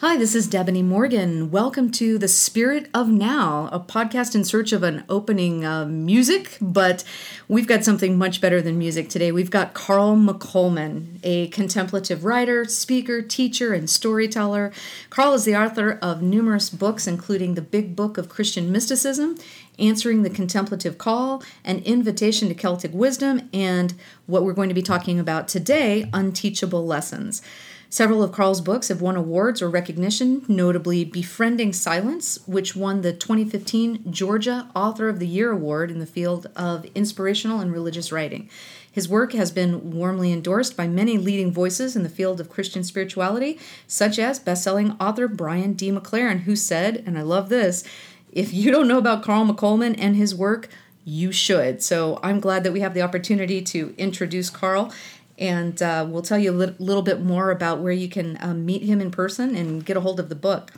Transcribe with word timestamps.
Hi, 0.00 0.18
this 0.18 0.34
is 0.34 0.46
Debony 0.46 0.84
Morgan. 0.84 1.50
Welcome 1.50 1.90
to 1.92 2.18
The 2.18 2.28
Spirit 2.28 2.90
of 2.92 3.08
Now, 3.08 3.70
a 3.72 3.80
podcast 3.80 4.34
in 4.34 4.44
search 4.44 4.72
of 4.72 4.82
an 4.82 5.04
opening 5.08 5.64
uh, 5.64 5.86
music, 5.86 6.58
but 6.60 7.02
we've 7.48 7.66
got 7.66 7.82
something 7.82 8.18
much 8.18 8.42
better 8.42 8.60
than 8.60 8.76
music 8.76 9.08
today. 9.08 9.32
We've 9.32 9.50
got 9.50 9.72
Carl 9.72 10.14
McColman, 10.14 11.18
a 11.22 11.48
contemplative 11.48 12.26
writer, 12.26 12.66
speaker, 12.66 13.22
teacher, 13.22 13.72
and 13.72 13.88
storyteller. 13.88 14.70
Carl 15.08 15.32
is 15.32 15.46
the 15.46 15.56
author 15.56 15.98
of 16.02 16.20
numerous 16.20 16.68
books, 16.68 17.06
including 17.06 17.54
The 17.54 17.62
Big 17.62 17.96
Book 17.96 18.18
of 18.18 18.28
Christian 18.28 18.70
Mysticism, 18.70 19.38
Answering 19.78 20.24
the 20.24 20.30
Contemplative 20.30 20.98
Call, 20.98 21.42
An 21.64 21.78
Invitation 21.78 22.48
to 22.48 22.54
Celtic 22.54 22.92
Wisdom, 22.92 23.48
and 23.50 23.94
what 24.26 24.44
we're 24.44 24.52
going 24.52 24.68
to 24.68 24.74
be 24.74 24.82
talking 24.82 25.18
about 25.18 25.48
today, 25.48 26.10
Unteachable 26.12 26.84
Lessons. 26.84 27.40
Several 27.88 28.22
of 28.22 28.32
Carl's 28.32 28.60
books 28.60 28.88
have 28.88 29.00
won 29.00 29.16
awards 29.16 29.62
or 29.62 29.70
recognition, 29.70 30.44
notably 30.48 31.04
Befriending 31.04 31.72
Silence, 31.72 32.38
which 32.46 32.74
won 32.74 33.02
the 33.02 33.12
2015 33.12 34.10
Georgia 34.10 34.68
Author 34.74 35.08
of 35.08 35.20
the 35.20 35.26
Year 35.26 35.52
Award 35.52 35.90
in 35.90 36.00
the 36.00 36.06
field 36.06 36.48
of 36.56 36.84
inspirational 36.96 37.60
and 37.60 37.72
religious 37.72 38.10
writing. 38.10 38.50
His 38.90 39.08
work 39.08 39.34
has 39.34 39.52
been 39.52 39.92
warmly 39.92 40.32
endorsed 40.32 40.76
by 40.76 40.88
many 40.88 41.16
leading 41.16 41.52
voices 41.52 41.94
in 41.94 42.02
the 42.02 42.08
field 42.08 42.40
of 42.40 42.50
Christian 42.50 42.82
spirituality, 42.82 43.58
such 43.86 44.18
as 44.18 44.40
best-selling 44.40 44.96
author 45.00 45.28
Brian 45.28 45.74
D. 45.74 45.92
McLaren, 45.92 46.40
who 46.40 46.56
said, 46.56 47.04
and 47.06 47.16
I 47.16 47.22
love 47.22 47.48
this, 47.50 47.84
if 48.32 48.52
you 48.52 48.72
don't 48.72 48.88
know 48.88 48.98
about 48.98 49.22
Carl 49.22 49.46
McColman 49.46 49.94
and 49.98 50.16
his 50.16 50.34
work, 50.34 50.68
you 51.08 51.30
should. 51.30 51.82
So 51.82 52.18
I'm 52.20 52.40
glad 52.40 52.64
that 52.64 52.72
we 52.72 52.80
have 52.80 52.92
the 52.92 53.02
opportunity 53.02 53.62
to 53.62 53.94
introduce 53.96 54.50
Carl 54.50 54.92
and 55.38 55.80
uh, 55.82 56.06
we'll 56.08 56.22
tell 56.22 56.38
you 56.38 56.50
a 56.50 56.52
li- 56.52 56.74
little 56.78 57.02
bit 57.02 57.20
more 57.20 57.50
about 57.50 57.80
where 57.80 57.92
you 57.92 58.08
can 58.08 58.38
um, 58.40 58.64
meet 58.64 58.82
him 58.82 59.00
in 59.00 59.10
person 59.10 59.54
and 59.54 59.84
get 59.84 59.96
a 59.96 60.00
hold 60.00 60.18
of 60.18 60.28
the 60.28 60.34
book. 60.34 60.72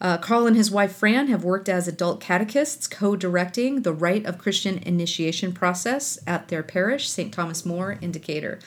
Uh, 0.00 0.18
Carl 0.18 0.46
and 0.46 0.56
his 0.56 0.70
wife 0.70 0.94
Fran 0.94 1.28
have 1.28 1.44
worked 1.44 1.68
as 1.68 1.88
adult 1.88 2.20
catechists, 2.20 2.86
co 2.86 3.16
directing 3.16 3.82
the 3.82 3.92
Rite 3.92 4.26
of 4.26 4.38
Christian 4.38 4.78
Initiation 4.78 5.52
process 5.52 6.18
at 6.26 6.48
their 6.48 6.62
parish, 6.62 7.08
St. 7.08 7.32
Thomas 7.32 7.64
More 7.64 7.92
in 7.92 8.10
Decatur. 8.10 8.58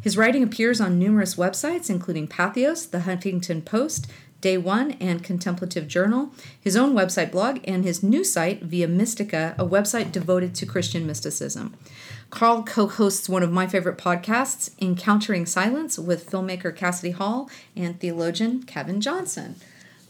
His 0.00 0.16
writing 0.16 0.42
appears 0.42 0.80
on 0.80 0.98
numerous 0.98 1.34
websites, 1.34 1.90
including 1.90 2.28
Patheos, 2.28 2.90
the 2.90 3.00
Huffington 3.00 3.64
Post, 3.64 4.06
Day 4.40 4.56
One, 4.56 4.92
and 4.92 5.24
Contemplative 5.24 5.88
Journal, 5.88 6.30
his 6.60 6.76
own 6.76 6.94
website 6.94 7.32
blog, 7.32 7.58
and 7.64 7.84
his 7.84 8.02
new 8.02 8.22
site, 8.22 8.62
Via 8.62 8.86
Mystica, 8.86 9.56
a 9.58 9.66
website 9.66 10.12
devoted 10.12 10.54
to 10.54 10.66
Christian 10.66 11.06
mysticism. 11.06 11.74
Carl 12.30 12.62
co 12.62 12.86
hosts 12.86 13.28
one 13.28 13.42
of 13.42 13.50
my 13.50 13.66
favorite 13.66 13.96
podcasts, 13.96 14.70
Encountering 14.80 15.46
Silence, 15.46 15.98
with 15.98 16.28
filmmaker 16.28 16.74
Cassidy 16.74 17.12
Hall 17.12 17.50
and 17.74 17.98
theologian 17.98 18.62
Kevin 18.64 19.00
Johnson. 19.00 19.56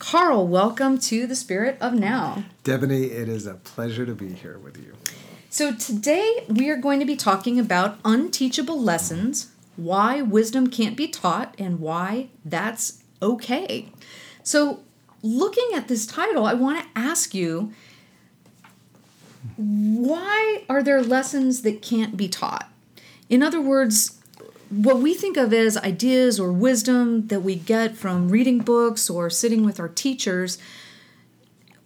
Carl, 0.00 0.46
welcome 0.46 0.98
to 0.98 1.26
the 1.26 1.36
Spirit 1.36 1.76
of 1.80 1.94
Now. 1.94 2.44
Debony, 2.64 3.10
it 3.10 3.28
is 3.28 3.46
a 3.46 3.54
pleasure 3.54 4.04
to 4.04 4.14
be 4.14 4.32
here 4.32 4.58
with 4.58 4.76
you. 4.76 4.94
So, 5.48 5.74
today 5.74 6.44
we 6.48 6.68
are 6.68 6.76
going 6.76 6.98
to 6.98 7.06
be 7.06 7.16
talking 7.16 7.58
about 7.58 7.98
unteachable 8.04 8.80
lessons, 8.80 9.52
why 9.76 10.20
wisdom 10.20 10.70
can't 10.70 10.96
be 10.96 11.08
taught, 11.08 11.54
and 11.56 11.78
why 11.78 12.28
that's 12.44 13.02
okay. 13.22 13.90
So, 14.42 14.80
looking 15.22 15.70
at 15.74 15.86
this 15.86 16.04
title, 16.04 16.46
I 16.46 16.54
want 16.54 16.80
to 16.80 17.00
ask 17.00 17.32
you 17.32 17.72
why 19.56 20.64
are 20.68 20.82
there 20.82 21.02
lessons 21.02 21.62
that 21.62 21.82
can't 21.82 22.16
be 22.16 22.28
taught? 22.28 22.70
In 23.28 23.42
other 23.42 23.60
words, 23.60 24.18
what 24.70 24.98
we 24.98 25.14
think 25.14 25.36
of 25.36 25.52
as 25.52 25.76
ideas 25.78 26.38
or 26.38 26.52
wisdom 26.52 27.28
that 27.28 27.40
we 27.40 27.54
get 27.54 27.96
from 27.96 28.28
reading 28.28 28.58
books 28.58 29.08
or 29.08 29.30
sitting 29.30 29.64
with 29.64 29.80
our 29.80 29.88
teachers, 29.88 30.58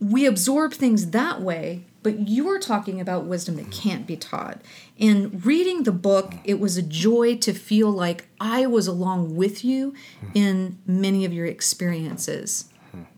we 0.00 0.26
absorb 0.26 0.72
things 0.72 1.10
that 1.10 1.40
way, 1.40 1.84
but 2.02 2.28
you're 2.28 2.58
talking 2.58 3.00
about 3.00 3.24
wisdom 3.24 3.56
that 3.56 3.70
can't 3.70 4.06
be 4.06 4.16
taught. 4.16 4.60
In 4.98 5.40
reading 5.44 5.84
the 5.84 5.92
book, 5.92 6.34
it 6.44 6.58
was 6.58 6.76
a 6.76 6.82
joy 6.82 7.36
to 7.36 7.52
feel 7.52 7.90
like 7.90 8.26
I 8.40 8.66
was 8.66 8.88
along 8.88 9.36
with 9.36 9.64
you 9.64 9.94
in 10.34 10.78
many 10.84 11.24
of 11.24 11.32
your 11.32 11.46
experiences 11.46 12.68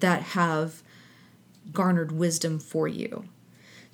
that 0.00 0.22
have 0.22 0.82
garnered 1.72 2.12
wisdom 2.12 2.58
for 2.58 2.86
you. 2.86 3.24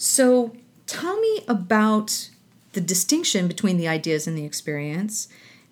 So 0.00 0.56
tell 0.86 1.20
me 1.20 1.44
about 1.46 2.30
the 2.72 2.80
distinction 2.80 3.46
between 3.46 3.76
the 3.76 3.86
ideas 3.86 4.26
and 4.26 4.36
the 4.36 4.46
experience. 4.46 5.28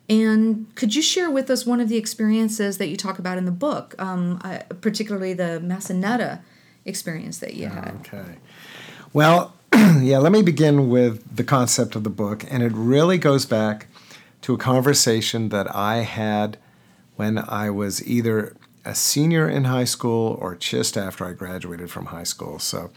And 0.06 0.66
could 0.74 0.94
you 0.94 1.00
share 1.00 1.30
with 1.30 1.48
us 1.48 1.64
one 1.64 1.80
of 1.80 1.88
the 1.88 1.96
experiences 1.96 2.76
that 2.76 2.88
you 2.88 2.98
talk 2.98 3.18
about 3.18 3.38
in 3.38 3.46
the 3.46 3.50
book, 3.50 3.94
um, 3.98 4.38
uh, 4.44 4.58
particularly 4.82 5.32
the 5.32 5.62
Massanetta 5.64 6.40
experience 6.84 7.38
that 7.38 7.54
you 7.54 7.68
had? 7.68 7.94
Okay. 8.00 8.36
Well, 9.14 9.54
yeah, 9.74 10.18
let 10.18 10.30
me 10.30 10.42
begin 10.42 10.90
with 10.90 11.34
the 11.34 11.44
concept 11.44 11.96
of 11.96 12.04
the 12.04 12.10
book. 12.10 12.44
And 12.50 12.62
it 12.62 12.72
really 12.74 13.16
goes 13.16 13.46
back 13.46 13.86
to 14.42 14.52
a 14.52 14.58
conversation 14.58 15.48
that 15.48 15.74
I 15.74 15.98
had 16.00 16.58
when 17.16 17.38
I 17.38 17.70
was 17.70 18.06
either 18.06 18.54
a 18.84 18.94
senior 18.94 19.48
in 19.48 19.64
high 19.64 19.84
school 19.84 20.36
or 20.38 20.54
just 20.54 20.98
after 20.98 21.24
I 21.24 21.32
graduated 21.32 21.90
from 21.90 22.06
high 22.06 22.24
school. 22.24 22.58
So 22.58 22.90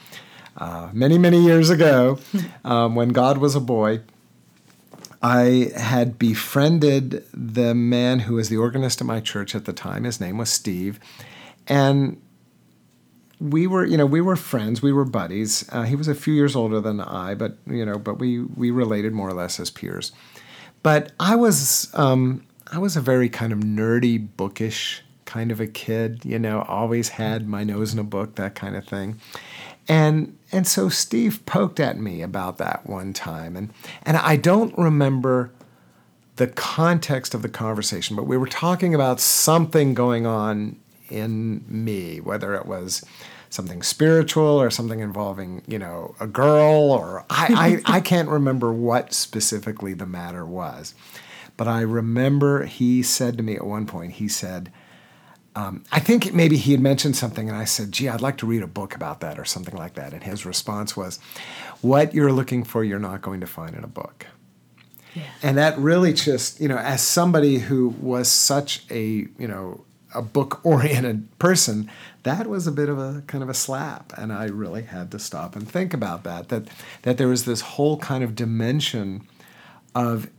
uh, 0.57 0.89
many, 0.93 1.17
many 1.17 1.41
years 1.41 1.69
ago, 1.69 2.19
um, 2.65 2.95
when 2.95 3.09
God 3.09 3.37
was 3.37 3.55
a 3.55 3.59
boy, 3.59 4.01
I 5.21 5.71
had 5.75 6.17
befriended 6.17 7.25
the 7.33 7.75
man 7.75 8.19
who 8.19 8.35
was 8.35 8.49
the 8.49 8.57
organist 8.57 9.01
at 9.01 9.07
my 9.07 9.19
church 9.19 9.55
at 9.55 9.65
the 9.65 9.73
time. 9.73 10.03
His 10.03 10.19
name 10.19 10.37
was 10.37 10.49
Steve. 10.49 10.99
And 11.67 12.21
we 13.39 13.65
were, 13.67 13.85
you 13.85 13.97
know, 13.97 14.05
we 14.05 14.21
were 14.21 14.35
friends. 14.35 14.81
We 14.81 14.91
were 14.91 15.05
buddies. 15.05 15.67
Uh, 15.71 15.83
he 15.83 15.95
was 15.95 16.07
a 16.07 16.15
few 16.15 16.33
years 16.33 16.55
older 16.55 16.79
than 16.79 16.99
I, 16.99 17.33
but 17.35 17.57
you 17.65 17.85
know, 17.85 17.97
but 17.97 18.19
we 18.19 18.39
we 18.39 18.71
related 18.71 19.13
more 19.13 19.29
or 19.29 19.33
less 19.33 19.59
as 19.59 19.69
peers. 19.69 20.11
But 20.83 21.11
I 21.19 21.35
was 21.35 21.91
um, 21.95 22.45
I 22.71 22.77
was 22.77 22.95
a 22.95 23.01
very 23.01 23.29
kind 23.29 23.51
of 23.51 23.59
nerdy, 23.59 24.27
bookish 24.37 25.03
kind 25.25 25.51
of 25.51 25.59
a 25.59 25.67
kid. 25.67 26.23
You 26.23 26.37
know, 26.39 26.61
always 26.63 27.09
had 27.09 27.47
my 27.47 27.63
nose 27.63 27.93
in 27.93 27.99
a 27.99 28.03
book, 28.03 28.35
that 28.35 28.53
kind 28.53 28.75
of 28.75 28.85
thing. 28.85 29.19
And 29.87 30.37
and 30.51 30.67
so 30.67 30.89
Steve 30.89 31.45
poked 31.45 31.79
at 31.79 31.97
me 31.97 32.21
about 32.21 32.57
that 32.57 32.87
one 32.87 33.13
time, 33.13 33.55
and 33.55 33.73
and 34.03 34.17
I 34.17 34.35
don't 34.35 34.77
remember 34.77 35.51
the 36.35 36.47
context 36.47 37.33
of 37.33 37.41
the 37.41 37.49
conversation, 37.49 38.15
but 38.15 38.25
we 38.25 38.37
were 38.37 38.47
talking 38.47 38.95
about 38.95 39.19
something 39.19 39.93
going 39.93 40.25
on 40.25 40.79
in 41.09 41.63
me, 41.67 42.19
whether 42.19 42.55
it 42.55 42.65
was 42.65 43.05
something 43.49 43.83
spiritual 43.83 44.45
or 44.45 44.69
something 44.69 45.01
involving, 45.01 45.61
you 45.67 45.77
know, 45.77 46.15
a 46.19 46.27
girl, 46.27 46.91
or 46.91 47.25
I, 47.29 47.81
I, 47.85 47.97
I 47.97 47.99
can't 47.99 48.29
remember 48.29 48.71
what 48.71 49.13
specifically 49.13 49.93
the 49.93 50.05
matter 50.05 50.45
was. 50.45 50.95
But 51.57 51.67
I 51.67 51.81
remember 51.81 52.65
he 52.65 53.03
said 53.03 53.37
to 53.37 53.43
me 53.43 53.55
at 53.55 53.65
one 53.65 53.85
point, 53.85 54.13
he 54.13 54.27
said, 54.27 54.71
um, 55.55 55.83
I 55.91 55.99
think 55.99 56.33
maybe 56.33 56.55
he 56.55 56.71
had 56.71 56.79
mentioned 56.79 57.17
something, 57.17 57.49
and 57.49 57.57
I 57.57 57.65
said, 57.65 57.91
gee, 57.91 58.07
I'd 58.07 58.21
like 58.21 58.37
to 58.37 58.45
read 58.45 58.63
a 58.63 58.67
book 58.67 58.95
about 58.95 59.19
that 59.19 59.37
or 59.37 59.43
something 59.43 59.75
like 59.75 59.95
that. 59.95 60.13
And 60.13 60.23
his 60.23 60.45
response 60.45 60.95
was, 60.95 61.19
What 61.81 62.13
you're 62.13 62.31
looking 62.31 62.63
for, 62.63 62.83
you're 62.83 62.99
not 62.99 63.21
going 63.21 63.41
to 63.41 63.47
find 63.47 63.75
in 63.75 63.83
a 63.83 63.87
book. 63.87 64.27
Yeah. 65.13 65.23
And 65.43 65.57
that 65.57 65.77
really 65.77 66.13
just, 66.13 66.61
you 66.61 66.69
know, 66.69 66.77
as 66.77 67.01
somebody 67.01 67.59
who 67.59 67.89
was 67.99 68.31
such 68.31 68.85
a, 68.89 69.27
you 69.37 69.47
know, 69.47 69.83
a 70.15 70.21
book 70.21 70.65
oriented 70.65 71.37
person, 71.37 71.91
that 72.23 72.47
was 72.47 72.65
a 72.65 72.71
bit 72.71 72.87
of 72.87 72.97
a 72.97 73.21
kind 73.27 73.43
of 73.43 73.49
a 73.49 73.53
slap. 73.53 74.13
And 74.17 74.31
I 74.31 74.45
really 74.45 74.83
had 74.83 75.11
to 75.11 75.19
stop 75.19 75.57
and 75.57 75.67
think 75.67 75.93
about 75.93 76.23
that, 76.23 76.47
that, 76.47 76.69
that 77.01 77.17
there 77.17 77.27
was 77.27 77.43
this 77.43 77.59
whole 77.59 77.97
kind 77.97 78.23
of 78.23 78.35
dimension 78.35 79.27
of 79.93 80.29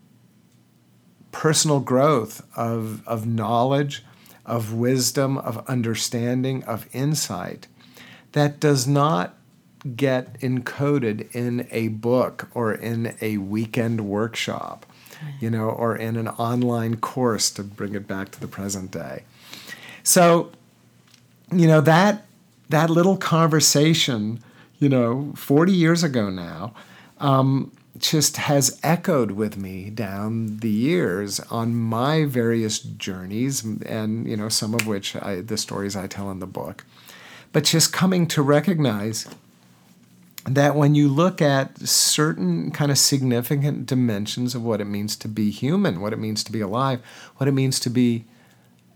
personal 1.32 1.80
growth, 1.80 2.46
of, 2.56 3.06
of 3.06 3.26
knowledge 3.26 4.02
of 4.44 4.72
wisdom, 4.72 5.38
of 5.38 5.64
understanding, 5.69 6.62
of 6.65 6.89
insight 6.92 7.66
that 8.33 8.60
does 8.60 8.86
not 8.86 9.34
get 9.97 10.39
encoded 10.41 11.34
in 11.34 11.66
a 11.71 11.89
book 11.89 12.48
or 12.54 12.72
in 12.72 13.16
a 13.21 13.36
weekend 13.39 14.00
workshop, 14.03 14.86
you 15.41 15.50
know, 15.50 15.68
or 15.68 15.97
in 15.97 16.16
an 16.16 16.28
online 16.28 16.97
course 16.97 17.50
to 17.50 17.62
bring 17.62 17.94
it 17.94 18.06
back 18.06 18.30
to 18.30 18.41
the 18.41 18.47
present 18.47 18.91
day. 18.91 19.24
So, 20.03 20.50
you 21.53 21.66
know, 21.66 21.80
that 21.80 22.27
that 22.68 22.89
little 22.91 23.16
conversation, 23.16 24.42
you 24.78 24.89
know, 24.89 25.33
40 25.36 25.72
years 25.72 26.03
ago 26.03 26.30
now, 26.30 26.74
um, 27.18 27.71
just 27.98 28.39
has 28.39 28.78
echoed 28.83 29.33
with 29.33 29.56
me 29.56 29.91
down 29.91 30.59
the 30.59 30.71
years 30.71 31.41
on 31.50 31.74
my 31.74 32.24
various 32.24 32.78
journeys, 32.78 33.65
and 33.65 34.27
you 34.27 34.36
know 34.36 34.48
some 34.48 34.74
of 34.74 34.86
which 34.86 35.15
I, 35.16 35.41
the 35.41 35.59
stories 35.59 35.94
I 35.94 36.06
tell 36.06 36.30
in 36.30 36.39
the 36.39 36.47
book. 36.47 36.84
But 37.53 37.65
just 37.65 37.92
coming 37.92 38.27
to 38.28 38.42
recognize 38.42 39.28
that 40.44 40.74
when 40.74 40.94
you 40.94 41.09
look 41.09 41.41
at 41.41 41.78
certain 41.80 42.71
kind 42.71 42.91
of 42.91 42.98
significant 42.98 43.86
dimensions 43.86 44.54
of 44.54 44.62
what 44.62 44.80
it 44.80 44.86
means 44.86 45.15
to 45.16 45.28
be 45.28 45.50
human, 45.50 46.00
what 46.00 46.12
it 46.12 46.18
means 46.18 46.42
to 46.44 46.53
be 46.53 46.60
alive, 46.60 47.00
what 47.36 47.48
it 47.48 47.53
means 47.53 47.78
to 47.80 47.91
be, 47.91 48.24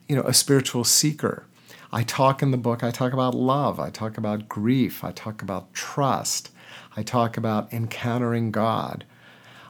you 0.09 0.17
know, 0.17 0.23
a 0.23 0.35
spiritual 0.35 0.85
seeker, 0.85 1.45
I 1.93 2.03
talk 2.03 2.43
in 2.43 2.51
the 2.51 2.57
book, 2.57 2.83
I 2.83 2.91
talk 2.91 3.13
about 3.13 3.35
love, 3.35 3.79
I 3.79 3.91
talk 3.91 4.19
about 4.19 4.49
grief, 4.49 5.05
I 5.05 5.13
talk 5.13 5.41
about 5.41 5.73
trust, 5.73 6.51
I 6.97 7.03
talk 7.03 7.37
about 7.37 7.73
encountering 7.73 8.51
God, 8.51 9.05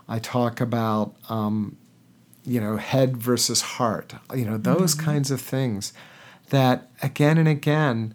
I 0.09 0.19
talk 0.19 0.61
about, 0.61 1.17
um, 1.29 1.77
you 2.45 2.61
know, 2.61 2.77
head 2.77 3.17
versus 3.17 3.61
heart, 3.61 4.15
you 4.35 4.45
know, 4.45 4.57
those 4.57 4.95
mm-hmm. 4.95 5.05
kinds 5.05 5.31
of 5.31 5.41
things 5.41 5.93
that 6.51 6.89
again 7.03 7.39
and 7.39 7.49
again, 7.49 8.15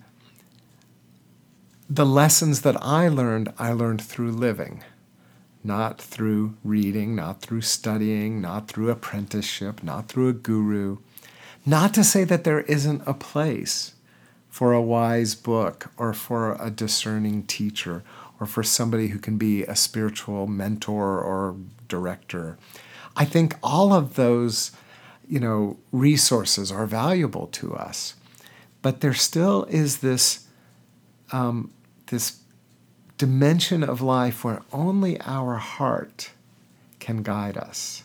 the 1.90 2.06
lessons 2.06 2.62
that 2.62 2.78
I 2.82 3.10
learned, 3.10 3.52
I 3.60 3.74
learned 3.74 4.02
through 4.02 4.32
living, 4.32 4.84
not 5.64 6.02
through 6.02 6.56
reading, 6.64 7.16
not 7.16 7.42
through 7.42 7.62
studying, 7.62 8.40
not 8.40 8.70
through 8.70 8.90
apprenticeship, 8.90 9.84
not 9.84 10.08
through 10.08 10.30
a 10.30 10.34
guru. 10.34 10.98
Not 11.66 11.94
to 11.94 12.04
say 12.04 12.24
that 12.24 12.44
there 12.44 12.62
isn't 12.62 13.04
a 13.06 13.14
place 13.14 13.94
for 14.50 14.74
a 14.74 14.82
wise 14.82 15.36
book 15.36 15.92
or 15.98 16.14
for 16.14 16.56
a 16.60 16.72
discerning 16.72 17.44
teacher 17.44 18.04
or 18.42 18.48
for 18.48 18.64
somebody 18.64 19.10
who 19.10 19.20
can 19.20 19.38
be 19.38 19.64
a 19.64 19.76
spiritual 19.76 20.48
mentor 20.48 21.22
or 21.22 21.56
director. 21.88 22.58
I 23.16 23.24
think 23.24 23.56
all 23.62 23.94
of 23.94 24.16
those, 24.16 24.72
you 25.30 25.40
know, 25.40 25.78
resources 25.92 26.72
are 26.72 26.88
valuable 26.88 27.46
to 27.48 27.76
us, 27.76 28.16
but 28.82 29.02
there 29.02 29.14
still 29.14 29.66
is 29.66 30.00
this 30.00 30.48
um, 31.32 31.72
this 32.08 32.42
dimension 33.18 33.84
of 33.84 34.02
life 34.02 34.44
where 34.44 34.64
only 34.74 35.22
our 35.22 35.56
heart 35.58 36.32
can 37.00 37.22
guide 37.22 37.56
us. 37.56 38.04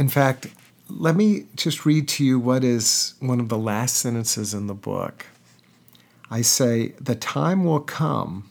In 0.00 0.08
fact, 0.08 0.46
let 0.88 1.14
me 1.14 1.44
just 1.54 1.84
read 1.84 2.08
to 2.08 2.24
you 2.24 2.38
what 2.38 2.64
is 2.64 3.12
one 3.20 3.38
of 3.38 3.50
the 3.50 3.58
last 3.58 3.96
sentences 3.96 4.54
in 4.54 4.66
the 4.66 4.72
book. 4.72 5.26
I 6.30 6.40
say, 6.40 6.94
The 6.98 7.14
time 7.14 7.66
will 7.66 7.80
come 7.80 8.48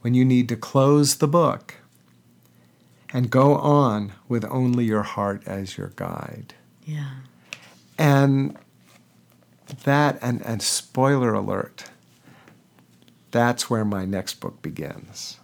when 0.00 0.14
you 0.14 0.24
need 0.24 0.48
to 0.48 0.56
close 0.56 1.18
the 1.18 1.28
book 1.28 1.76
and 3.12 3.30
go 3.30 3.54
on 3.54 4.14
with 4.28 4.44
only 4.46 4.84
your 4.84 5.04
heart 5.04 5.44
as 5.46 5.78
your 5.78 5.92
guide. 5.94 6.54
Yeah. 6.84 7.18
And 7.96 8.58
that, 9.84 10.18
and, 10.20 10.44
and 10.44 10.60
spoiler 10.60 11.34
alert, 11.34 11.84
that's 13.30 13.70
where 13.70 13.84
my 13.84 14.04
next 14.04 14.40
book 14.40 14.60
begins. 14.60 15.38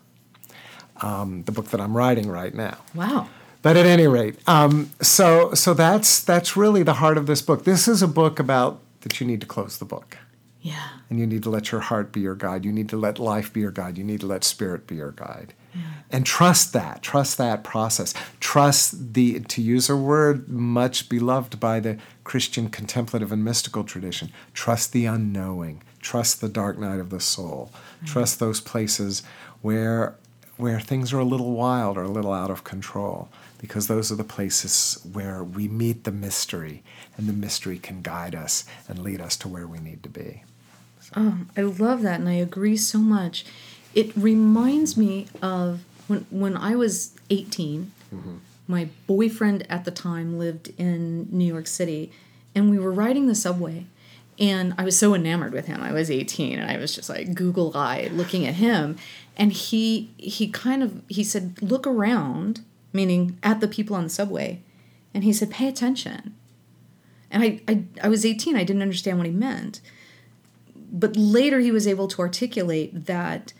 Um, 1.02 1.44
the 1.44 1.52
book 1.52 1.68
that 1.68 1.80
I'm 1.80 1.96
writing 1.96 2.28
right 2.28 2.52
now. 2.52 2.78
Wow. 2.96 3.28
But 3.64 3.78
at 3.78 3.86
any 3.86 4.06
rate, 4.06 4.36
um, 4.46 4.90
so 5.00 5.54
so 5.54 5.72
that's 5.72 6.20
that's 6.20 6.54
really 6.54 6.82
the 6.82 6.94
heart 6.94 7.16
of 7.16 7.26
this 7.26 7.40
book. 7.40 7.64
This 7.64 7.88
is 7.88 8.02
a 8.02 8.06
book 8.06 8.38
about 8.38 8.78
that 9.00 9.20
you 9.20 9.26
need 9.26 9.40
to 9.40 9.46
close 9.46 9.78
the 9.78 9.86
book. 9.86 10.18
Yeah. 10.60 10.88
And 11.08 11.18
you 11.18 11.26
need 11.26 11.42
to 11.44 11.50
let 11.50 11.72
your 11.72 11.80
heart 11.80 12.12
be 12.12 12.20
your 12.20 12.34
guide. 12.34 12.66
You 12.66 12.72
need 12.72 12.90
to 12.90 12.98
let 12.98 13.18
life 13.18 13.52
be 13.54 13.60
your 13.60 13.70
guide. 13.70 13.96
You 13.96 14.04
need 14.04 14.20
to 14.20 14.26
let 14.26 14.44
spirit 14.44 14.86
be 14.86 14.96
your 14.96 15.12
guide. 15.12 15.54
Yeah. 15.74 15.80
And 16.10 16.26
trust 16.26 16.74
that. 16.74 17.00
Trust 17.02 17.38
that 17.38 17.64
process. 17.64 18.12
Trust 18.38 19.14
the 19.14 19.40
to 19.40 19.62
use 19.62 19.88
a 19.88 19.96
word 19.96 20.46
much 20.46 21.08
beloved 21.08 21.58
by 21.58 21.80
the 21.80 21.98
Christian 22.22 22.68
contemplative 22.68 23.32
and 23.32 23.42
mystical 23.42 23.82
tradition. 23.82 24.30
Trust 24.52 24.92
the 24.92 25.06
unknowing. 25.06 25.82
Trust 26.00 26.42
the 26.42 26.50
dark 26.50 26.78
night 26.78 27.00
of 27.00 27.08
the 27.08 27.20
soul. 27.20 27.70
Mm-hmm. 27.72 28.06
Trust 28.06 28.40
those 28.40 28.60
places 28.60 29.22
where 29.62 30.16
where 30.56 30.80
things 30.80 31.12
are 31.12 31.18
a 31.18 31.24
little 31.24 31.52
wild 31.52 31.96
or 31.96 32.02
a 32.02 32.08
little 32.08 32.32
out 32.32 32.50
of 32.50 32.62
control 32.62 33.28
because 33.64 33.86
those 33.86 34.12
are 34.12 34.14
the 34.14 34.24
places 34.24 35.00
where 35.10 35.42
we 35.42 35.68
meet 35.68 36.04
the 36.04 36.12
mystery, 36.12 36.82
and 37.16 37.26
the 37.26 37.32
mystery 37.32 37.78
can 37.78 38.02
guide 38.02 38.34
us 38.34 38.66
and 38.86 38.98
lead 38.98 39.22
us 39.22 39.38
to 39.38 39.48
where 39.48 39.66
we 39.66 39.78
need 39.78 40.02
to 40.02 40.10
be. 40.10 40.42
So. 41.00 41.12
Oh, 41.16 41.38
I 41.56 41.62
love 41.62 42.02
that, 42.02 42.20
and 42.20 42.28
I 42.28 42.34
agree 42.34 42.76
so 42.76 42.98
much. 42.98 43.46
It 43.94 44.14
reminds 44.14 44.98
me 44.98 45.28
of 45.40 45.80
when 46.08 46.26
when 46.28 46.58
I 46.58 46.76
was 46.76 47.14
18. 47.30 47.90
Mm-hmm. 48.14 48.34
My 48.68 48.88
boyfriend 49.06 49.66
at 49.70 49.86
the 49.86 49.90
time 49.90 50.38
lived 50.38 50.70
in 50.76 51.28
New 51.30 51.46
York 51.46 51.66
City, 51.66 52.12
and 52.54 52.68
we 52.68 52.78
were 52.78 52.92
riding 52.92 53.28
the 53.28 53.34
subway. 53.34 53.86
And 54.38 54.74
I 54.76 54.84
was 54.84 54.98
so 54.98 55.14
enamored 55.14 55.54
with 55.54 55.68
him. 55.68 55.80
I 55.80 55.92
was 55.92 56.10
18 56.10 56.58
and 56.58 56.68
I 56.68 56.76
was 56.76 56.92
just 56.92 57.08
like 57.08 57.34
Google 57.34 57.74
eyed 57.76 58.10
looking 58.10 58.44
at 58.46 58.54
him. 58.54 58.96
And 59.36 59.52
he 59.52 60.10
he 60.16 60.48
kind 60.48 60.82
of 60.82 61.02
he 61.08 61.22
said, 61.22 61.62
look 61.62 61.86
around 61.86 62.62
meaning 62.94 63.38
at 63.42 63.60
the 63.60 63.68
people 63.68 63.96
on 63.96 64.04
the 64.04 64.10
subway. 64.10 64.62
And 65.12 65.24
he 65.24 65.32
said, 65.32 65.50
pay 65.50 65.68
attention. 65.68 66.34
And 67.30 67.42
I, 67.42 67.60
I, 67.68 67.84
I 68.04 68.08
was 68.08 68.24
18, 68.24 68.56
I 68.56 68.64
didn't 68.64 68.82
understand 68.82 69.18
what 69.18 69.26
he 69.26 69.32
meant. 69.32 69.80
But 70.74 71.16
later 71.16 71.58
he 71.58 71.72
was 71.72 71.86
able 71.86 72.06
to 72.08 72.22
articulate 72.22 73.06
that 73.06 73.52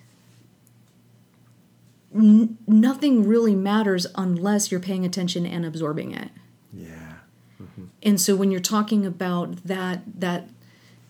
n- 2.14 2.56
nothing 2.66 3.26
really 3.26 3.56
matters 3.56 4.06
unless 4.14 4.70
you're 4.70 4.80
paying 4.80 5.04
attention 5.04 5.44
and 5.44 5.66
absorbing 5.66 6.12
it. 6.12 6.30
Yeah. 6.72 7.14
Mm-hmm. 7.60 7.86
And 8.04 8.20
so 8.20 8.36
when 8.36 8.52
you're 8.52 8.60
talking 8.60 9.04
about 9.04 9.64
that, 9.64 10.02
that, 10.20 10.48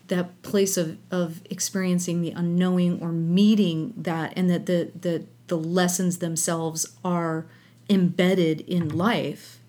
that 0.08 0.40
place 0.42 0.78
of, 0.78 0.96
of 1.10 1.42
experiencing 1.50 2.22
the 2.22 2.30
unknowing 2.30 3.02
or 3.02 3.12
meeting 3.12 3.92
that 3.96 4.32
and 4.36 4.48
that 4.48 4.64
the, 4.64 4.90
the, 4.98 5.26
the 5.48 5.58
lessons 5.58 6.18
themselves 6.18 6.96
are 7.04 7.46
embedded 7.88 8.60
in 8.62 8.88
life. 8.88 9.60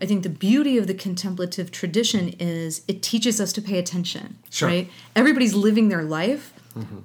I 0.00 0.06
think 0.06 0.22
the 0.22 0.28
beauty 0.28 0.78
of 0.78 0.86
the 0.86 0.94
contemplative 0.94 1.70
tradition 1.70 2.34
is 2.38 2.82
it 2.86 3.02
teaches 3.02 3.40
us 3.40 3.52
to 3.54 3.62
pay 3.62 3.78
attention. 3.78 4.38
Sure. 4.50 4.68
Right? 4.68 4.90
Everybody's 5.16 5.54
living 5.54 5.88
their 5.88 6.04
life, 6.04 6.52
mm-hmm. 6.76 7.00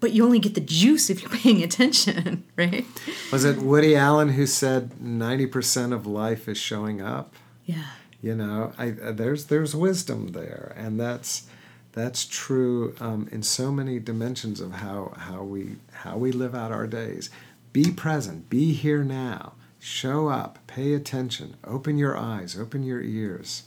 but 0.00 0.12
you 0.12 0.24
only 0.24 0.38
get 0.38 0.54
the 0.54 0.60
juice 0.60 1.10
if 1.10 1.20
you're 1.20 1.30
paying 1.30 1.62
attention, 1.68 2.44
right? 2.56 2.86
Was 3.30 3.44
it 3.44 3.58
Woody 3.58 3.94
Allen 3.94 4.30
who 4.30 4.46
said 4.46 4.92
90% 5.02 5.92
of 5.92 6.06
life 6.06 6.48
is 6.48 6.56
showing 6.56 7.02
up? 7.02 7.34
Yeah. 7.66 7.84
You 8.22 8.36
know, 8.36 8.72
I, 8.78 8.90
uh, 9.02 9.12
there's 9.12 9.46
there's 9.46 9.74
wisdom 9.74 10.28
there, 10.28 10.72
and 10.76 10.98
that's 10.98 11.48
that's 11.90 12.24
true 12.24 12.94
um, 13.00 13.28
in 13.32 13.42
so 13.42 13.72
many 13.72 13.98
dimensions 13.98 14.60
of 14.60 14.72
how 14.72 15.12
how 15.16 15.42
we 15.42 15.76
how 15.92 16.16
we 16.16 16.30
live 16.30 16.54
out 16.54 16.70
our 16.70 16.86
days. 16.86 17.30
Be 17.72 17.90
present, 17.90 18.50
be 18.50 18.72
here 18.74 19.02
now. 19.02 19.54
Show 19.78 20.28
up, 20.28 20.58
pay 20.66 20.94
attention, 20.94 21.56
open 21.64 21.96
your 21.96 22.16
eyes, 22.16 22.56
open 22.58 22.82
your 22.82 23.00
ears. 23.02 23.64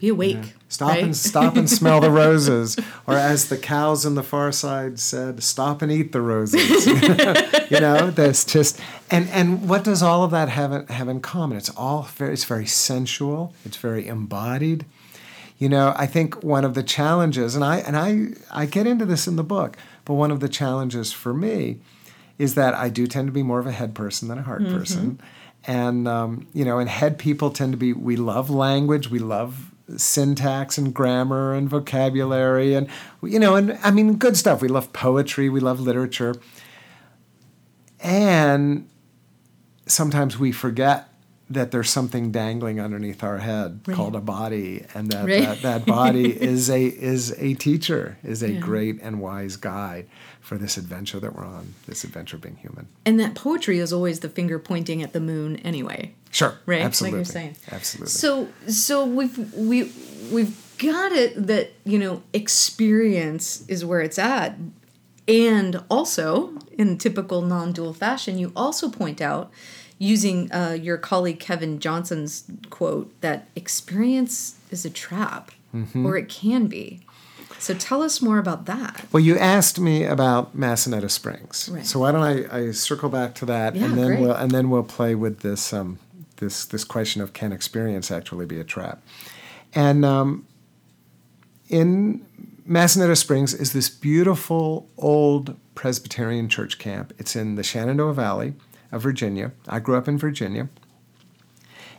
Be 0.00 0.08
awake. 0.08 0.34
You 0.34 0.42
know, 0.42 0.48
stop 0.68 0.88
right? 0.90 1.04
and 1.04 1.16
stop 1.16 1.56
and 1.56 1.70
smell 1.70 2.00
the 2.00 2.10
roses, 2.24 2.78
or 3.06 3.14
as 3.14 3.48
the 3.48 3.56
cows 3.56 4.04
in 4.04 4.14
the 4.14 4.22
far 4.22 4.52
side 4.52 4.98
said, 4.98 5.42
stop 5.42 5.82
and 5.82 5.92
eat 5.92 6.12
the 6.12 6.20
roses. 6.20 6.86
you 7.70 7.80
know, 7.80 8.10
that's 8.10 8.44
just 8.44 8.80
and 9.10 9.28
and 9.30 9.68
what 9.68 9.84
does 9.84 10.02
all 10.02 10.24
of 10.24 10.30
that 10.32 10.48
have 10.48 10.88
have 10.88 11.08
in 11.08 11.20
common? 11.20 11.56
It's 11.56 11.70
all 11.70 12.02
very 12.02 12.32
it's 12.32 12.44
very 12.44 12.66
sensual. 12.66 13.54
It's 13.64 13.76
very 13.76 14.06
embodied. 14.06 14.84
You 15.58 15.70
know, 15.70 15.94
I 15.96 16.06
think 16.06 16.42
one 16.42 16.64
of 16.64 16.74
the 16.74 16.82
challenges, 16.82 17.54
and 17.54 17.64
I 17.64 17.78
and 17.78 17.96
I 17.96 18.28
I 18.50 18.66
get 18.66 18.86
into 18.86 19.06
this 19.06 19.26
in 19.26 19.36
the 19.36 19.44
book, 19.44 19.76
but 20.04 20.14
one 20.14 20.30
of 20.30 20.40
the 20.40 20.48
challenges 20.48 21.12
for 21.12 21.32
me 21.32 21.80
is 22.38 22.54
that 22.54 22.74
I 22.74 22.88
do 22.88 23.06
tend 23.06 23.28
to 23.28 23.32
be 23.32 23.42
more 23.42 23.58
of 23.58 23.66
a 23.66 23.72
head 23.72 23.94
person 23.94 24.28
than 24.28 24.38
a 24.38 24.42
heart 24.42 24.62
mm-hmm. 24.62 24.76
person. 24.76 25.20
And, 25.66 26.06
um, 26.06 26.46
you 26.52 26.64
know, 26.64 26.78
and 26.78 26.88
head 26.88 27.18
people 27.18 27.50
tend 27.50 27.72
to 27.72 27.76
be, 27.76 27.92
we 27.92 28.16
love 28.16 28.50
language, 28.50 29.10
we 29.10 29.18
love 29.18 29.72
syntax 29.96 30.78
and 30.78 30.92
grammar 30.92 31.54
and 31.54 31.68
vocabulary 31.68 32.74
and, 32.74 32.88
you 33.22 33.38
know, 33.38 33.54
and 33.54 33.78
I 33.82 33.90
mean, 33.90 34.16
good 34.16 34.36
stuff. 34.36 34.60
We 34.60 34.68
love 34.68 34.92
poetry, 34.92 35.48
we 35.48 35.60
love 35.60 35.80
literature. 35.80 36.34
And 38.00 38.88
sometimes 39.86 40.38
we 40.38 40.52
forget 40.52 41.08
that 41.48 41.70
there's 41.70 41.90
something 41.90 42.32
dangling 42.32 42.80
underneath 42.80 43.22
our 43.22 43.38
head 43.38 43.80
right. 43.86 43.96
called 43.96 44.16
a 44.16 44.20
body 44.20 44.84
and 44.94 45.10
that, 45.12 45.26
right. 45.26 45.42
that, 45.42 45.62
that, 45.62 45.86
body 45.86 46.30
is 46.42 46.68
a 46.68 46.84
is 46.86 47.34
a 47.38 47.54
teacher 47.54 48.18
is 48.24 48.42
a 48.42 48.52
yeah. 48.52 48.60
great 48.60 49.00
and 49.00 49.20
wise 49.20 49.56
guide 49.56 50.08
for 50.40 50.58
this 50.58 50.76
adventure 50.76 51.20
that 51.20 51.34
we're 51.34 51.44
on, 51.44 51.74
this 51.86 52.04
adventure 52.04 52.36
being 52.36 52.56
human. 52.56 52.88
And 53.04 53.18
that 53.20 53.34
poetry 53.34 53.78
is 53.78 53.92
always 53.92 54.20
the 54.20 54.28
finger 54.28 54.58
pointing 54.58 55.02
at 55.02 55.12
the 55.12 55.20
moon 55.20 55.56
anyway. 55.56 56.14
Sure. 56.30 56.58
Right? 56.66 56.82
Absolutely. 56.82 57.18
Like 57.20 57.26
you're 57.26 57.32
saying. 57.32 57.56
Absolutely. 57.70 58.10
So 58.10 58.48
so 58.68 59.04
we've 59.04 59.54
we 59.54 59.92
we've 60.32 60.66
got 60.78 61.12
it 61.12 61.46
that, 61.46 61.72
you 61.84 61.98
know, 61.98 62.22
experience 62.32 63.64
is 63.68 63.84
where 63.84 64.00
it's 64.00 64.18
at. 64.18 64.56
And 65.28 65.82
also, 65.90 66.56
in 66.78 66.98
typical 66.98 67.42
non 67.42 67.72
dual 67.72 67.92
fashion, 67.92 68.38
you 68.38 68.52
also 68.54 68.88
point 68.88 69.20
out, 69.20 69.50
using 69.98 70.50
uh, 70.52 70.72
your 70.80 70.98
colleague 70.98 71.40
Kevin 71.40 71.78
Johnson's 71.80 72.44
quote, 72.70 73.18
that 73.20 73.48
experience 73.56 74.56
is 74.70 74.84
a 74.84 74.90
trap, 74.90 75.50
Mm-hmm. 75.74 76.06
or 76.06 76.16
it 76.16 76.28
can 76.30 76.68
be. 76.68 77.00
So 77.58 77.74
tell 77.74 78.02
us 78.02 78.22
more 78.22 78.38
about 78.38 78.64
that. 78.66 79.04
Well, 79.12 79.22
you 79.22 79.36
asked 79.38 79.78
me 79.78 80.04
about 80.04 80.56
Massanetta 80.56 81.10
Springs, 81.10 81.68
Right. 81.70 81.84
so 81.84 82.00
why 82.00 82.12
don't 82.12 82.22
I, 82.22 82.68
I 82.68 82.70
circle 82.70 83.08
back 83.10 83.34
to 83.36 83.46
that, 83.46 83.74
Yeah, 83.76 83.84
and 83.86 83.98
then 83.98 84.06
great. 84.06 84.20
we'll 84.20 84.32
and 84.32 84.50
then 84.52 84.70
we'll 84.70 84.84
play 84.84 85.14
with 85.14 85.40
this 85.40 85.72
um, 85.74 85.98
this 86.36 86.64
this 86.64 86.84
question 86.84 87.20
of 87.20 87.32
can 87.34 87.52
experience 87.52 88.10
actually 88.10 88.46
be 88.46 88.58
a 88.60 88.64
trap, 88.64 89.02
and 89.74 90.04
um, 90.04 90.46
in 91.68 92.24
Massanetta 92.68 93.16
Springs 93.16 93.52
is 93.54 93.72
this 93.72 93.88
beautiful 93.88 94.88
old 94.96 95.56
Presbyterian 95.74 96.48
church 96.48 96.78
camp. 96.78 97.12
It's 97.18 97.36
in 97.36 97.54
the 97.56 97.62
Shenandoah 97.62 98.14
Valley 98.14 98.54
of 98.92 99.02
Virginia. 99.02 99.52
I 99.68 99.80
grew 99.80 99.96
up 99.96 100.08
in 100.08 100.18
Virginia. 100.18 100.68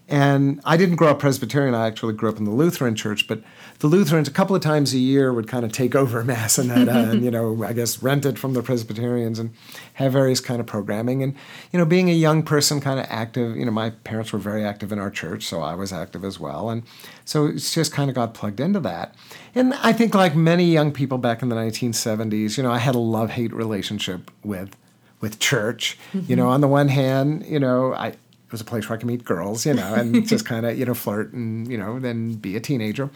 And 0.10 0.62
I 0.64 0.78
didn't 0.78 0.96
grow 0.96 1.10
up 1.10 1.20
Presbyterian. 1.20 1.76
I 1.76 1.86
actually 1.86 2.14
grew 2.14 2.30
up 2.30 2.38
in 2.38 2.46
the 2.46 2.52
Lutheran 2.52 2.96
church. 2.96 3.28
But 3.28 3.44
the 3.80 3.88
Lutherans, 3.88 4.30
a 4.30 4.32
couple 4.32 4.56
of 4.56 4.62
times 4.62 4.94
a 4.94 4.98
year, 4.98 5.34
would 5.34 5.50
kind 5.50 5.66
of 5.66 5.74
take 5.74 5.96
over 5.96 6.24
Massanetta 6.24 7.12
and, 7.12 7.26
you 7.26 7.30
know, 7.30 7.62
I 7.64 7.74
guess 7.74 8.02
rent 8.02 8.26
it 8.26 8.40
from 8.40 8.54
the 8.54 8.64
Presbyterians 8.64 9.38
and 9.38 9.54
have 9.96 10.14
various 10.14 10.40
kind 10.40 10.62
of 10.62 10.66
programming. 10.66 11.24
And, 11.24 11.36
you 11.74 11.80
know, 11.80 11.84
being 11.84 12.10
a 12.10 12.14
young 12.14 12.42
person, 12.42 12.80
kind 12.80 13.02
of 13.02 13.06
active, 13.10 13.58
you 13.58 13.66
know, 13.66 13.72
my 13.72 13.90
parents 13.90 14.32
were 14.32 14.40
very 14.40 14.64
active 14.64 14.94
in 14.94 15.00
our 15.00 15.12
church, 15.12 15.46
so 15.46 15.62
I 15.62 15.76
was 15.76 15.92
active 15.92 16.24
as 16.24 16.40
well. 16.40 16.70
And 16.70 16.84
so 17.26 17.48
it's 17.48 17.74
just 17.74 17.92
kind 17.92 18.10
of 18.10 18.16
got 18.16 18.34
plugged 18.34 18.62
into 18.62 18.80
that. 18.82 19.14
And 19.56 19.74
I 19.74 19.92
think, 19.92 20.16
like 20.16 20.36
many 20.36 20.72
young 20.72 20.94
people 20.94 21.18
back 21.18 21.42
in 21.42 21.50
the 21.50 21.56
1970s, 21.56 22.56
you 22.56 22.64
know, 22.64 22.72
I 22.72 22.78
had 22.78 22.96
a 22.96 23.00
love 23.00 23.32
hate 23.32 23.54
relationship 23.54 24.32
with 24.42 24.78
with 25.22 25.40
church. 25.40 25.98
You 26.14 26.36
know, 26.36 26.48
on 26.50 26.62
the 26.62 26.68
one 26.68 26.88
hand, 26.90 27.46
you 27.46 27.60
know, 27.60 27.94
I 27.94 28.08
it 28.48 28.52
was 28.52 28.62
a 28.62 28.66
place 28.66 28.88
where 28.88 28.98
I 28.98 29.00
could 29.00 29.08
meet 29.08 29.26
girls, 29.26 29.66
you 29.66 29.74
know, 29.74 29.94
and 29.94 30.26
just 30.34 30.46
kind 30.46 30.66
of, 30.66 30.80
you 30.80 30.86
know, 30.86 30.94
flirt 30.94 31.34
and, 31.34 31.70
you 31.70 31.78
know, 31.78 32.00
then 32.00 32.36
be 32.36 32.56
a 32.56 32.62
teenager. 32.62 33.10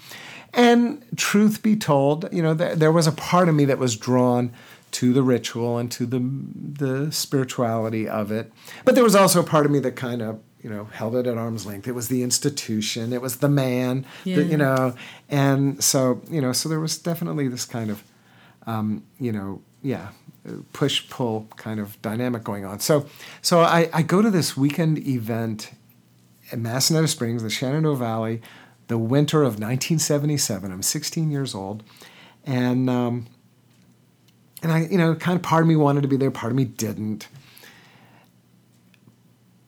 And 0.54 1.02
truth 1.16 1.64
be 1.64 1.78
told, 1.78 2.28
you 2.34 2.44
know, 2.44 2.54
there, 2.54 2.76
there 2.76 2.92
was 2.92 3.08
a 3.08 3.14
part 3.14 3.48
of 3.48 3.56
me 3.56 3.64
that 3.66 3.78
was 3.78 3.96
drawn 3.96 4.52
to 4.92 5.14
the 5.14 5.24
ritual 5.24 5.78
and 5.78 5.90
to 5.94 6.06
the 6.06 6.20
the 6.20 7.12
spirituality 7.14 8.10
of 8.10 8.30
it. 8.32 8.52
But 8.84 8.96
there 8.96 9.06
was 9.06 9.16
also 9.16 9.40
a 9.40 9.44
part 9.44 9.66
of 9.66 9.72
me 9.72 9.80
that 9.80 9.96
kind 9.96 10.22
of, 10.22 10.42
you 10.62 10.70
know, 10.70 10.86
held 10.92 11.16
it 11.16 11.26
at 11.28 11.38
arm's 11.38 11.66
length. 11.66 11.88
It 11.88 11.94
was 11.96 12.10
the 12.10 12.24
institution, 12.24 13.14
it 13.14 13.22
was 13.22 13.38
the 13.38 13.48
man, 13.50 14.06
Yeah. 14.26 14.40
you 14.40 14.58
know, 14.58 14.94
and 15.30 15.82
so, 15.82 16.22
you 16.30 16.42
know, 16.42 16.52
so 16.52 16.68
there 16.68 16.82
was 16.82 16.98
definitely 16.98 17.48
this 17.48 17.64
kind 17.64 17.90
of 17.90 18.04
um, 18.68 19.04
you 19.18 19.32
know, 19.32 19.62
yeah, 19.82 20.10
push 20.74 21.10
pull 21.10 21.48
kind 21.56 21.80
of 21.80 22.02
dynamic 22.02 22.44
going 22.44 22.66
on. 22.66 22.80
So, 22.80 23.06
so 23.42 23.62
I, 23.62 23.90
I 23.94 24.02
go 24.02 24.22
to 24.22 24.32
this 24.32 24.58
weekend 24.58 24.98
event 25.08 25.72
at 26.52 26.60
Massanetta 26.60 27.08
Springs, 27.08 27.44
the 27.44 27.50
Shenandoah 27.50 27.96
Valley, 27.96 28.42
the 28.88 28.98
winter 28.98 29.42
of 29.42 29.54
1977. 29.54 30.72
I'm 30.72 30.82
16 30.82 31.32
years 31.32 31.56
old, 31.56 31.84
and 32.46 32.90
um, 32.90 33.28
and 34.62 34.72
I, 34.72 34.86
you 34.86 34.98
know, 34.98 35.16
kind 35.16 35.36
of 35.36 35.44
part 35.44 35.62
of 35.62 35.68
me 35.68 35.76
wanted 35.76 36.02
to 36.02 36.08
be 36.08 36.18
there, 36.18 36.32
part 36.32 36.52
of 36.52 36.58
me 36.58 36.66
didn't. 36.66 37.28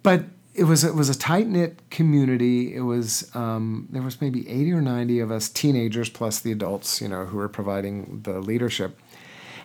But 0.01 0.25
it 0.53 0.65
was 0.65 0.83
it 0.83 0.93
was 0.93 1.09
a 1.09 1.17
tight 1.17 1.47
knit 1.47 1.79
community. 1.89 2.75
It 2.75 2.81
was 2.81 3.33
um, 3.35 3.87
there 3.91 4.01
was 4.01 4.21
maybe 4.21 4.47
80 4.49 4.73
or 4.73 4.81
90 4.81 5.19
of 5.19 5.31
us 5.31 5.49
teenagers 5.49 6.09
plus 6.09 6.39
the 6.39 6.51
adults, 6.51 7.01
you 7.01 7.07
know, 7.07 7.25
who 7.25 7.37
were 7.37 7.49
providing 7.49 8.21
the 8.23 8.39
leadership. 8.39 8.99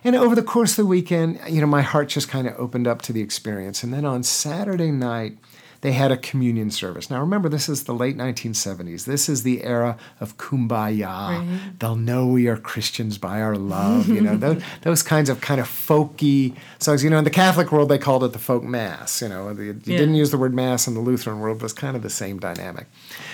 And 0.03 0.15
over 0.15 0.35
the 0.35 0.43
course 0.43 0.71
of 0.71 0.77
the 0.77 0.85
weekend, 0.85 1.39
you 1.49 1.61
know, 1.61 1.67
my 1.67 1.81
heart 1.81 2.09
just 2.09 2.29
kind 2.29 2.47
of 2.47 2.55
opened 2.57 2.87
up 2.87 3.01
to 3.03 3.13
the 3.13 3.21
experience. 3.21 3.83
And 3.83 3.93
then 3.93 4.05
on 4.05 4.23
Saturday 4.23 4.91
night, 4.91 5.37
they 5.81 5.93
had 5.93 6.11
a 6.11 6.17
communion 6.17 6.71
service. 6.71 7.09
Now 7.09 7.21
remember, 7.21 7.47
this 7.47 7.69
is 7.69 7.85
the 7.85 7.93
late 7.93 8.17
1970s. 8.17 9.05
This 9.05 9.29
is 9.29 9.43
the 9.43 9.63
era 9.63 9.97
of 10.19 10.35
kumbaya. 10.37 11.07
Right. 11.07 11.59
They'll 11.79 11.95
know 11.95 12.27
we 12.27 12.47
are 12.47 12.57
Christians 12.57 13.17
by 13.17 13.41
our 13.41 13.55
love. 13.55 14.09
You 14.09 14.19
know, 14.19 14.35
those, 14.45 14.61
those 14.81 15.03
kinds 15.03 15.29
of 15.29 15.39
kind 15.39 15.61
of 15.61 15.67
folky 15.67 16.53
songs. 16.79 17.01
You 17.01 17.09
know, 17.09 17.17
in 17.17 17.23
the 17.23 17.29
Catholic 17.29 17.71
world, 17.71 17.87
they 17.87 17.97
called 17.97 18.25
it 18.25 18.33
the 18.33 18.39
folk 18.39 18.63
mass. 18.63 19.21
You 19.21 19.29
know, 19.29 19.49
you 19.51 19.79
Yeah. 19.85 19.97
didn't 19.99 20.15
use 20.15 20.31
the 20.31 20.37
word 20.37 20.53
mass 20.53 20.85
in 20.85 20.95
the 20.95 20.99
Lutheran 20.99 21.39
world, 21.39 21.59
but 21.59 21.65
it's 21.65 21.73
kind 21.73 21.95
of 21.95 22.03
the 22.03 22.09
same 22.09 22.39
dynamic. 22.39 22.87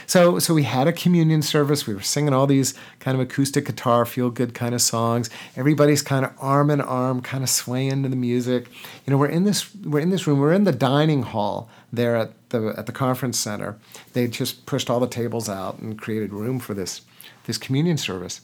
So, 0.07 0.39
so 0.39 0.53
we 0.53 0.63
had 0.63 0.87
a 0.87 0.93
communion 0.93 1.41
service. 1.41 1.87
We 1.87 1.93
were 1.93 2.01
singing 2.01 2.33
all 2.33 2.47
these 2.47 2.73
kind 2.99 3.15
of 3.15 3.21
acoustic 3.21 3.65
guitar, 3.65 4.05
feel 4.05 4.29
good 4.29 4.53
kind 4.53 4.75
of 4.75 4.81
songs. 4.81 5.29
Everybody's 5.55 6.01
kind 6.01 6.25
of 6.25 6.31
arm 6.39 6.69
in 6.69 6.81
arm, 6.81 7.21
kind 7.21 7.43
of 7.43 7.49
swaying 7.49 8.03
to 8.03 8.09
the 8.09 8.15
music. 8.15 8.67
You 9.05 9.11
know, 9.11 9.17
we're 9.17 9.27
in 9.27 9.43
this 9.43 9.73
we're 9.75 9.99
in 9.99 10.09
this 10.09 10.27
room. 10.27 10.39
We're 10.39 10.53
in 10.53 10.63
the 10.63 10.71
dining 10.71 11.23
hall 11.23 11.69
there 11.91 12.15
at 12.15 12.49
the 12.49 12.73
at 12.77 12.85
the 12.85 12.91
conference 12.91 13.39
center. 13.39 13.77
They 14.13 14.27
just 14.27 14.65
pushed 14.65 14.89
all 14.89 14.99
the 14.99 15.07
tables 15.07 15.49
out 15.49 15.79
and 15.79 15.97
created 15.97 16.33
room 16.33 16.59
for 16.59 16.73
this 16.73 17.01
this 17.45 17.57
communion 17.57 17.97
service. 17.97 18.41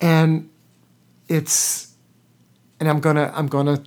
And 0.00 0.50
it's 1.28 1.94
and 2.78 2.88
I'm 2.88 3.00
gonna 3.00 3.32
I'm 3.34 3.46
gonna 3.46 3.82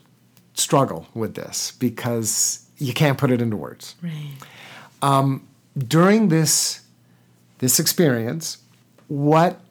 struggle 0.53 1.07
with 1.13 1.35
this 1.35 1.71
because 1.71 2.67
you 2.77 2.93
can't 2.93 3.17
put 3.17 3.31
it 3.31 3.41
into 3.41 3.57
words 3.57 3.95
Right. 4.01 4.35
Um, 5.01 5.47
during 5.77 6.29
this 6.29 6.81
this 7.59 7.79
experience, 7.79 8.57
what 9.07 9.61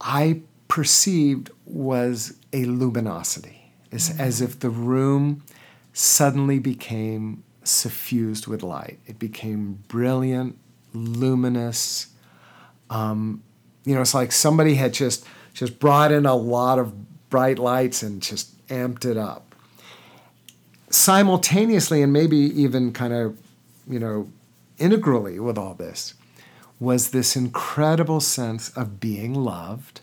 I 0.00 0.40
perceived 0.68 1.50
was 1.66 2.38
a 2.52 2.64
luminosity. 2.64 3.72
It's 3.90 4.18
as 4.18 4.40
if 4.40 4.58
the 4.60 4.70
room 4.70 5.42
suddenly 5.92 6.58
became 6.58 7.44
suffused 7.64 8.46
with 8.46 8.62
light. 8.62 8.98
It 9.06 9.18
became 9.18 9.84
brilliant, 9.88 10.56
luminous. 10.94 12.06
Um, 12.88 13.42
you 13.84 13.94
know, 13.94 14.00
it's 14.00 14.14
like 14.14 14.32
somebody 14.32 14.74
had 14.76 14.94
just 14.94 15.26
just 15.52 15.78
brought 15.78 16.12
in 16.12 16.24
a 16.24 16.34
lot 16.34 16.78
of 16.78 16.94
bright 17.28 17.58
lights 17.58 18.02
and 18.02 18.22
just 18.22 18.66
amped 18.68 19.04
it 19.04 19.18
up 19.18 19.54
simultaneously 20.88 22.02
and 22.02 22.12
maybe 22.12 22.36
even 22.36 22.92
kind 22.92 23.12
of 23.12 23.38
you 23.88 23.98
know 23.98 24.28
integrally 24.82 25.38
with 25.38 25.56
all 25.56 25.74
this 25.74 26.14
was 26.80 27.10
this 27.10 27.36
incredible 27.36 28.20
sense 28.20 28.68
of 28.70 28.98
being 28.98 29.32
loved 29.32 30.00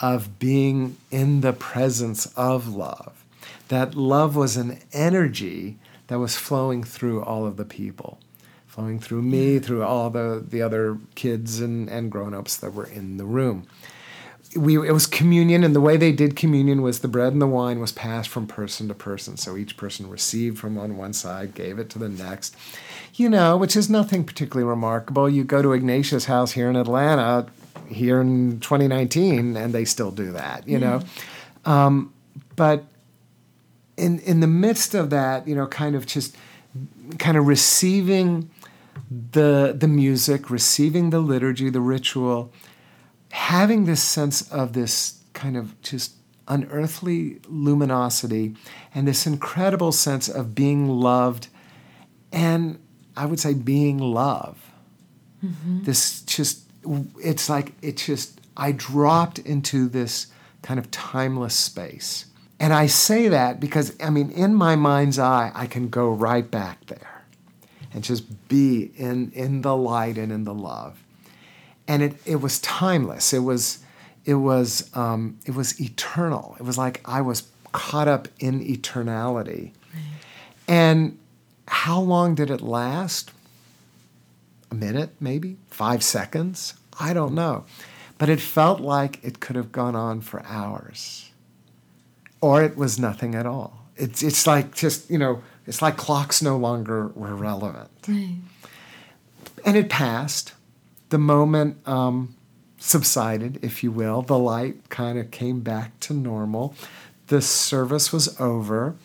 of 0.00 0.38
being 0.38 0.96
in 1.10 1.40
the 1.40 1.52
presence 1.52 2.26
of 2.36 2.68
love 2.68 3.24
that 3.66 3.96
love 3.96 4.36
was 4.36 4.56
an 4.56 4.78
energy 4.92 5.76
that 6.06 6.20
was 6.20 6.36
flowing 6.36 6.84
through 6.84 7.20
all 7.22 7.44
of 7.44 7.56
the 7.56 7.64
people 7.64 8.20
flowing 8.68 9.00
through 9.00 9.22
me 9.22 9.58
through 9.58 9.82
all 9.82 10.08
the, 10.10 10.44
the 10.48 10.62
other 10.62 10.96
kids 11.16 11.58
and, 11.58 11.88
and 11.88 12.12
grown-ups 12.12 12.56
that 12.58 12.72
were 12.72 12.86
in 12.86 13.16
the 13.16 13.24
room 13.24 13.66
we 14.56 14.76
it 14.76 14.92
was 14.92 15.06
communion 15.06 15.62
and 15.62 15.74
the 15.74 15.80
way 15.80 15.96
they 15.96 16.12
did 16.12 16.36
communion 16.36 16.82
was 16.82 17.00
the 17.00 17.08
bread 17.08 17.32
and 17.32 17.42
the 17.42 17.46
wine 17.46 17.80
was 17.80 17.92
passed 17.92 18.28
from 18.28 18.46
person 18.46 18.88
to 18.88 18.94
person. 18.94 19.36
So 19.36 19.56
each 19.56 19.76
person 19.76 20.08
received 20.08 20.58
from 20.58 20.78
on 20.78 20.96
one 20.96 21.12
side 21.12 21.54
gave 21.54 21.78
it 21.78 21.90
to 21.90 21.98
the 21.98 22.08
next. 22.08 22.56
You 23.14 23.28
know 23.28 23.56
which 23.56 23.76
is 23.76 23.90
nothing 23.90 24.24
particularly 24.24 24.68
remarkable. 24.68 25.28
You 25.28 25.44
go 25.44 25.62
to 25.62 25.72
ignatius 25.72 26.26
house 26.26 26.52
here 26.52 26.70
in 26.70 26.76
atlanta 26.76 27.46
here 27.88 28.20
in 28.20 28.60
2019 28.60 29.56
and 29.56 29.72
they 29.72 29.84
still 29.84 30.10
do 30.10 30.32
that 30.32 30.68
you 30.68 30.78
know? 30.78 31.00
Um, 31.64 32.12
but 32.56 32.84
in 33.96 34.20
in 34.20 34.40
the 34.40 34.46
midst 34.46 34.94
of 34.94 35.10
that 35.10 35.46
you 35.46 35.54
know 35.54 35.66
kind 35.66 35.94
of 35.94 36.06
just 36.06 36.36
kind 37.18 37.36
of 37.36 37.46
receiving 37.46 38.50
the 39.10 39.74
the 39.76 39.88
music 39.88 40.50
receiving 40.50 41.10
the 41.10 41.20
liturgy 41.20 41.70
the 41.70 41.80
ritual 41.80 42.52
having 43.30 43.84
this 43.84 44.02
sense 44.02 44.50
of 44.50 44.72
this 44.72 45.22
kind 45.32 45.56
of 45.56 45.80
just 45.82 46.14
unearthly 46.48 47.40
luminosity 47.46 48.54
and 48.94 49.06
this 49.06 49.26
incredible 49.26 49.92
sense 49.92 50.28
of 50.28 50.54
being 50.54 50.88
loved 50.88 51.48
and 52.32 52.78
I 53.16 53.26
would 53.26 53.40
say 53.40 53.54
being 53.54 53.98
love. 53.98 54.72
Mm-hmm. 55.44 55.84
This 55.84 56.22
just, 56.22 56.62
it's 57.22 57.48
like, 57.48 57.72
it 57.82 57.96
just, 57.96 58.40
I 58.56 58.72
dropped 58.72 59.38
into 59.38 59.88
this 59.88 60.28
kind 60.62 60.80
of 60.80 60.90
timeless 60.90 61.54
space. 61.54 62.26
And 62.60 62.72
I 62.72 62.86
say 62.86 63.28
that 63.28 63.60
because, 63.60 63.96
I 64.00 64.10
mean, 64.10 64.30
in 64.30 64.54
my 64.54 64.74
mind's 64.74 65.18
eye, 65.18 65.52
I 65.54 65.66
can 65.66 65.88
go 65.88 66.08
right 66.10 66.48
back 66.50 66.86
there 66.86 67.24
and 67.92 68.02
just 68.02 68.48
be 68.48 68.90
in, 68.96 69.30
in 69.32 69.62
the 69.62 69.76
light 69.76 70.18
and 70.18 70.32
in 70.32 70.44
the 70.44 70.54
love 70.54 71.02
and 71.88 72.02
it, 72.02 72.14
it 72.26 72.36
was 72.40 72.60
timeless. 72.60 73.32
It 73.32 73.40
was 73.40 73.78
it 74.24 74.34
was 74.34 74.90
um, 74.94 75.38
it 75.46 75.54
was 75.54 75.80
eternal. 75.80 76.54
It 76.60 76.64
was 76.64 76.76
like 76.78 77.00
I 77.04 77.20
was 77.22 77.44
caught 77.72 78.08
up 78.08 78.28
in 78.38 78.60
eternality. 78.60 79.72
And 80.68 81.18
how 81.66 81.98
long 82.00 82.34
did 82.34 82.50
it 82.50 82.60
last? 82.60 83.32
A 84.70 84.74
minute, 84.74 85.10
maybe 85.18 85.56
five 85.70 86.02
seconds. 86.02 86.74
I 87.00 87.14
don't 87.14 87.32
know, 87.34 87.64
but 88.18 88.28
it 88.28 88.40
felt 88.40 88.80
like 88.80 89.18
it 89.24 89.40
could 89.40 89.56
have 89.56 89.72
gone 89.72 89.96
on 89.96 90.20
for 90.20 90.44
hours. 90.44 91.24
or 92.40 92.62
it 92.62 92.76
was 92.76 92.98
nothing 92.98 93.34
at 93.34 93.46
all. 93.46 93.86
It's 93.96 94.22
it's 94.22 94.46
like 94.46 94.74
just 94.74 95.10
you 95.10 95.18
know 95.18 95.42
it's 95.66 95.82
like 95.82 95.96
clocks 95.96 96.42
no 96.42 96.56
longer 96.56 97.08
were 97.08 97.34
relevant. 97.34 97.90
Right. 98.06 98.38
And 99.64 99.76
it 99.76 99.88
passed. 99.88 100.52
The 101.10 101.18
moment 101.18 101.86
um, 101.86 102.34
subsided, 102.78 103.58
if 103.62 103.82
you 103.82 103.90
will. 103.90 104.22
The 104.22 104.38
light 104.38 104.88
kind 104.88 105.18
of 105.18 105.30
came 105.30 105.60
back 105.60 105.98
to 106.00 106.14
normal. 106.14 106.74
The 107.26 107.42
service 107.42 108.12
was 108.12 108.38
over. 108.40 108.96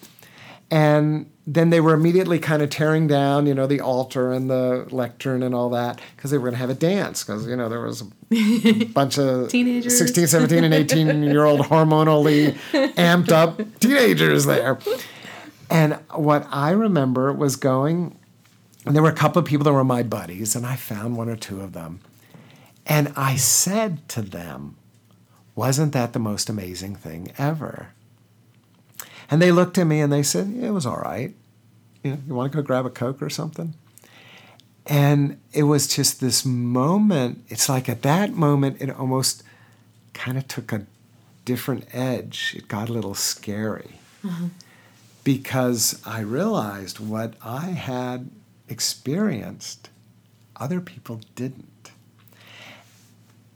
And 0.71 1.29
then 1.45 1.69
they 1.69 1.81
were 1.81 1.93
immediately 1.93 2.39
kind 2.39 2.61
of 2.61 2.69
tearing 2.69 3.05
down, 3.05 3.45
you 3.45 3.53
know, 3.53 3.67
the 3.67 3.81
altar 3.81 4.31
and 4.31 4.49
the 4.49 4.87
lectern 4.91 5.43
and 5.43 5.53
all 5.53 5.69
that 5.71 5.99
because 6.15 6.31
they 6.31 6.37
were 6.37 6.43
going 6.43 6.53
to 6.53 6.59
have 6.59 6.69
a 6.69 6.73
dance 6.73 7.23
because, 7.23 7.45
you 7.45 7.55
know, 7.55 7.67
there 7.67 7.81
was 7.81 8.01
a 8.01 8.85
bunch 8.93 9.19
of 9.19 9.49
Teenagers. 9.49 9.97
16, 9.97 10.27
17, 10.27 10.63
and 10.63 10.73
18 10.73 11.23
year 11.23 11.43
old 11.43 11.59
hormonally 11.67 12.53
amped 12.95 13.31
up 13.31 13.59
teenagers 13.79 14.45
there. 14.45 14.79
And 15.69 15.95
what 16.11 16.47
I 16.49 16.71
remember 16.71 17.33
was 17.33 17.55
going, 17.55 18.17
and 18.85 18.95
there 18.95 19.03
were 19.03 19.09
a 19.09 19.13
couple 19.13 19.39
of 19.39 19.45
people 19.45 19.63
that 19.63 19.73
were 19.73 19.83
my 19.83 20.03
buddies, 20.03 20.55
and 20.55 20.65
I 20.65 20.75
found 20.75 21.15
one 21.15 21.29
or 21.29 21.35
two 21.35 21.61
of 21.61 21.73
them. 21.73 22.01
And 22.85 23.13
I 23.15 23.35
said 23.35 24.07
to 24.09 24.21
them, 24.21 24.75
Wasn't 25.55 25.93
that 25.93 26.13
the 26.13 26.19
most 26.19 26.49
amazing 26.49 26.95
thing 26.95 27.31
ever? 27.37 27.89
And 29.31 29.41
they 29.41 29.51
looked 29.51 29.77
at 29.77 29.87
me 29.87 30.01
and 30.01 30.11
they 30.11 30.23
said, 30.23 30.49
yeah, 30.49 30.67
It 30.67 30.71
was 30.71 30.85
all 30.85 30.97
right. 30.97 31.33
You, 32.03 32.11
know, 32.11 32.17
you 32.27 32.35
want 32.35 32.51
to 32.51 32.57
go 32.57 32.61
grab 32.61 32.85
a 32.85 32.89
Coke 32.89 33.21
or 33.21 33.29
something? 33.29 33.73
And 34.85 35.39
it 35.53 35.63
was 35.63 35.87
just 35.87 36.19
this 36.19 36.43
moment. 36.43 37.45
It's 37.47 37.69
like 37.69 37.87
at 37.87 38.01
that 38.01 38.33
moment, 38.33 38.81
it 38.81 38.89
almost 38.89 39.43
kind 40.13 40.37
of 40.37 40.47
took 40.49 40.73
a 40.73 40.85
different 41.45 41.87
edge. 41.93 42.53
It 42.57 42.67
got 42.67 42.89
a 42.89 42.93
little 42.93 43.15
scary 43.15 43.99
mm-hmm. 44.23 44.47
because 45.23 46.01
I 46.05 46.19
realized 46.19 46.99
what 46.99 47.35
I 47.41 47.67
had 47.67 48.29
experienced, 48.73 49.89
other 50.57 50.81
people 50.81 51.21
didn't. 51.35 51.91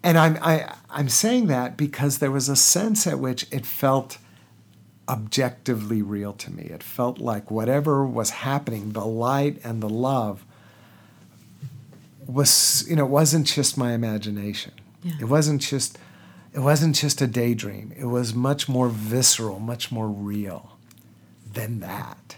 And 0.03 0.17
I'm, 0.17 0.37
I, 0.41 0.75
I'm 0.89 1.09
saying 1.09 1.47
that 1.47 1.75
because 1.75 2.19
there 2.19 2.31
was 2.31 2.47
a 2.47 2.55
sense 2.55 3.07
at 3.07 3.19
which 3.19 3.45
it 3.51 3.65
felt 3.65 4.19
objectively 5.09 6.01
real 6.01 6.33
to 6.33 6.51
me. 6.51 6.63
It 6.63 6.83
felt 6.83 7.17
like 7.17 7.49
whatever 7.49 8.05
was 8.05 8.29
happening, 8.29 8.91
the 8.91 9.05
light 9.05 9.59
and 9.63 9.81
the 9.81 9.89
love, 9.89 10.45
was 12.25 12.85
you 12.89 12.95
know 12.95 13.05
it 13.05 13.09
wasn't 13.09 13.47
just 13.47 13.77
my 13.77 13.93
imagination. 13.93 14.73
Yeah. 15.03 15.13
It 15.21 15.25
wasn't 15.25 15.61
just 15.61 15.97
it 16.53 16.59
wasn't 16.59 16.95
just 16.95 17.21
a 17.21 17.27
daydream. 17.27 17.93
It 17.97 18.05
was 18.05 18.33
much 18.33 18.67
more 18.67 18.89
visceral, 18.89 19.59
much 19.59 19.91
more 19.91 20.07
real 20.07 20.77
than 21.53 21.79
that. 21.79 22.37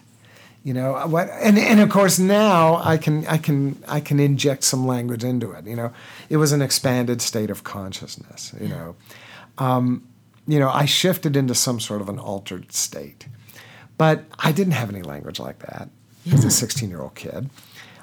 You 0.63 0.73
know 0.73 0.93
what? 1.07 1.29
And 1.29 1.57
and 1.57 1.79
of 1.79 1.89
course 1.89 2.19
now 2.19 2.81
I 2.83 2.97
can 2.97 3.25
I 3.27 3.37
can 3.37 3.81
I 3.87 4.01
can 4.01 4.19
inject 4.19 4.63
some 4.63 4.85
language 4.85 5.23
into 5.23 5.51
it. 5.51 5.65
You 5.65 5.75
know, 5.75 5.93
it 6.29 6.37
was 6.37 6.51
an 6.51 6.61
expanded 6.61 7.21
state 7.21 7.49
of 7.49 7.63
consciousness. 7.63 8.53
You 8.59 8.67
know, 8.67 8.95
um, 9.57 10.05
you 10.47 10.59
know 10.59 10.69
I 10.69 10.85
shifted 10.85 11.37
into 11.37 11.55
some 11.55 11.79
sort 11.79 12.01
of 12.01 12.09
an 12.09 12.19
altered 12.19 12.73
state, 12.73 13.27
but 13.97 14.25
I 14.37 14.51
didn't 14.51 14.73
have 14.73 14.89
any 14.89 15.01
language 15.01 15.39
like 15.39 15.59
that 15.59 15.89
as 16.33 16.43
a 16.43 16.51
16 16.51 16.89
year 16.89 17.01
old 17.01 17.15
kid. 17.15 17.49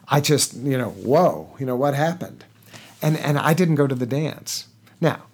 I 0.09 0.21
just 0.21 0.55
you 0.55 0.79
know 0.79 0.91
whoa 0.91 1.55
you 1.59 1.67
know 1.67 1.77
what 1.77 1.95
happened, 1.95 2.45
and 3.03 3.19
and 3.19 3.39
I 3.39 3.53
didn't 3.53 3.75
go 3.75 3.87
to 3.87 3.95
the 3.95 4.07
dance. 4.07 4.67
Now 5.01 5.25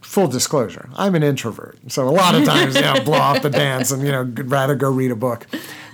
full 0.00 0.26
disclosure, 0.26 0.88
I'm 0.96 1.14
an 1.14 1.22
introvert, 1.22 1.78
so 1.86 2.08
a 2.08 2.10
lot 2.10 2.34
of 2.34 2.44
times, 2.44 2.74
you 2.74 2.80
know, 2.80 2.94
blow 3.04 3.18
off 3.18 3.42
the 3.42 3.50
dance 3.50 3.92
and 3.92 4.02
you 4.02 4.10
know, 4.10 4.22
rather 4.22 4.74
go 4.74 4.90
read 4.90 5.12
a 5.12 5.14
book. 5.14 5.46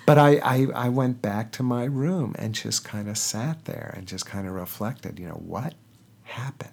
But 0.07 0.19
I, 0.19 0.37
I, 0.37 0.67
I 0.75 0.89
went 0.89 1.21
back 1.21 1.51
to 1.53 1.65
my 1.65 1.85
room 1.85 2.35
and 2.39 2.55
just 2.55 2.85
kind 2.85 3.09
of 3.09 3.19
sat 3.19 3.65
there 3.65 3.93
and 3.97 4.07
just 4.07 4.25
kind 4.25 4.47
of 4.47 4.55
reflected. 4.55 5.19
You 5.19 5.29
know, 5.29 5.35
what 5.45 5.75
happened? 6.23 6.71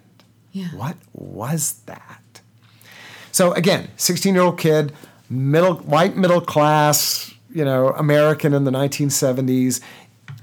Yeah. 0.52 0.67
What 0.67 0.98
was 1.13 1.82
that? 1.88 2.41
So 3.32 3.52
again, 3.54 3.89
16 3.98 4.36
year 4.36 4.43
old 4.43 4.60
kid, 4.60 4.93
middle 5.30 5.74
white 5.78 6.15
middle 6.15 6.41
class, 6.41 7.34
you 7.52 7.65
know, 7.65 7.89
American 7.89 8.54
in 8.54 8.63
the 8.63 8.72
1970s, 8.72 9.82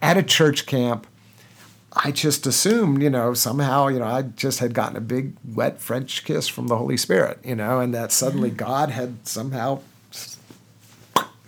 at 0.02 0.16
a 0.16 0.22
church 0.22 0.66
camp. 0.66 1.06
I 1.92 2.12
just 2.12 2.46
assumed, 2.46 3.02
you 3.02 3.10
know, 3.10 3.34
somehow, 3.34 3.88
you 3.88 3.98
know, 3.98 4.06
I 4.06 4.22
just 4.22 4.60
had 4.60 4.74
gotten 4.74 4.96
a 4.96 5.00
big 5.00 5.34
wet 5.44 5.80
French 5.80 6.24
kiss 6.24 6.46
from 6.46 6.68
the 6.68 6.76
Holy 6.76 6.96
Spirit, 6.96 7.38
you 7.44 7.56
know, 7.56 7.80
and 7.80 7.92
that 7.94 8.12
suddenly 8.12 8.50
God 8.50 8.90
had 8.90 9.26
somehow 9.26 9.80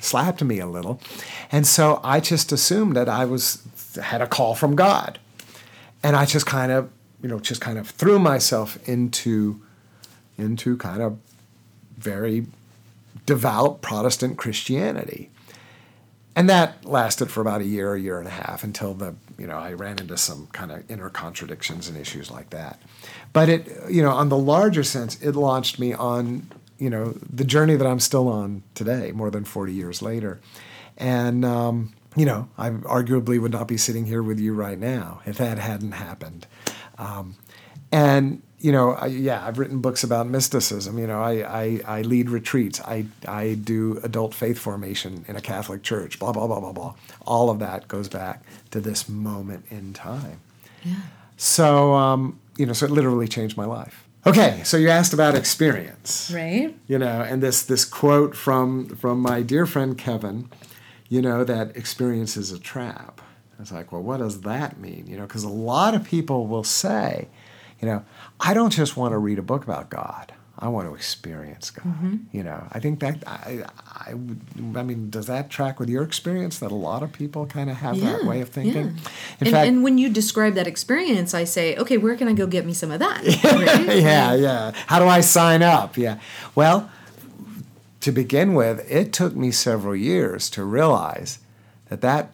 slapped 0.03 0.43
me 0.43 0.59
a 0.59 0.67
little. 0.67 1.01
And 1.51 1.67
so 1.67 2.01
I 2.03 2.21
just 2.21 2.53
assumed 2.53 2.97
that 2.97 3.09
I 3.09 3.25
was 3.25 3.63
had 4.01 4.21
a 4.21 4.27
call 4.27 4.55
from 4.55 4.77
God. 4.77 5.19
And 6.03 6.17
I 6.17 6.25
just 6.25 6.47
kind 6.47 6.73
of, 6.73 6.91
you 7.23 7.29
know, 7.29 7.39
just 7.39 7.61
kind 7.61 7.79
of 7.79 7.89
threw 7.89 8.19
myself 8.19 8.77
into 8.89 9.61
into 10.37 10.77
kind 10.77 11.03
of 11.03 11.19
very 11.97 12.47
devout 13.27 13.83
Protestant 13.83 14.37
Christianity. 14.37 15.31
And 16.35 16.49
that 16.49 16.85
lasted 16.85 17.31
for 17.31 17.43
about 17.43 17.61
a 17.61 17.65
year, 17.65 17.95
a 17.95 18.01
year 18.01 18.19
and 18.19 18.27
a 18.27 18.33
half 18.33 18.65
until 18.65 18.95
the, 18.95 19.15
you 19.39 19.47
know, 19.47 19.59
I 19.59 19.75
ran 19.75 19.99
into 19.99 20.17
some 20.17 20.49
kind 20.53 20.73
of 20.73 20.91
inner 20.91 21.11
contradictions 21.11 21.89
and 21.89 21.97
issues 21.97 22.31
like 22.31 22.51
that. 22.51 22.81
But 23.35 23.51
it, 23.51 23.69
you 23.91 24.03
know, 24.03 24.11
on 24.11 24.31
the 24.31 24.39
larger 24.39 24.83
sense, 24.83 25.21
it 25.21 25.37
launched 25.37 25.79
me 25.79 25.93
on, 25.93 26.51
you 26.83 26.91
know, 26.91 27.15
the 27.33 27.45
journey 27.45 27.77
that 27.77 27.87
I'm 27.87 28.01
still 28.01 28.29
on 28.29 28.65
today, 28.75 29.13
more 29.13 29.31
than 29.31 29.45
40 29.45 29.73
years 29.73 30.03
later. 30.03 30.41
And, 30.99 31.45
um, 31.45 31.93
you 32.17 32.27
know, 32.27 32.49
I 32.59 32.71
arguably 32.71 33.41
would 33.41 33.53
not 33.53 33.69
be 33.69 33.77
sitting 33.77 34.07
here 34.07 34.23
with 34.23 34.41
you 34.41 34.53
right 34.53 34.79
now 34.79 35.21
if 35.25 35.39
that 35.39 35.59
hadn't 35.59 35.93
happened. 35.93 36.47
Um, 36.99 37.37
and 37.93 38.43
you 38.59 38.71
know, 38.71 38.93
I, 38.93 39.07
yeah, 39.07 39.45
I've 39.45 39.59
written 39.59 39.81
books 39.81 40.05
about 40.05 40.29
mysticism. 40.29 40.99
You 40.99 41.07
know, 41.07 41.21
I, 41.21 41.33
I, 41.63 41.81
I 41.99 42.03
lead 42.03 42.31
retreats. 42.31 42.81
I, 42.81 43.07
I 43.27 43.55
do 43.55 43.99
adult 44.05 44.35
faith 44.35 44.59
formation 44.59 45.25
in 45.27 45.35
a 45.35 45.41
Catholic 45.41 45.83
church. 45.83 46.21
Blah 46.21 46.33
blah 46.33 46.47
blah 46.47 46.61
blah 46.61 46.73
blah. 46.73 46.95
All 47.27 47.51
of 47.51 47.59
that 47.59 47.89
goes 47.89 48.09
back 48.09 48.43
to 48.71 48.81
this 48.81 49.09
moment 49.09 49.65
in 49.69 49.93
time. 49.93 50.41
Yeah. 50.85 50.95
So, 51.37 51.95
um, 51.95 52.39
you 52.57 52.67
know, 52.67 52.73
so 52.73 52.87
it 52.87 52.93
literally 52.93 53.27
changed 53.27 53.57
my 53.57 53.65
life. 53.65 54.07
Okay, 54.25 54.61
so 54.65 54.77
you 54.77 54.89
asked 54.89 55.13
about 55.13 55.35
experience, 55.35 56.31
Right. 56.33 56.77
you 56.87 56.97
know, 56.99 57.23
and 57.23 57.43
this 57.43 57.63
this 57.63 57.85
quote 57.85 58.37
from 58.37 58.89
from 58.97 59.21
my 59.21 59.43
dear 59.43 59.67
friend 59.67 59.99
Kevin, 59.99 60.49
you 61.09 61.21
know, 61.21 61.43
that 61.45 61.77
experience 61.77 62.37
is 62.37 62.53
a 62.53 62.59
trap. 62.59 63.21
It's 63.59 63.73
like, 63.73 63.93
well, 63.93 64.03
what 64.03 64.19
does 64.19 64.41
that 64.43 64.79
mean? 64.79 65.07
You 65.09 65.17
know, 65.17 65.23
because 65.27 65.45
a 65.45 65.49
lot 65.49 65.95
of 65.95 66.05
people 66.05 66.47
will 66.47 66.65
say, 66.65 67.29
you 67.81 67.87
know, 67.87 68.05
I 68.41 68.55
don't 68.55 68.71
just 68.71 68.97
want 68.97 69.13
to 69.13 69.19
read 69.19 69.39
a 69.39 69.43
book 69.43 69.65
about 69.65 69.91
God. 69.91 70.33
I 70.63 70.69
want 70.69 70.89
to 70.89 70.95
experience 70.95 71.73
God. 71.73 71.87
Mm-hmm. 71.87 72.17
You 72.31 72.45
know, 72.45 72.69
I 72.71 72.79
think 72.79 73.01
that 73.01 73.25
I, 73.27 73.65
I, 74.07 74.15
would- 74.15 74.77
I 74.77 74.85
mean, 74.85 75.11
does 75.11 75.27
that 75.27 75.51
track 75.51 75.81
with 75.81 75.91
your 75.91 76.05
experience? 76.05 76.61
That 76.61 76.71
a 76.71 76.77
lot 76.77 77.03
of 77.03 77.13
people 77.13 77.47
kind 77.47 77.69
of 77.69 77.77
have 77.79 78.01
that 78.01 78.23
way 78.25 78.41
of 78.43 78.51
thinking. 78.51 78.75
Yeah. 78.75 78.81
In 78.81 78.97
and, 79.41 79.51
fact, 79.51 79.67
and 79.69 79.83
when 79.83 79.99
you 79.99 80.09
describe 80.09 80.55
that 80.55 80.69
experience, 80.69 81.35
I 81.35 81.43
say, 81.43 81.77
okay, 81.77 81.97
where 81.99 82.15
can 82.15 82.29
I 82.29 82.33
go 82.33 82.47
get 82.47 82.65
me 82.65 82.75
some 82.75 82.93
of 82.93 83.01
that? 83.01 83.23
Right? 83.43 83.99
yeah, 83.99 84.35
yeah. 84.35 84.73
How 84.87 85.01
do 85.01 85.07
I 85.07 85.21
sign 85.21 85.63
up? 85.63 85.97
Yeah. 85.97 86.21
Well, 86.55 86.89
to 88.01 88.13
begin 88.13 88.55
with, 88.55 88.89
it 88.91 89.13
took 89.13 89.35
me 89.35 89.51
several 89.51 89.97
years 89.97 90.49
to 90.51 90.63
realize 90.63 91.41
that 91.89 92.03
that 92.03 92.31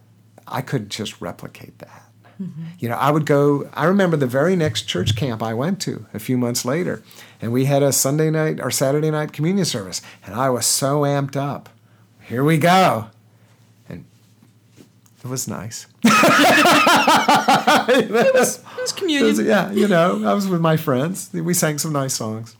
I 0.47 0.61
could 0.61 0.91
just 0.91 1.19
replicate 1.21 1.79
that. 1.79 2.08
You 2.79 2.88
know, 2.88 2.94
I 2.96 3.11
would 3.11 3.27
go. 3.27 3.68
I 3.74 3.85
remember 3.87 4.16
the 4.16 4.27
very 4.27 4.55
next 4.55 4.83
church 4.83 5.16
camp 5.16 5.42
I 5.42 5.55
went 5.55 5.81
to 5.83 6.07
a 6.14 6.18
few 6.20 6.38
months 6.38 6.64
later, 6.64 7.03
and 7.42 7.53
we 7.53 7.64
had 7.64 7.83
a 7.83 7.92
Sunday 7.92 8.31
night 8.31 8.61
or 8.61 8.70
Saturday 8.70 9.11
night 9.11 9.33
communion 9.33 9.64
service, 9.64 10.01
and 10.24 10.35
I 10.35 10.48
was 10.51 10.64
so 10.66 11.01
amped 11.03 11.35
up. 11.37 11.68
Here 12.20 12.44
we 12.44 12.57
go, 12.59 13.07
and 13.88 14.05
it 15.24 15.29
was 15.29 15.48
nice. 15.48 15.87
It 17.90 18.11
was 18.11 18.59
It 18.59 18.81
was- 18.81 18.92
communion. 18.92 19.44
yeah, 19.46 19.70
you 19.72 19.88
know, 19.88 20.22
I 20.29 20.35
was 20.35 20.46
with 20.48 20.61
my 20.61 20.77
friends. 20.77 21.31
We 21.33 21.55
sang 21.55 21.79
some 21.79 21.92
nice 21.92 22.14
songs. 22.14 22.57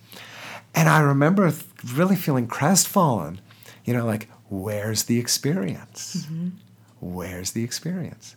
And 0.74 0.88
I 0.88 1.00
remember 1.00 1.52
really 1.94 2.16
feeling 2.16 2.46
crestfallen, 2.46 3.40
you 3.84 3.94
know, 3.94 4.04
like, 4.06 4.28
where's 4.48 5.04
the 5.04 5.18
experience? 5.18 6.16
Mm-hmm. 6.26 6.48
Where's 7.00 7.52
the 7.52 7.62
experience? 7.64 8.36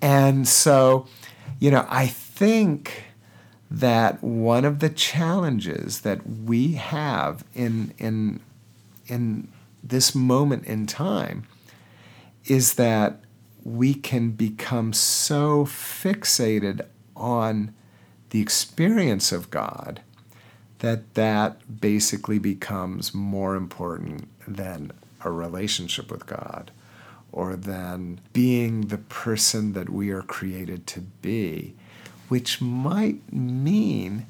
And 0.00 0.46
so, 0.46 1.06
you 1.58 1.70
know, 1.70 1.86
I 1.88 2.06
think 2.06 3.04
that 3.70 4.22
one 4.22 4.64
of 4.64 4.78
the 4.78 4.88
challenges 4.88 6.00
that 6.00 6.26
we 6.26 6.72
have 6.72 7.44
in, 7.54 7.92
in, 7.98 8.40
in 9.06 9.48
this 9.82 10.14
moment 10.14 10.64
in 10.64 10.86
time 10.86 11.46
is 12.46 12.74
that 12.74 13.20
we 13.64 13.92
can 13.92 14.30
become 14.30 14.92
so 14.92 15.64
fixated 15.66 16.86
on 17.14 17.74
the 18.30 18.40
experience 18.40 19.32
of 19.32 19.50
God 19.50 20.00
that 20.78 21.14
that 21.14 21.80
basically 21.80 22.38
becomes 22.38 23.12
more 23.12 23.56
important 23.56 24.28
than 24.46 24.92
a 25.22 25.30
relationship 25.30 26.10
with 26.10 26.26
God 26.26 26.70
or 27.32 27.56
than 27.56 28.20
being 28.32 28.82
the 28.82 28.98
person 28.98 29.72
that 29.72 29.90
we 29.90 30.10
are 30.10 30.22
created 30.22 30.86
to 30.86 31.00
be, 31.00 31.74
which 32.28 32.60
might 32.60 33.32
mean 33.32 34.26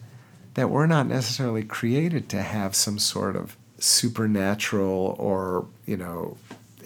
that 0.55 0.71
we're 0.71 0.87
not 0.87 1.07
necessarily 1.07 1.63
created 1.63 2.29
to 2.29 2.43
have 2.43 2.75
some 2.75 2.99
sort 2.99 3.37
of 3.37 3.57
supernatural 3.79 5.15
or, 5.19 5.67
you 5.87 5.97
know, 5.97 6.37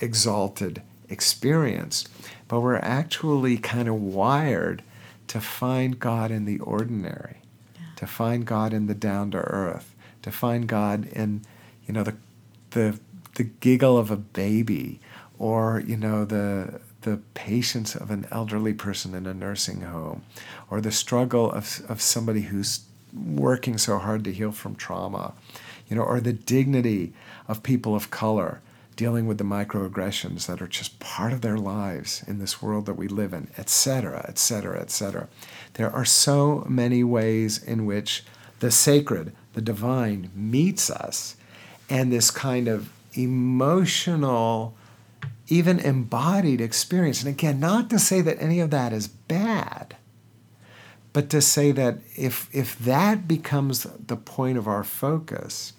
exalted 0.01 0.83
experience, 1.09 2.07
but 2.49 2.61
we're 2.61 2.77
actually 2.77 3.57
kind 3.57 3.89
of 3.89 3.95
wired 3.95 4.83
to 5.29 5.41
find 5.41 5.99
God 5.99 6.31
in 6.31 6.45
the 6.45 6.59
ordinary, 6.59 7.39
yeah. 7.75 7.87
to 7.97 8.07
find 8.07 8.45
God 8.45 8.75
in 8.75 8.87
the 8.87 8.95
down 8.95 9.31
to 9.31 9.39
earth, 9.39 9.95
to 10.23 10.31
find 10.31 10.67
God 10.67 11.07
in, 11.07 11.43
you 11.87 11.95
know, 11.95 12.03
the 12.03 12.17
the 12.71 12.99
the 13.37 13.45
giggle 13.45 13.97
of 13.97 14.11
a 14.11 14.17
baby 14.17 15.01
or, 15.43 15.83
you 15.85 15.97
know, 15.97 16.25
the 16.25 16.81
the 17.01 17.19
patience 17.35 17.97
of 17.97 18.13
an 18.13 18.25
elderly 18.31 18.73
person 18.73 19.13
in 19.13 19.27
a 19.27 19.35
nursing 19.35 19.81
home, 19.81 20.23
or 20.71 20.81
the 20.81 20.93
struggle 20.93 21.51
of, 21.51 21.83
of 21.89 22.01
somebody 22.01 22.43
who's 22.43 22.85
working 23.13 23.77
so 23.77 23.99
hard 23.99 24.23
to 24.23 24.33
heal 24.33 24.53
from 24.53 24.77
trauma, 24.77 25.35
you 25.89 25.97
know, 25.97 26.03
or 26.03 26.21
the 26.21 26.33
dignity 26.33 27.13
of 27.49 27.65
people 27.65 27.97
of 27.97 28.09
color 28.09 28.61
dealing 28.95 29.27
with 29.27 29.39
the 29.39 29.45
microaggressions 29.45 30.47
that 30.47 30.63
are 30.63 30.69
just 30.69 31.01
part 31.01 31.33
of 31.33 31.41
their 31.41 31.59
lives 31.59 32.23
in 32.29 32.39
this 32.39 32.63
world 32.63 32.87
that 32.87 32.95
we 32.95 33.09
live 33.09 33.33
in, 33.33 33.49
etc., 33.59 34.25
etc., 34.29 34.81
etc. 34.81 35.27
There 35.75 35.91
are 35.91 36.05
so 36.05 36.65
many 36.69 37.03
ways 37.03 37.61
in 37.61 37.85
which 37.85 38.23
the 38.61 38.71
sacred, 38.71 39.33
the 39.55 39.61
divine, 39.61 40.31
meets 40.37 40.89
us, 40.89 41.35
and 41.91 42.13
this 42.13 42.31
kind 42.31 42.69
of 42.69 42.93
emotional, 43.15 44.77
even 45.49 45.79
embodied 45.79 46.61
experience. 46.61 47.23
And 47.23 47.29
again, 47.29 47.61
not 47.61 47.91
to 47.91 47.99
say 47.99 48.21
that 48.21 48.41
any 48.41 48.61
of 48.61 48.71
that 48.71 48.93
is 48.93 49.09
bad, 49.09 49.97
but 51.13 51.29
to 51.31 51.43
say 51.43 51.73
that 51.73 51.99
if, 52.17 52.49
if 52.53 52.79
that 52.79 53.29
becomes 53.29 53.83
the 53.85 54.17
point 54.17 54.57
of 54.57 54.67
our 54.67 54.85
focus, 54.85 55.75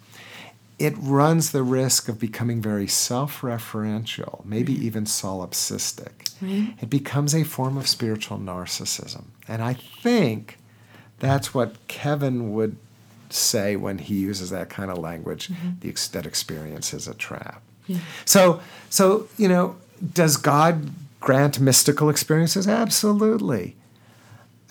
it 0.78 0.94
runs 0.98 1.52
the 1.52 1.62
risk 1.62 2.08
of 2.08 2.18
becoming 2.18 2.60
very 2.60 2.86
self 2.86 3.40
referential, 3.40 4.44
maybe 4.44 4.72
even 4.72 5.04
solipsistic. 5.04 6.32
Right. 6.40 6.74
It 6.80 6.90
becomes 6.90 7.34
a 7.34 7.44
form 7.44 7.76
of 7.76 7.86
spiritual 7.86 8.38
narcissism. 8.38 9.24
And 9.46 9.62
I 9.62 9.74
think 9.74 10.58
that's 11.20 11.54
what 11.54 11.86
Kevin 11.88 12.52
would 12.52 12.76
say 13.30 13.76
when 13.76 13.98
he 13.98 14.14
uses 14.14 14.50
that 14.50 14.68
kind 14.68 14.90
of 14.90 14.98
language 14.98 15.48
mm-hmm. 15.48 15.70
the, 15.80 15.92
that 16.12 16.26
experience 16.26 16.92
is 16.92 17.08
a 17.08 17.14
trap. 17.14 17.62
Yeah. 17.86 17.98
So, 18.24 18.60
so, 18.90 19.28
you 19.36 19.48
know, 19.48 19.76
does 20.12 20.36
God 20.36 20.90
grant 21.20 21.60
mystical 21.60 22.08
experiences? 22.08 22.68
Absolutely. 22.68 23.76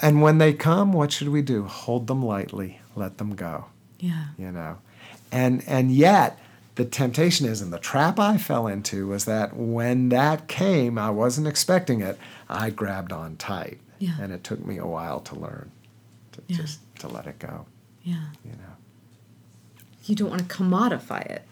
And 0.02 0.22
when 0.22 0.38
they 0.38 0.54
come, 0.54 0.94
what 0.94 1.12
should 1.12 1.30
we 1.30 1.42
do? 1.42 1.64
Hold 1.64 2.08
them 2.08 2.24
lightly, 2.24 2.82
let 2.96 3.18
them 3.18 3.36
go. 3.36 3.66
Yeah. 4.00 4.26
You 4.38 4.52
know, 4.52 4.80
and 5.32 5.64
and 5.66 5.92
yet 5.92 6.40
the 6.76 6.86
temptation 6.86 7.48
is, 7.48 7.62
and 7.62 7.72
the 7.72 7.80
trap 7.80 8.20
I 8.20 8.38
fell 8.38 8.68
into 8.68 9.08
was 9.08 9.26
that 9.26 9.56
when 9.56 10.10
that 10.10 10.48
came, 10.48 10.98
I 10.98 11.10
wasn't 11.10 11.48
expecting 11.48 12.02
it. 12.02 12.18
I 12.50 12.70
grabbed 12.70 13.12
on 13.12 13.38
tight, 13.38 13.80
yeah. 14.00 14.16
and 14.20 14.32
it 14.34 14.44
took 14.44 14.66
me 14.66 14.78
a 14.78 14.86
while 14.86 15.20
to 15.22 15.36
learn 15.36 15.72
to 16.34 16.42
yeah. 16.48 16.58
just 16.58 16.80
to 17.00 17.08
let 17.08 17.28
it 17.28 17.40
go. 17.40 17.66
Yeah, 18.04 18.26
you 18.44 18.52
know, 18.52 18.76
you 20.06 20.16
don't 20.16 20.30
want 20.30 20.50
to 20.50 20.56
commodify 20.56 21.26
it. 21.28 21.48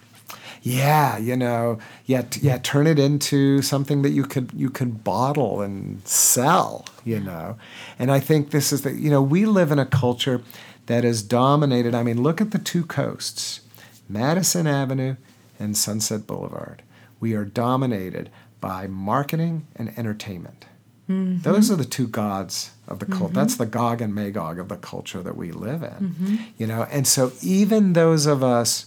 Yeah, 0.62 1.18
you 1.18 1.36
know, 1.36 1.80
yeah, 2.06 2.24
yeah, 2.40 2.60
turn 2.60 2.86
it 2.86 3.00
into 3.00 3.62
something 3.62 4.04
that 4.04 4.12
you 4.12 4.24
could 4.24 4.52
you 4.54 4.70
could 4.70 5.04
bottle 5.04 5.62
and 5.62 6.06
sell. 6.08 6.86
You 7.04 7.20
know, 7.20 7.58
and 7.98 8.12
I 8.12 8.20
think 8.20 8.52
this 8.52 8.72
is 8.72 8.84
the 8.84 8.94
you 8.94 9.10
know 9.10 9.22
we 9.22 9.46
live 9.46 9.72
in 9.72 9.80
a 9.80 9.86
culture 9.86 10.42
that 10.86 11.04
is 11.04 11.24
dominated. 11.24 11.96
I 11.96 12.04
mean, 12.04 12.22
look 12.22 12.42
at 12.42 12.52
the 12.52 12.60
two 12.60 12.86
coasts 12.86 13.62
Madison 14.08 14.68
Avenue 14.68 15.16
and 15.60 15.76
Sunset 15.76 16.28
Boulevard. 16.28 16.84
We 17.20 17.34
are 17.34 17.46
dominated 17.46 18.30
by 18.60 18.88
marketing 18.88 19.68
and 19.76 19.98
entertainment. 19.98 20.66
Mm-hmm. 21.10 21.42
Those 21.42 21.72
are 21.72 21.76
the 21.76 21.86
two 21.86 22.08
gods 22.08 22.72
of 22.88 23.00
the 23.00 23.06
cult. 23.06 23.32
Mm-hmm. 23.32 23.36
That's 23.36 23.56
the 23.56 23.66
Gog 23.66 24.02
and 24.02 24.14
Magog 24.14 24.60
of 24.60 24.70
the 24.70 24.78
culture 24.78 25.22
that 25.22 25.36
we 25.36 25.52
live 25.52 25.84
in. 25.84 25.90
Mm-hmm. 25.90 26.36
You 26.58 26.68
know, 26.68 26.88
and 26.92 27.08
so 27.08 27.32
even 27.42 27.94
those 27.94 28.26
of 28.26 28.44
us 28.44 28.86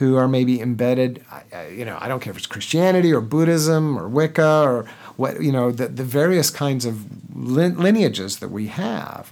who 0.00 0.16
are 0.16 0.26
maybe 0.26 0.62
embedded, 0.62 1.22
you 1.70 1.84
know, 1.84 1.98
I 2.00 2.08
don't 2.08 2.20
care 2.20 2.30
if 2.30 2.38
it's 2.38 2.46
Christianity 2.46 3.12
or 3.12 3.20
Buddhism 3.20 3.98
or 3.98 4.08
Wicca 4.08 4.62
or 4.62 4.86
what, 5.16 5.42
you 5.42 5.52
know, 5.52 5.70
the, 5.70 5.88
the 5.88 6.04
various 6.04 6.48
kinds 6.48 6.86
of 6.86 7.04
lineages 7.36 8.38
that 8.38 8.50
we 8.50 8.68
have. 8.68 9.30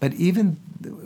But 0.00 0.14
even 0.14 0.56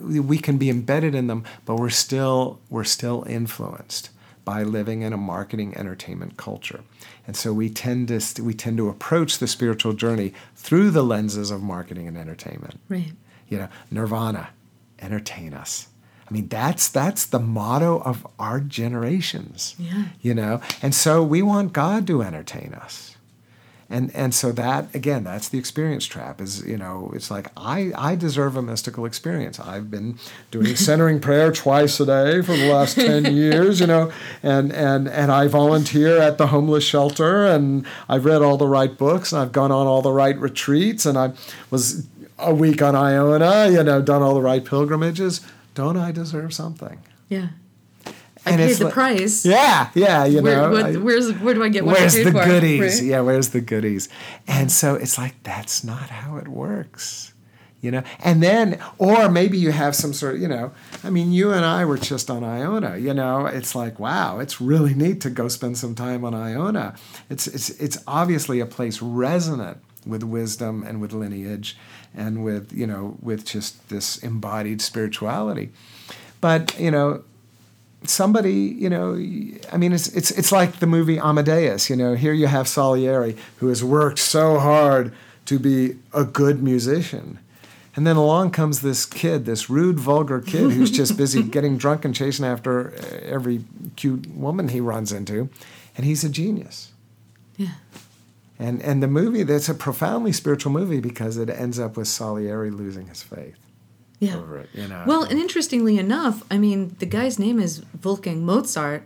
we 0.00 0.38
can 0.38 0.58
be 0.58 0.70
embedded 0.70 1.16
in 1.16 1.26
them, 1.26 1.42
but 1.64 1.74
we're 1.74 1.90
still 1.90 2.60
we're 2.70 2.84
still 2.84 3.24
influenced 3.28 4.10
by 4.44 4.62
living 4.62 5.02
in 5.02 5.12
a 5.12 5.16
marketing 5.16 5.76
entertainment 5.76 6.36
culture. 6.36 6.82
And 7.26 7.34
so 7.36 7.52
we 7.52 7.68
tend 7.68 8.06
to 8.08 8.42
we 8.44 8.54
tend 8.54 8.76
to 8.76 8.88
approach 8.88 9.38
the 9.38 9.48
spiritual 9.48 9.92
journey 9.92 10.34
through 10.54 10.92
the 10.92 11.02
lenses 11.02 11.50
of 11.50 11.62
marketing 11.62 12.06
and 12.06 12.16
entertainment. 12.16 12.78
Right. 12.88 13.10
You 13.48 13.58
know, 13.58 13.68
nirvana, 13.90 14.50
entertain 15.00 15.52
us. 15.52 15.88
I 16.30 16.32
mean, 16.32 16.48
that's 16.48 16.88
that's 16.88 17.26
the 17.26 17.40
motto 17.40 18.00
of 18.02 18.26
our 18.38 18.60
generations. 18.60 19.74
Yeah. 19.78 20.04
You 20.20 20.34
know, 20.34 20.60
and 20.80 20.94
so 20.94 21.22
we 21.24 21.42
want 21.42 21.72
God 21.72 22.06
to 22.06 22.22
entertain 22.22 22.72
us 22.72 23.16
and 23.90 24.14
and 24.14 24.32
so 24.32 24.52
that 24.52 24.94
again 24.94 25.24
that's 25.24 25.48
the 25.48 25.58
experience 25.58 26.06
trap 26.06 26.40
is 26.40 26.64
you 26.64 26.76
know 26.76 27.10
it's 27.14 27.30
like 27.30 27.48
i 27.56 27.92
i 27.96 28.14
deserve 28.14 28.56
a 28.56 28.62
mystical 28.62 29.04
experience 29.04 29.58
i've 29.58 29.90
been 29.90 30.16
doing 30.50 30.76
centering 30.76 31.20
prayer 31.20 31.50
twice 31.50 31.98
a 31.98 32.06
day 32.06 32.40
for 32.40 32.56
the 32.56 32.72
last 32.72 32.94
10 32.94 33.24
years 33.34 33.80
you 33.80 33.86
know 33.86 34.10
and 34.42 34.72
and 34.72 35.08
and 35.08 35.32
i 35.32 35.48
volunteer 35.48 36.18
at 36.18 36.38
the 36.38 36.46
homeless 36.46 36.84
shelter 36.84 37.44
and 37.44 37.84
i've 38.08 38.24
read 38.24 38.40
all 38.40 38.56
the 38.56 38.68
right 38.68 38.96
books 38.96 39.32
and 39.32 39.42
i've 39.42 39.52
gone 39.52 39.72
on 39.72 39.86
all 39.86 40.02
the 40.02 40.12
right 40.12 40.38
retreats 40.38 41.04
and 41.04 41.18
i 41.18 41.32
was 41.70 42.06
a 42.38 42.54
week 42.54 42.80
on 42.80 42.94
iona 42.94 43.68
you 43.68 43.82
know 43.82 44.00
done 44.00 44.22
all 44.22 44.34
the 44.34 44.40
right 44.40 44.64
pilgrimages 44.64 45.40
don't 45.74 45.96
i 45.96 46.10
deserve 46.12 46.52
something 46.52 47.00
yeah 47.28 47.48
I 48.46 48.52
and 48.52 48.58
paid 48.58 48.76
the 48.76 48.84
like, 48.84 48.94
price. 48.94 49.44
Yeah, 49.44 49.90
yeah, 49.94 50.24
you 50.24 50.42
where, 50.42 50.56
know. 50.56 50.70
What, 50.70 50.96
where's 51.02 51.32
where 51.40 51.54
do 51.54 51.62
I 51.62 51.68
get 51.68 51.84
what 51.84 51.98
where's 51.98 52.16
I 52.16 52.24
the 52.24 52.32
for? 52.32 52.44
goodies? 52.44 53.00
Right? 53.00 53.02
Yeah, 53.02 53.20
where's 53.20 53.50
the 53.50 53.60
goodies? 53.60 54.08
And 54.46 54.72
so 54.72 54.94
it's 54.94 55.18
like 55.18 55.42
that's 55.42 55.84
not 55.84 56.08
how 56.08 56.38
it 56.38 56.48
works, 56.48 57.34
you 57.82 57.90
know. 57.90 58.02
And 58.20 58.42
then, 58.42 58.80
or 58.96 59.28
maybe 59.28 59.58
you 59.58 59.72
have 59.72 59.94
some 59.94 60.14
sort 60.14 60.36
of, 60.36 60.40
you 60.40 60.48
know. 60.48 60.72
I 61.04 61.10
mean, 61.10 61.32
you 61.32 61.52
and 61.52 61.66
I 61.66 61.84
were 61.84 61.98
just 61.98 62.30
on 62.30 62.42
Iona. 62.42 62.96
You 62.96 63.12
know, 63.12 63.44
it's 63.44 63.74
like 63.74 64.00
wow, 64.00 64.38
it's 64.38 64.58
really 64.58 64.94
neat 64.94 65.20
to 65.22 65.30
go 65.30 65.48
spend 65.48 65.76
some 65.76 65.94
time 65.94 66.24
on 66.24 66.34
Iona. 66.34 66.94
It's 67.28 67.46
it's 67.46 67.68
it's 67.68 67.98
obviously 68.06 68.60
a 68.60 68.66
place 68.66 69.02
resonant 69.02 69.78
with 70.06 70.22
wisdom 70.22 70.82
and 70.82 70.98
with 70.98 71.12
lineage, 71.12 71.76
and 72.14 72.44
with 72.44 72.72
you 72.72 72.86
know 72.86 73.16
with 73.20 73.44
just 73.44 73.88
this 73.88 74.18
embodied 74.18 74.80
spirituality. 74.82 75.70
But 76.40 76.78
you 76.78 76.90
know, 76.90 77.22
somebody, 78.04 78.54
you 78.54 78.88
know, 78.88 79.14
I 79.72 79.76
mean, 79.76 79.92
it's, 79.92 80.08
it's, 80.08 80.30
it's 80.30 80.52
like 80.52 80.78
the 80.78 80.86
movie 80.86 81.18
Amadeus, 81.18 81.90
you 81.90 81.96
know, 81.96 82.14
here 82.14 82.32
you 82.32 82.46
have 82.46 82.68
Salieri 82.68 83.36
who 83.58 83.68
has 83.68 83.84
worked 83.84 84.18
so 84.18 84.58
hard 84.58 85.12
to 85.46 85.58
be 85.58 85.96
a 86.12 86.24
good 86.24 86.62
musician. 86.62 87.38
And 87.96 88.06
then 88.06 88.16
along 88.16 88.52
comes 88.52 88.80
this 88.80 89.04
kid, 89.04 89.44
this 89.46 89.68
rude, 89.68 89.98
vulgar 89.98 90.40
kid 90.40 90.70
who's 90.70 90.90
just 90.90 91.16
busy 91.16 91.42
getting 91.56 91.76
drunk 91.76 92.04
and 92.04 92.14
chasing 92.14 92.46
after 92.46 92.94
every 93.22 93.64
cute 93.96 94.28
woman 94.28 94.68
he 94.68 94.80
runs 94.80 95.12
into. 95.12 95.50
And 95.96 96.06
he's 96.06 96.22
a 96.22 96.28
genius. 96.28 96.92
Yeah. 97.56 97.74
And, 98.60 98.82
and 98.82 99.02
the 99.02 99.08
movie, 99.08 99.42
that's 99.42 99.68
a 99.68 99.74
profoundly 99.74 100.32
spiritual 100.32 100.72
movie 100.72 101.00
because 101.00 101.36
it 101.36 101.48
ends 101.48 101.78
up 101.78 101.96
with 101.96 102.08
Salieri 102.08 102.70
losing 102.70 103.06
his 103.08 103.22
faith 103.22 103.56
yeah. 104.20 104.36
over 104.36 104.58
it. 104.58 104.68
You 104.72 104.86
know. 104.86 105.02
Well, 105.06 105.24
and 105.24 105.38
interestingly 105.38 105.98
enough, 105.98 106.44
I 106.50 106.58
mean, 106.58 106.94
the 107.00 107.06
guy's 107.06 107.38
name 107.38 107.58
is 107.58 107.82
Wolfgang 108.04 108.44
Mozart, 108.44 109.02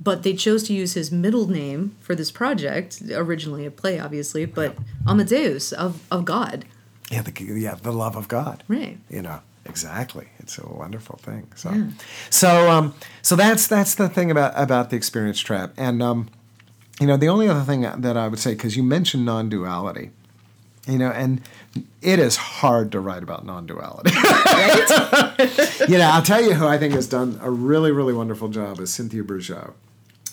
but 0.00 0.22
they 0.22 0.34
chose 0.34 0.64
to 0.64 0.72
use 0.72 0.94
his 0.94 1.12
middle 1.12 1.48
name 1.48 1.96
for 2.00 2.14
this 2.14 2.30
project. 2.30 3.00
Originally 3.12 3.66
a 3.66 3.70
play, 3.70 4.00
obviously, 4.00 4.46
but 4.46 4.74
yeah. 4.74 5.12
Amadeus 5.12 5.72
of 5.72 6.02
of 6.10 6.24
God. 6.24 6.64
Yeah, 7.10 7.22
the 7.22 7.44
yeah 7.44 7.76
the 7.80 7.92
love 7.92 8.16
of 8.16 8.26
God. 8.26 8.64
Right. 8.66 8.98
You 9.08 9.22
know 9.22 9.40
exactly. 9.66 10.28
It's 10.38 10.58
a 10.58 10.66
wonderful 10.66 11.18
thing. 11.22 11.52
So, 11.54 11.70
yeah. 11.70 11.90
so 12.30 12.70
um, 12.70 12.94
so 13.22 13.36
that's 13.36 13.66
that's 13.66 13.94
the 13.94 14.08
thing 14.08 14.30
about 14.30 14.52
about 14.56 14.90
the 14.90 14.96
experience 14.96 15.40
trap, 15.40 15.74
and 15.76 16.02
um, 16.02 16.28
you 17.00 17.06
know, 17.06 17.16
the 17.16 17.28
only 17.28 17.48
other 17.48 17.62
thing 17.62 17.82
that 17.82 18.16
I 18.16 18.28
would 18.28 18.38
say 18.38 18.52
because 18.52 18.76
you 18.76 18.82
mentioned 18.82 19.24
non-duality 19.24 20.10
You 20.86 20.98
know, 20.98 21.10
and 21.10 21.40
it 22.02 22.18
is 22.18 22.36
hard 22.36 22.90
to 22.92 23.00
write 23.00 23.22
about 23.22 23.44
non-duality. 23.44 24.10
you 25.88 25.98
know, 25.98 26.10
I'll 26.12 26.22
tell 26.22 26.42
you 26.42 26.54
who 26.54 26.66
I 26.66 26.78
think 26.78 26.94
has 26.94 27.06
done 27.06 27.38
a 27.42 27.50
really, 27.50 27.92
really 27.92 28.12
wonderful 28.14 28.48
job 28.48 28.80
is 28.80 28.92
Cynthia 28.92 29.22
Bourgeault 29.22 29.72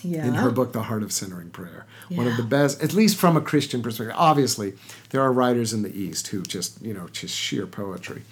Yeah. 0.02 0.26
in 0.26 0.34
her 0.34 0.50
book 0.50 0.72
the 0.72 0.82
heart 0.84 1.02
of 1.02 1.12
centering 1.12 1.50
prayer. 1.50 1.86
One 2.08 2.26
of 2.28 2.36
the 2.36 2.42
best 2.44 2.82
at 2.82 2.92
least 2.94 3.16
from 3.16 3.36
a 3.36 3.40
christian 3.40 3.82
perspective. 3.82 4.14
Obviously 4.16 4.74
there 5.10 5.20
are 5.22 5.32
writers 5.32 5.72
in 5.72 5.82
the 5.82 5.92
east 5.96 6.28
who 6.28 6.42
just 6.42 6.80
you 6.80 6.94
know 6.94 7.08
just 7.08 7.34
sheer 7.34 7.66
poetry 7.66 8.22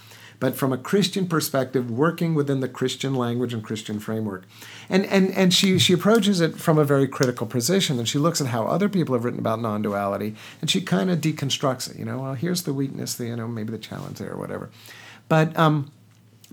but 0.41 0.57
from 0.57 0.73
a 0.73 0.79
christian 0.79 1.27
perspective 1.27 1.91
working 1.91 2.35
within 2.35 2.61
the 2.61 2.69
christian 2.69 3.15
language 3.15 3.53
and 3.53 3.63
christian 3.63 3.99
framework. 3.99 4.45
And 4.89 5.05
and 5.07 5.33
and 5.33 5.53
she 5.53 5.79
she 5.79 5.93
approaches 5.93 6.41
it 6.41 6.59
from 6.59 6.79
a 6.79 6.85
very 6.85 7.09
critical 7.09 7.47
position 7.47 7.99
and 7.99 8.09
she 8.09 8.19
looks 8.19 8.41
at 8.41 8.49
how 8.49 8.67
other 8.67 8.89
people 8.89 9.15
have 9.15 9.25
written 9.25 9.41
about 9.41 9.61
non-duality 9.61 10.35
and 10.61 10.71
she 10.71 10.81
kind 10.81 11.11
of 11.11 11.21
deconstructs 11.21 11.91
it 11.91 11.99
you 11.99 12.05
know 12.05 12.21
well 12.21 12.35
here's 12.35 12.63
the 12.63 12.73
weakness 12.73 13.15
the 13.15 13.27
you 13.27 13.37
know 13.37 13.49
maybe 13.49 13.71
the 13.71 13.79
challenge 13.79 14.19
there 14.19 14.33
or 14.33 14.39
whatever. 14.39 14.71
But 15.29 15.57
um 15.59 15.91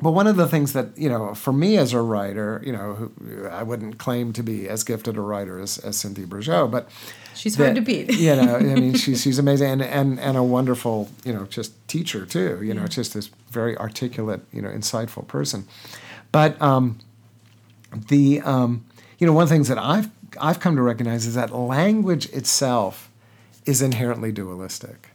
but 0.02 0.12
one 0.12 0.28
of 0.28 0.36
the 0.36 0.48
things 0.48 0.74
that 0.74 0.98
you 0.98 1.10
know, 1.10 1.34
for 1.36 1.54
me 1.54 1.78
as 1.78 1.94
a 1.94 2.02
writer, 2.02 2.62
you 2.66 2.72
know, 2.72 2.94
who, 2.94 3.48
I 3.48 3.64
wouldn't 3.64 3.98
claim 3.98 4.34
to 4.34 4.44
be 4.44 4.68
as 4.68 4.84
gifted 4.84 5.18
a 5.18 5.22
writer 5.22 5.60
as, 5.60 5.78
as 5.78 5.98
Cynthia 5.98 6.26
Bourgeault, 6.26 6.72
but 6.72 6.90
She's 7.36 7.56
hard 7.56 7.76
to 7.76 7.82
beat. 7.82 8.12
you 8.12 8.36
know, 8.36 8.58
I 8.58 8.62
mean, 8.62 8.94
she's 8.96 9.22
she's 9.22 9.40
amazing 9.40 9.70
and, 9.70 9.82
and 9.82 10.20
and 10.20 10.38
a 10.38 10.44
wonderful, 10.44 11.10
you 11.24 11.34
know, 11.34 11.46
just 11.46 11.72
teacher 11.88 12.26
too. 12.26 12.62
You 12.62 12.74
know, 12.74 12.88
just 12.88 13.14
this 13.14 13.30
very 13.50 13.78
articulate, 13.78 14.42
you 14.52 14.62
know, 14.62 14.70
insightful 14.70 15.28
person. 15.28 15.68
But 16.32 16.62
um, 16.62 17.00
the 17.92 18.42
um, 18.42 18.86
you 19.18 19.28
know, 19.28 19.34
one 19.34 19.44
of 19.44 19.50
the 19.50 19.56
things 19.56 19.68
that 19.70 19.78
I've 19.78 20.10
I've 20.40 20.60
come 20.60 20.76
to 20.76 20.82
recognize 20.82 21.26
is 21.26 21.36
that 21.36 21.54
language 21.54 22.28
itself 22.30 23.10
is 23.66 23.82
inherently 23.82 24.32
dualistic. 24.32 25.10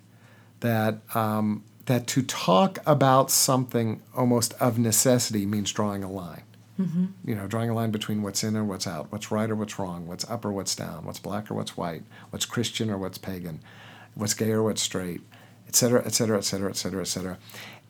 That 0.60 0.98
um, 1.14 1.64
that 1.86 2.06
to 2.08 2.22
talk 2.22 2.78
about 2.86 3.30
something 3.30 4.02
almost 4.14 4.54
of 4.60 4.78
necessity 4.78 5.46
means 5.46 5.72
drawing 5.72 6.04
a 6.04 6.10
line. 6.10 6.42
You 7.24 7.34
know, 7.34 7.46
drawing 7.46 7.70
a 7.70 7.74
line 7.74 7.90
between 7.90 8.22
what's 8.22 8.44
in 8.44 8.54
or 8.54 8.62
what's 8.62 8.86
out, 8.86 9.10
what's 9.10 9.30
right 9.30 9.50
or 9.50 9.56
what's 9.56 9.78
wrong, 9.78 10.06
what's 10.06 10.28
up 10.30 10.44
or 10.44 10.52
what's 10.52 10.76
down, 10.76 11.06
what's 11.06 11.18
black 11.18 11.50
or 11.50 11.54
what's 11.54 11.74
white, 11.74 12.02
what's 12.30 12.44
Christian 12.44 12.90
or 12.90 12.98
what's 12.98 13.16
pagan, 13.16 13.60
what's 14.14 14.34
gay 14.34 14.50
or 14.50 14.62
what's 14.62 14.82
straight, 14.82 15.22
et 15.68 15.74
cetera, 15.74 16.02
et 16.04 16.12
cetera, 16.12 16.36
et 16.36 16.44
cetera, 16.44 16.68
et 16.68 16.76
cetera, 16.76 17.00
et 17.00 17.06
cetera. 17.06 17.38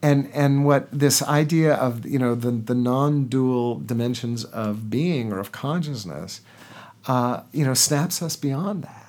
And 0.03 0.31
and 0.33 0.65
what 0.65 0.87
this 0.93 1.21
idea 1.23 1.75
of 1.75 2.07
you 2.07 2.19
know 2.19 2.35
the 2.37 2.53
the 2.53 2.75
non-dual 2.75 3.81
dimensions 3.81 4.45
of 4.45 4.89
being 4.89 5.33
or 5.33 5.41
of 5.41 5.51
consciousness, 5.51 6.43
uh, 7.09 7.41
you 7.51 7.65
know, 7.65 7.75
snaps 7.75 8.23
us 8.23 8.37
beyond 8.37 8.85
that. 8.85 9.06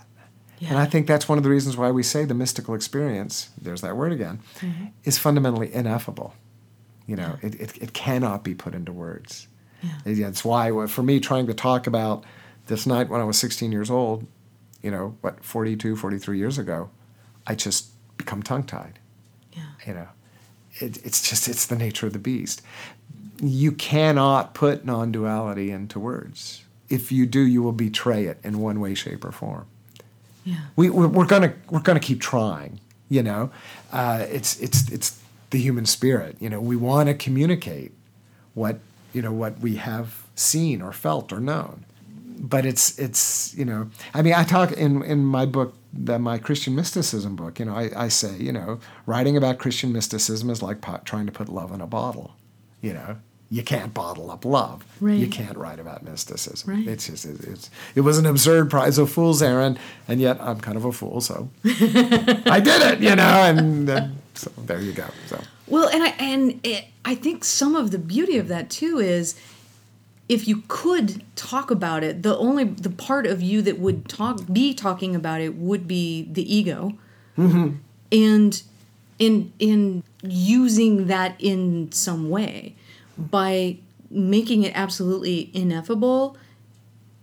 And 0.65 0.77
I 0.77 0.85
think 0.85 1.07
that's 1.07 1.29
one 1.29 1.37
of 1.37 1.43
the 1.43 1.49
reasons 1.49 1.77
why 1.77 1.91
we 1.91 2.03
say 2.03 2.25
the 2.25 2.33
mystical 2.33 2.73
experience, 2.73 3.49
there's 3.61 3.81
that 3.81 3.95
word 3.95 4.11
again, 4.11 4.39
mm-hmm. 4.59 4.85
is 5.03 5.17
fundamentally 5.17 5.73
ineffable. 5.73 6.33
You 7.05 7.15
know, 7.15 7.37
it, 7.41 7.55
it, 7.55 7.77
it 7.77 7.93
cannot 7.93 8.43
be 8.43 8.53
put 8.53 8.73
into 8.73 8.91
words. 8.91 9.47
Yeah. 9.81 9.91
It's 10.05 10.43
why, 10.43 10.87
for 10.87 11.03
me, 11.03 11.19
trying 11.19 11.47
to 11.47 11.53
talk 11.53 11.87
about 11.87 12.23
this 12.65 12.85
night 12.87 13.09
when 13.09 13.21
I 13.21 13.23
was 13.23 13.37
16 13.37 13.71
years 13.71 13.91
old, 13.91 14.25
you 14.81 14.91
know, 14.91 15.15
what, 15.21 15.43
42, 15.43 15.95
43 15.95 16.37
years 16.37 16.57
ago, 16.57 16.89
I 17.45 17.55
just 17.55 17.89
become 18.17 18.41
tongue 18.41 18.63
tied. 18.63 18.99
Yeah. 19.53 19.63
You 19.85 19.93
know, 19.93 20.07
it, 20.79 21.05
it's 21.05 21.27
just, 21.29 21.47
it's 21.47 21.67
the 21.67 21.75
nature 21.75 22.07
of 22.07 22.13
the 22.13 22.19
beast. 22.19 22.61
You 23.39 23.71
cannot 23.71 24.55
put 24.55 24.83
non 24.83 25.11
duality 25.11 25.69
into 25.69 25.99
words. 25.99 26.63
If 26.89 27.11
you 27.11 27.25
do, 27.27 27.41
you 27.41 27.61
will 27.61 27.73
betray 27.73 28.25
it 28.25 28.39
in 28.43 28.59
one 28.59 28.79
way, 28.79 28.95
shape, 28.95 29.23
or 29.23 29.31
form 29.31 29.67
Yeah. 30.47 30.55
we, 30.77 30.89
we're, 30.89 31.09
we're 31.09 31.25
gonna 31.25 31.53
we're 31.69 31.81
gonna 31.81 31.99
keep 31.99 32.21
trying. 32.21 32.79
You 33.09 33.21
know, 33.21 33.51
uh, 33.91 34.25
it's 34.29 34.57
it's 34.61 34.89
it's 34.89 35.21
the 35.49 35.59
human 35.59 35.85
spirit. 35.85 36.37
You 36.39 36.49
know, 36.49 36.61
we 36.61 36.77
want 36.77 37.09
to 37.09 37.13
communicate 37.13 37.91
what 38.53 38.79
you 39.11 39.21
know 39.21 39.33
what 39.33 39.59
we 39.59 39.75
have 39.75 40.23
seen 40.35 40.81
or 40.81 40.93
felt 40.93 41.33
or 41.33 41.41
known, 41.41 41.83
but 42.39 42.65
it's 42.65 42.97
it's 42.97 43.53
you 43.55 43.65
know. 43.65 43.89
I 44.13 44.21
mean, 44.21 44.33
I 44.33 44.45
talk 44.45 44.71
in 44.71 45.03
in 45.03 45.25
my 45.25 45.45
book, 45.45 45.75
the, 45.91 46.17
my 46.17 46.37
Christian 46.37 46.75
mysticism 46.75 47.35
book. 47.35 47.59
You 47.59 47.65
know, 47.65 47.75
I, 47.75 48.05
I 48.05 48.07
say 48.07 48.37
you 48.37 48.53
know, 48.53 48.79
writing 49.05 49.35
about 49.35 49.57
Christian 49.57 49.91
mysticism 49.91 50.49
is 50.49 50.61
like 50.61 50.79
pot, 50.79 51.05
trying 51.05 51.25
to 51.25 51.33
put 51.33 51.49
love 51.49 51.73
in 51.73 51.81
a 51.81 51.87
bottle. 51.87 52.35
You 52.81 52.93
know. 52.93 53.17
You 53.49 53.63
can't 53.63 53.93
bottle 53.93 54.29
up 54.29 54.43
love. 54.43 54.85
You 55.21 55.27
can't 55.27 55.57
write 55.57 55.79
about 55.79 56.03
mysticism. 56.03 56.69
Right. 56.69 56.87
It's 56.87 57.07
just 57.07 57.25
it, 57.25 57.39
it's 57.45 57.69
it 57.95 58.01
was 58.01 58.17
an 58.17 58.25
absurd 58.25 58.69
prize 58.69 58.97
of 58.97 59.09
fool's 59.09 59.41
errand, 59.41 59.79
and 60.07 60.19
yet 60.19 60.41
I'm 60.41 60.59
kind 60.59 60.75
of 60.75 60.83
a 60.83 60.91
fool, 60.91 61.21
so 61.21 61.49
I 61.65 62.59
did 62.61 62.81
it, 62.81 62.99
you 62.99 63.15
know, 63.15 63.23
and 63.23 63.89
uh, 63.89 64.07
so 64.33 64.51
there 64.57 64.81
you 64.81 64.91
go. 64.91 65.05
So 65.27 65.41
Well, 65.67 65.87
and 65.87 66.03
I 66.03 66.07
and 66.19 66.59
it, 66.63 66.85
I 67.05 67.15
think 67.15 67.45
some 67.45 67.75
of 67.75 67.91
the 67.91 67.99
beauty 67.99 68.37
of 68.37 68.49
that 68.49 68.69
too 68.69 68.99
is 68.99 69.39
if 70.27 70.45
you 70.45 70.63
could 70.67 71.23
talk 71.37 71.71
about 71.71 72.03
it, 72.03 72.23
the 72.23 72.37
only 72.37 72.65
the 72.65 72.89
part 72.89 73.25
of 73.25 73.41
you 73.41 73.61
that 73.61 73.79
would 73.79 74.09
talk 74.09 74.41
be 74.51 74.73
talking 74.73 75.15
about 75.15 75.39
it 75.39 75.55
would 75.55 75.87
be 75.87 76.27
the 76.29 76.53
ego, 76.53 76.97
and 78.11 78.61
in 79.19 79.53
in 79.57 80.03
using 80.21 81.07
that 81.07 81.35
in 81.39 81.89
some 81.93 82.29
way 82.29 82.75
by 83.17 83.77
making 84.09 84.63
it 84.63 84.71
absolutely 84.75 85.49
ineffable, 85.53 86.37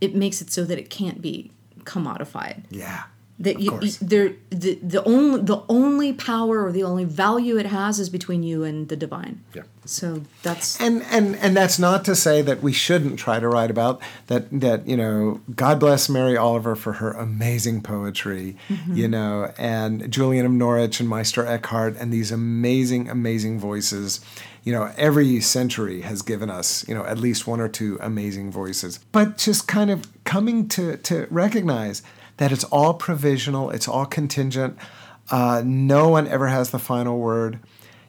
it 0.01 0.15
makes 0.15 0.41
it 0.43 0.51
so 0.51 0.65
that 0.65 0.79
it 0.79 0.91
can't 0.91 1.23
be 1.23 1.51
commodified 1.85 2.65
yeah, 2.71 3.05
that 3.39 3.59
you, 3.59 3.71
course. 3.71 3.97
there 3.97 4.35
the 4.51 4.77
the 4.77 5.03
only 5.05 5.43
the 5.43 5.63
only 5.69 6.13
power 6.13 6.65
or 6.65 6.71
the 6.71 6.85
only 6.85 7.05
value 7.05 7.59
it 7.59 7.67
has 7.67 7.99
is 7.99 8.09
between 8.09 8.45
you 8.45 8.63
and 8.63 8.89
the 8.89 8.97
divine. 8.97 9.43
Yeah. 9.55 9.63
So 9.85 10.23
that's 10.43 10.81
and 10.81 11.03
and 11.11 11.35
and 11.37 11.57
that's 11.57 11.79
not 11.79 12.05
to 12.05 12.15
say 12.15 12.43
that 12.43 12.63
we 12.63 12.73
shouldn't 12.73 13.19
try 13.19 13.41
to 13.41 13.49
write 13.49 13.71
about 13.71 14.01
that. 14.29 14.49
That 14.53 14.87
you 14.87 14.97
know, 14.97 15.41
God 15.55 15.81
bless 15.81 16.09
Mary 16.09 16.37
Oliver 16.37 16.77
for 16.77 16.95
her 16.95 17.11
amazing 17.13 17.83
poetry, 17.83 18.57
mm-hmm. 18.69 18.97
you 18.97 19.09
know, 19.09 19.53
and 19.59 20.11
Julian 20.13 20.47
of 20.47 20.53
Norwich 20.53 21.01
and 21.01 21.09
Meister 21.09 21.45
Eckhart 21.45 21.97
and 21.99 22.13
these 22.13 22.31
amazing, 22.31 23.09
amazing 23.09 23.59
voices. 23.59 24.21
You 24.65 24.73
know, 24.73 24.93
every 24.97 25.41
century 25.41 26.01
has 26.01 26.23
given 26.23 26.51
us, 26.51 26.89
you 26.89 26.95
know, 26.95 27.05
at 27.05 27.19
least 27.19 27.47
one 27.47 27.61
or 27.61 27.69
two 27.69 27.99
amazing 28.01 28.51
voices. 28.51 28.99
But 29.13 29.37
just 29.37 29.69
kind 29.69 29.91
of 29.91 30.07
coming 30.25 30.69
to 30.71 30.97
to 30.97 31.27
recognize 31.31 32.03
that 32.39 32.51
it's 32.51 32.65
all 32.65 32.95
provisional, 32.95 33.71
it's 33.71 33.87
all 33.87 34.07
contingent. 34.07 34.79
Uh, 35.31 35.63
no 35.65 36.09
one 36.09 36.27
ever 36.27 36.49
has 36.49 36.71
the 36.71 36.79
final 36.79 37.19
word 37.19 37.61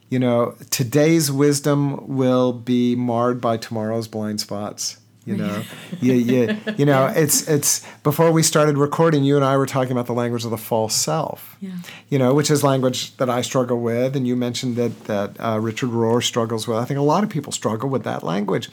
you 0.10 0.20
know 0.20 0.56
today's 0.70 1.32
wisdom 1.32 2.15
will 2.15 2.54
be 2.54 2.96
marred 2.96 3.41
by 3.41 3.58
tomorrow's 3.58 4.08
blind 4.08 4.39
spots 4.39 4.98
you 5.28 5.38
know? 5.38 5.64
You, 6.02 6.14
you, 6.14 6.58
you 6.78 6.86
know 6.86 7.08
it's 7.08 7.48
it's 7.48 7.84
before 8.04 8.32
we 8.32 8.44
started 8.44 8.78
recording 8.78 9.24
you 9.24 9.36
and 9.36 9.44
i 9.44 9.58
were 9.58 9.66
talking 9.66 9.92
about 9.92 10.06
the 10.06 10.14
language 10.14 10.46
of 10.46 10.52
the 10.52 10.58
false 10.58 10.94
self. 10.94 11.58
Yeah. 11.60 11.72
you 12.10 12.20
know 12.20 12.36
which 12.36 12.52
is 12.52 12.64
language 12.64 13.18
that 13.18 13.28
i 13.28 13.42
struggle 13.42 13.80
with 13.80 14.16
and 14.16 14.28
you 14.28 14.36
mentioned 14.36 14.76
that 14.76 15.06
that 15.06 15.36
uh, 15.40 15.60
richard 15.60 15.90
rohr 15.90 16.24
struggles 16.24 16.68
with. 16.68 16.78
I 16.78 16.86
think 16.86 17.00
a 17.00 17.04
lot 17.04 17.24
of 17.24 17.32
people 17.32 17.52
struggle 17.52 17.90
with 17.90 18.04
that 18.04 18.24
language. 18.24 18.70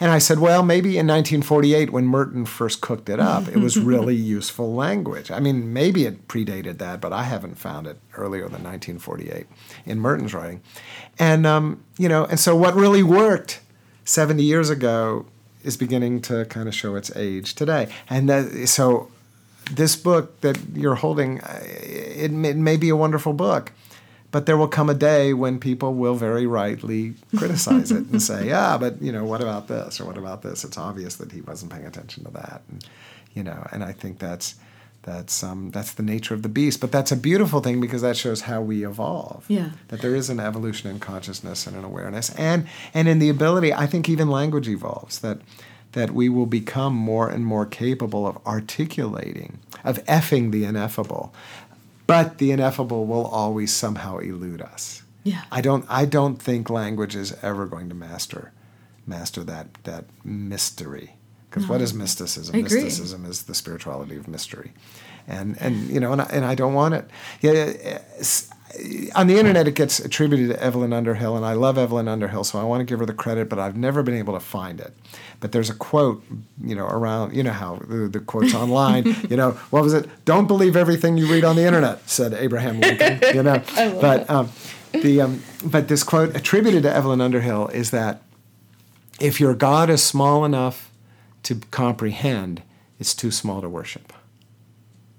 And 0.00 0.10
i 0.10 0.18
said 0.18 0.40
well 0.40 0.64
maybe 0.64 0.98
in 0.98 1.06
1948 1.06 1.90
when 1.90 2.06
merton 2.06 2.46
first 2.46 2.80
cooked 2.80 3.08
it 3.08 3.20
up 3.20 3.46
it 3.46 3.58
was 3.58 3.78
really 3.92 4.16
useful 4.16 4.74
language. 4.74 5.30
I 5.30 5.38
mean 5.38 5.72
maybe 5.72 6.04
it 6.04 6.26
predated 6.26 6.78
that 6.78 7.00
but 7.00 7.12
i 7.12 7.22
haven't 7.22 7.58
found 7.58 7.86
it 7.86 8.00
earlier 8.16 8.48
than 8.48 8.64
1948 8.64 9.46
in 9.86 10.00
merton's 10.00 10.34
writing. 10.34 10.62
And 11.16 11.46
um, 11.46 11.84
you 11.96 12.08
know 12.08 12.24
and 12.24 12.40
so 12.40 12.56
what 12.56 12.74
really 12.74 13.04
worked 13.04 13.60
70 14.04 14.42
years 14.42 14.68
ago 14.68 15.26
is 15.64 15.76
beginning 15.76 16.20
to 16.22 16.44
kind 16.46 16.68
of 16.68 16.74
show 16.74 16.94
its 16.96 17.14
age 17.16 17.54
today. 17.54 17.88
And 18.08 18.28
that, 18.28 18.68
so 18.68 19.10
this 19.70 19.96
book 19.96 20.40
that 20.40 20.58
you're 20.74 20.96
holding 20.96 21.40
uh, 21.40 21.60
it 21.62 22.30
may, 22.32 22.50
it 22.50 22.56
may 22.56 22.76
be 22.76 22.88
a 22.88 22.96
wonderful 22.96 23.32
book 23.32 23.72
but 24.32 24.44
there 24.46 24.56
will 24.56 24.66
come 24.68 24.90
a 24.90 24.94
day 24.94 25.32
when 25.32 25.60
people 25.60 25.94
will 25.94 26.16
very 26.16 26.46
rightly 26.46 27.14
criticize 27.36 27.92
it 27.92 28.04
and 28.08 28.20
say 28.20 28.48
yeah 28.48 28.76
but 28.76 29.00
you 29.00 29.12
know 29.12 29.24
what 29.24 29.40
about 29.40 29.68
this 29.68 30.00
or 30.00 30.04
what 30.04 30.18
about 30.18 30.42
this? 30.42 30.64
It's 30.64 30.76
obvious 30.76 31.14
that 31.16 31.30
he 31.30 31.42
wasn't 31.42 31.70
paying 31.70 31.86
attention 31.86 32.24
to 32.24 32.30
that. 32.32 32.62
And 32.68 32.84
you 33.34 33.42
know 33.42 33.66
and 33.72 33.82
i 33.82 33.92
think 33.92 34.18
that's 34.18 34.56
that's 35.02 35.42
um, 35.42 35.70
that's 35.70 35.92
the 35.92 36.02
nature 36.02 36.34
of 36.34 36.42
the 36.42 36.48
beast. 36.48 36.80
But 36.80 36.92
that's 36.92 37.10
a 37.12 37.16
beautiful 37.16 37.60
thing 37.60 37.80
because 37.80 38.02
that 38.02 38.16
shows 38.16 38.42
how 38.42 38.60
we 38.62 38.84
evolve. 38.86 39.44
Yeah. 39.48 39.70
that 39.88 40.00
there 40.00 40.14
is 40.14 40.30
an 40.30 40.38
evolution 40.40 40.90
in 40.90 41.00
consciousness 41.00 41.66
and 41.66 41.76
in 41.76 41.84
awareness. 41.84 42.30
And 42.36 42.66
and 42.94 43.08
in 43.08 43.18
the 43.18 43.28
ability 43.28 43.72
i 43.74 43.86
think 43.86 44.08
even 44.08 44.28
language 44.28 44.68
evolves 44.68 45.18
that 45.20 45.38
that 45.92 46.10
we 46.12 46.28
will 46.28 46.46
become 46.46 46.94
more 46.94 47.28
and 47.28 47.44
more 47.44 47.66
capable 47.66 48.26
of 48.26 48.38
articulating 48.46 49.58
of 49.84 50.02
effing 50.04 50.52
the 50.52 50.64
ineffable. 50.64 51.34
But 52.06 52.38
the 52.38 52.50
ineffable 52.50 53.06
will 53.06 53.26
always 53.26 53.72
somehow 53.72 54.18
elude 54.18 54.62
us. 54.62 55.02
Yeah. 55.24 55.42
i 55.52 55.60
don't 55.60 55.84
i 55.88 56.04
don't 56.04 56.42
think 56.42 56.68
language 56.68 57.14
is 57.14 57.32
ever 57.42 57.66
going 57.66 57.88
to 57.88 57.94
master 57.94 58.50
master 59.06 59.44
that 59.44 59.66
that 59.84 60.04
mystery 60.24 61.14
because 61.52 61.68
what 61.68 61.80
is 61.80 61.92
mysticism 61.92 62.54
I 62.54 62.60
agree. 62.60 62.84
mysticism 62.84 63.26
is 63.26 63.42
the 63.42 63.54
spirituality 63.54 64.16
of 64.16 64.26
mystery 64.26 64.72
and 65.28 65.56
and 65.60 65.88
you 65.90 66.00
know 66.00 66.12
and 66.12 66.22
I, 66.22 66.24
and 66.32 66.44
I 66.44 66.54
don't 66.54 66.74
want 66.74 66.94
it 66.94 67.10
yeah 67.40 67.98
on 69.14 69.26
the 69.26 69.38
internet 69.38 69.68
it 69.68 69.74
gets 69.74 70.00
attributed 70.00 70.48
to 70.50 70.62
Evelyn 70.62 70.92
Underhill, 70.92 71.36
and 71.36 71.44
I 71.44 71.52
love 71.52 71.76
Evelyn 71.76 72.08
Underhill, 72.08 72.44
so 72.44 72.58
I 72.58 72.64
want 72.64 72.80
to 72.80 72.84
give 72.84 73.00
her 73.00 73.06
the 73.06 73.12
credit, 73.12 73.48
but 73.48 73.58
I've 73.58 73.76
never 73.76 74.02
been 74.02 74.14
able 74.14 74.34
to 74.34 74.40
find 74.40 74.80
it. 74.80 74.94
But 75.40 75.52
there's 75.52 75.68
a 75.68 75.74
quote, 75.74 76.24
you 76.62 76.74
know, 76.74 76.86
around, 76.86 77.36
you 77.36 77.42
know 77.42 77.52
how 77.52 77.76
the, 77.76 78.08
the 78.08 78.20
quotes 78.20 78.54
online, 78.54 79.04
you 79.30 79.36
know, 79.36 79.52
what 79.70 79.82
was 79.82 79.92
it? 79.92 80.08
Don't 80.24 80.46
believe 80.46 80.76
everything 80.76 81.18
you 81.18 81.26
read 81.26 81.44
on 81.44 81.56
the 81.56 81.64
internet, 81.64 82.08
said 82.08 82.32
Abraham 82.32 82.80
Lincoln, 82.80 83.20
you 83.34 83.42
know. 83.42 83.62
but 84.00 84.28
um, 84.30 84.48
the 84.92 85.20
um, 85.20 85.42
but 85.64 85.88
this 85.88 86.02
quote 86.02 86.34
attributed 86.34 86.82
to 86.84 86.94
Evelyn 86.94 87.20
Underhill 87.20 87.68
is 87.68 87.90
that 87.90 88.22
if 89.20 89.40
your 89.40 89.54
God 89.54 89.90
is 89.90 90.02
small 90.02 90.44
enough 90.44 90.90
to 91.44 91.56
comprehend, 91.70 92.62
it's 92.98 93.14
too 93.14 93.30
small 93.30 93.60
to 93.60 93.68
worship. 93.68 94.12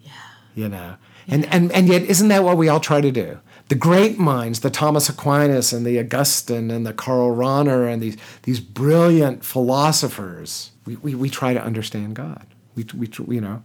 Yeah. 0.02 0.12
You 0.56 0.70
know. 0.70 0.96
And, 1.28 1.46
and, 1.54 1.72
and 1.72 1.88
yet, 1.88 2.04
isn't 2.04 2.28
that 2.28 2.44
what 2.44 2.58
we 2.58 2.68
all 2.68 2.80
try 2.80 3.02
to 3.02 3.12
do? 3.12 3.40
The 3.70 3.76
great 3.76 4.20
minds, 4.20 4.60
the 4.60 4.70
Thomas 4.70 5.08
Aquinas 5.08 5.72
and 5.72 5.86
the 5.86 5.98
Augustine 6.00 6.70
and 6.70 6.86
the 6.86 6.94
Karl 6.94 7.36
Rahner 7.36 7.92
and 7.92 8.02
these, 8.02 8.18
these 8.44 8.60
brilliant 8.60 9.46
philosophers, 9.46 10.72
we, 10.86 10.98
we, 10.98 11.16
we 11.16 11.30
try 11.30 11.54
to 11.54 11.64
understand 11.64 12.16
God. 12.16 12.46
We, 12.76 12.86
we, 12.94 13.10
you 13.34 13.40
know, 13.40 13.64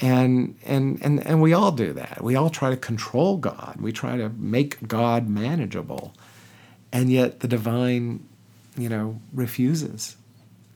and, 0.00 0.56
and, 0.64 1.00
and, 1.02 1.26
and 1.26 1.42
we 1.42 1.52
all 1.52 1.72
do 1.72 1.92
that. 1.92 2.22
We 2.22 2.36
all 2.36 2.50
try 2.50 2.70
to 2.70 2.76
control 2.76 3.36
God. 3.36 3.76
We 3.80 3.92
try 3.92 4.16
to 4.16 4.30
make 4.30 4.86
God 4.86 5.28
manageable. 5.28 6.14
And 6.92 7.10
yet 7.10 7.40
the 7.40 7.48
divine, 7.48 8.26
you 8.76 8.88
know, 8.88 9.20
refuses. 9.32 10.16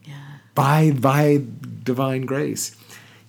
Yeah. 0.03 0.34
By, 0.55 0.91
by 0.91 1.41
divine 1.83 2.25
grace. 2.25 2.75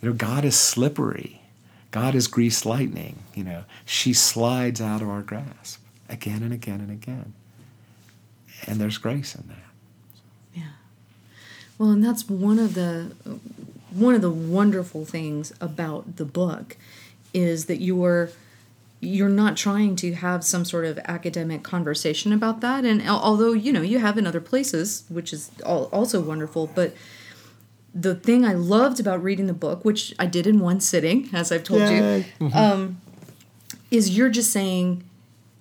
You 0.01 0.11
know, 0.11 0.15
God 0.15 0.45
is 0.45 0.59
slippery. 0.59 1.43
God 1.91 2.15
is 2.15 2.27
greased 2.27 2.67
lightning, 2.67 3.19
you 3.35 3.45
know. 3.45 3.65
She 3.85 4.12
slides 4.12 4.81
out 4.81 5.03
of 5.03 5.09
our 5.09 5.23
grasp 5.23 5.81
again 6.09 6.43
and 6.43 6.53
again 6.53 6.81
and 6.81 6.91
again. 6.91 7.33
And 8.67 8.81
there's 8.81 8.99
grace 8.99 9.35
in 9.35 9.49
that. 9.49 9.57
Yeah. 10.55 10.62
Well, 11.79 11.91
and 11.91 12.05
that's 12.05 12.29
one 12.29 12.59
of 12.59 12.75
the 12.75 13.12
one 13.91 14.15
of 14.15 14.21
the 14.21 14.31
wonderful 14.31 15.05
things 15.05 15.53
about 15.61 16.17
the 16.17 16.25
book 16.25 16.77
is 17.33 17.65
that 17.67 17.81
you're 17.81 18.31
you're 19.00 19.28
not 19.28 19.56
trying 19.56 19.94
to 19.94 20.14
have 20.14 20.42
some 20.42 20.64
sort 20.64 20.85
of 20.85 20.98
academic 21.00 21.62
conversation 21.62 22.32
about 22.32 22.61
that 22.61 22.85
and 22.85 23.06
although 23.09 23.52
you 23.52 23.72
know 23.72 23.82
you 23.82 23.98
have 23.98 24.16
in 24.16 24.26
other 24.26 24.40
places 24.40 25.04
which 25.09 25.32
is 25.32 25.50
also 25.64 26.20
wonderful 26.20 26.66
but 26.74 26.94
the 27.96 28.14
thing 28.14 28.44
I 28.44 28.52
loved 28.52 29.00
about 29.00 29.22
reading 29.22 29.46
the 29.46 29.54
book, 29.54 29.85
which 29.85 30.14
I 30.18 30.26
did 30.26 30.46
in 30.46 30.61
one 30.61 30.80
sitting, 30.80 31.30
as 31.32 31.50
I've 31.50 31.64
told 31.64 31.80
Yay. 31.80 31.96
you, 31.96 32.24
mm-hmm. 32.40 32.56
um, 32.56 33.00
is 33.90 34.16
you're 34.16 34.28
just 34.28 34.52
saying, 34.52 35.02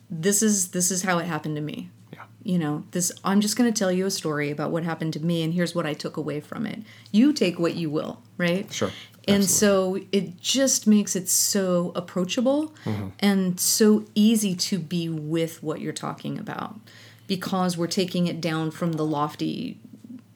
this 0.10 0.44
is 0.44 0.72
this 0.72 0.92
is 0.92 1.04
how 1.04 1.18
it 1.18 1.26
happened 1.26 1.56
to 1.56 1.62
me. 1.62 1.90
Yeah. 2.12 2.24
You 2.44 2.60
know, 2.60 2.84
this 2.92 3.12
I'm 3.24 3.40
just 3.40 3.58
going 3.58 3.72
to 3.72 3.78
tell 3.78 3.92
you 3.92 4.06
a 4.06 4.12
story 4.12 4.52
about 4.52 4.72
what 4.72 4.84
happened 4.84 5.14
to 5.14 5.20
me, 5.22 5.44
and 5.44 5.54
here's 5.54 5.74
what 5.74 5.86
I 5.86 5.94
took 5.94 6.18
away 6.18 6.42
from 6.42 6.66
it. 6.66 6.82
You 7.12 7.32
take 7.32 7.58
what 7.58 7.76
you 7.76 7.90
will, 7.90 8.22
right? 8.38 8.72
Sure. 8.72 8.92
And 9.28 9.44
Absolutely. 9.44 10.02
so 10.02 10.08
it 10.12 10.40
just 10.40 10.86
makes 10.86 11.16
it 11.16 11.28
so 11.28 11.92
approachable 11.96 12.74
mm-hmm. 12.86 13.08
and 13.20 13.60
so 13.60 14.06
easy 14.14 14.56
to 14.56 14.78
be 14.78 15.10
with 15.10 15.64
what 15.64 15.82
you're 15.82 15.94
talking 15.94 16.38
about 16.38 16.80
because 17.28 17.78
we're 17.78 17.88
taking 17.88 18.28
it 18.28 18.40
down 18.40 18.72
from 18.72 18.94
the 18.94 19.06
lofty 19.06 19.80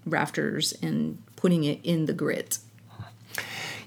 rafters 0.06 0.74
and 0.82 1.22
putting 1.36 1.64
it 1.64 1.80
in 1.84 2.06
the 2.06 2.14
grit? 2.14 2.60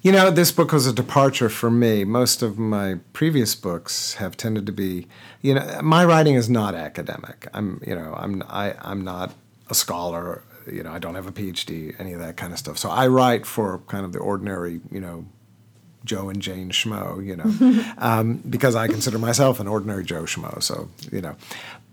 You 0.03 0.11
know, 0.11 0.33
this 0.33 0.51
book 0.51 0.73
was 0.73 0.87
a 0.87 0.93
departure 0.93 1.49
for 1.49 1.71
me. 1.71 2.05
Most 2.05 2.43
of 2.43 2.59
my 2.59 2.99
previous 3.12 3.55
books 3.55 4.15
have 4.15 4.37
tended 4.37 4.67
to 4.67 4.73
be, 4.73 5.07
you 5.43 5.55
know, 5.55 5.81
my 5.81 6.05
writing 6.05 6.35
is 6.35 6.51
not 6.51 6.75
academic. 6.75 7.47
I'm, 7.55 7.81
you 7.87 7.95
know, 7.95 8.12
I'm 8.17 8.43
I, 8.49 8.75
I'm 8.81 9.05
not 9.05 9.33
a 9.71 9.77
scholar. 9.77 10.43
You 10.70 10.83
know, 10.83 10.92
I 10.92 10.98
don't 10.98 11.14
have 11.14 11.27
a 11.27 11.33
PhD, 11.33 11.94
any 11.98 12.12
of 12.12 12.20
that 12.20 12.37
kind 12.37 12.53
of 12.53 12.59
stuff. 12.59 12.79
So 12.79 12.90
I 12.90 13.07
write 13.07 13.46
for 13.46 13.79
kind 13.88 14.05
of 14.05 14.12
the 14.12 14.18
ordinary, 14.18 14.81
you 14.90 15.01
know, 15.01 15.27
Joe 16.05 16.29
and 16.29 16.42
Jane 16.42 16.70
Schmo, 16.70 17.25
you 17.25 17.37
know, 17.37 17.94
um, 17.98 18.37
because 18.48 18.75
I 18.75 18.87
consider 18.88 19.18
myself 19.18 19.61
an 19.61 19.68
ordinary 19.68 20.05
Joe 20.05 20.22
Schmo. 20.22 20.62
So 20.62 20.88
you 21.11 21.20
know, 21.20 21.37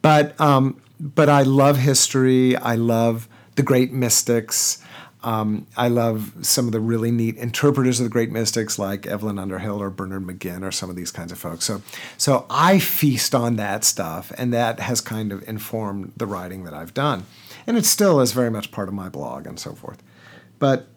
but 0.01 0.39
um, 0.39 0.82
but 0.99 1.29
I 1.29 1.43
love 1.43 1.77
history. 1.77 2.55
I 2.55 2.75
love 2.75 3.27
the 3.55 3.63
great 3.63 3.91
mystics. 3.91 4.84
Um, 5.21 5.67
I 5.75 5.89
love 5.89 6.34
some 6.41 6.67
of 6.67 6.71
the 6.71 6.79
really 6.79 7.12
neat 7.12 7.36
interpreters 7.36 7.99
of 7.99 8.05
the 8.05 8.10
great 8.10 8.32
mystics 8.32 8.79
like 8.79 9.05
Evelyn 9.05 9.38
Underhill 9.38 9.82
or 9.82 9.89
Bernard 9.89 10.23
McGinn 10.23 10.63
or 10.63 10.71
some 10.71 10.89
of 10.89 10.95
these 10.95 11.12
kinds 11.12 11.34
of 11.34 11.38
folks. 11.38 11.65
So, 11.65 11.82
so 12.17 12.45
I 12.49 12.79
feast 12.79 13.36
on 13.36 13.58
that 13.58 13.84
stuff, 13.84 14.32
and 14.38 14.53
that 14.53 14.79
has 14.79 15.01
kind 15.01 15.34
of 15.34 15.45
informed 15.47 16.13
the 16.15 16.25
writing 16.25 16.63
that 16.63 16.73
I've 16.73 16.93
done. 16.93 17.25
And 17.67 17.78
it 17.78 17.86
still 17.86 18.19
is 18.19 18.32
very 18.32 18.50
much 18.50 18.72
part 18.72 18.88
of 18.88 18.93
my 18.93 19.10
blog 19.10 19.45
and 19.45 19.60
so 19.60 19.74
forth. 19.74 20.02
But 20.60 20.88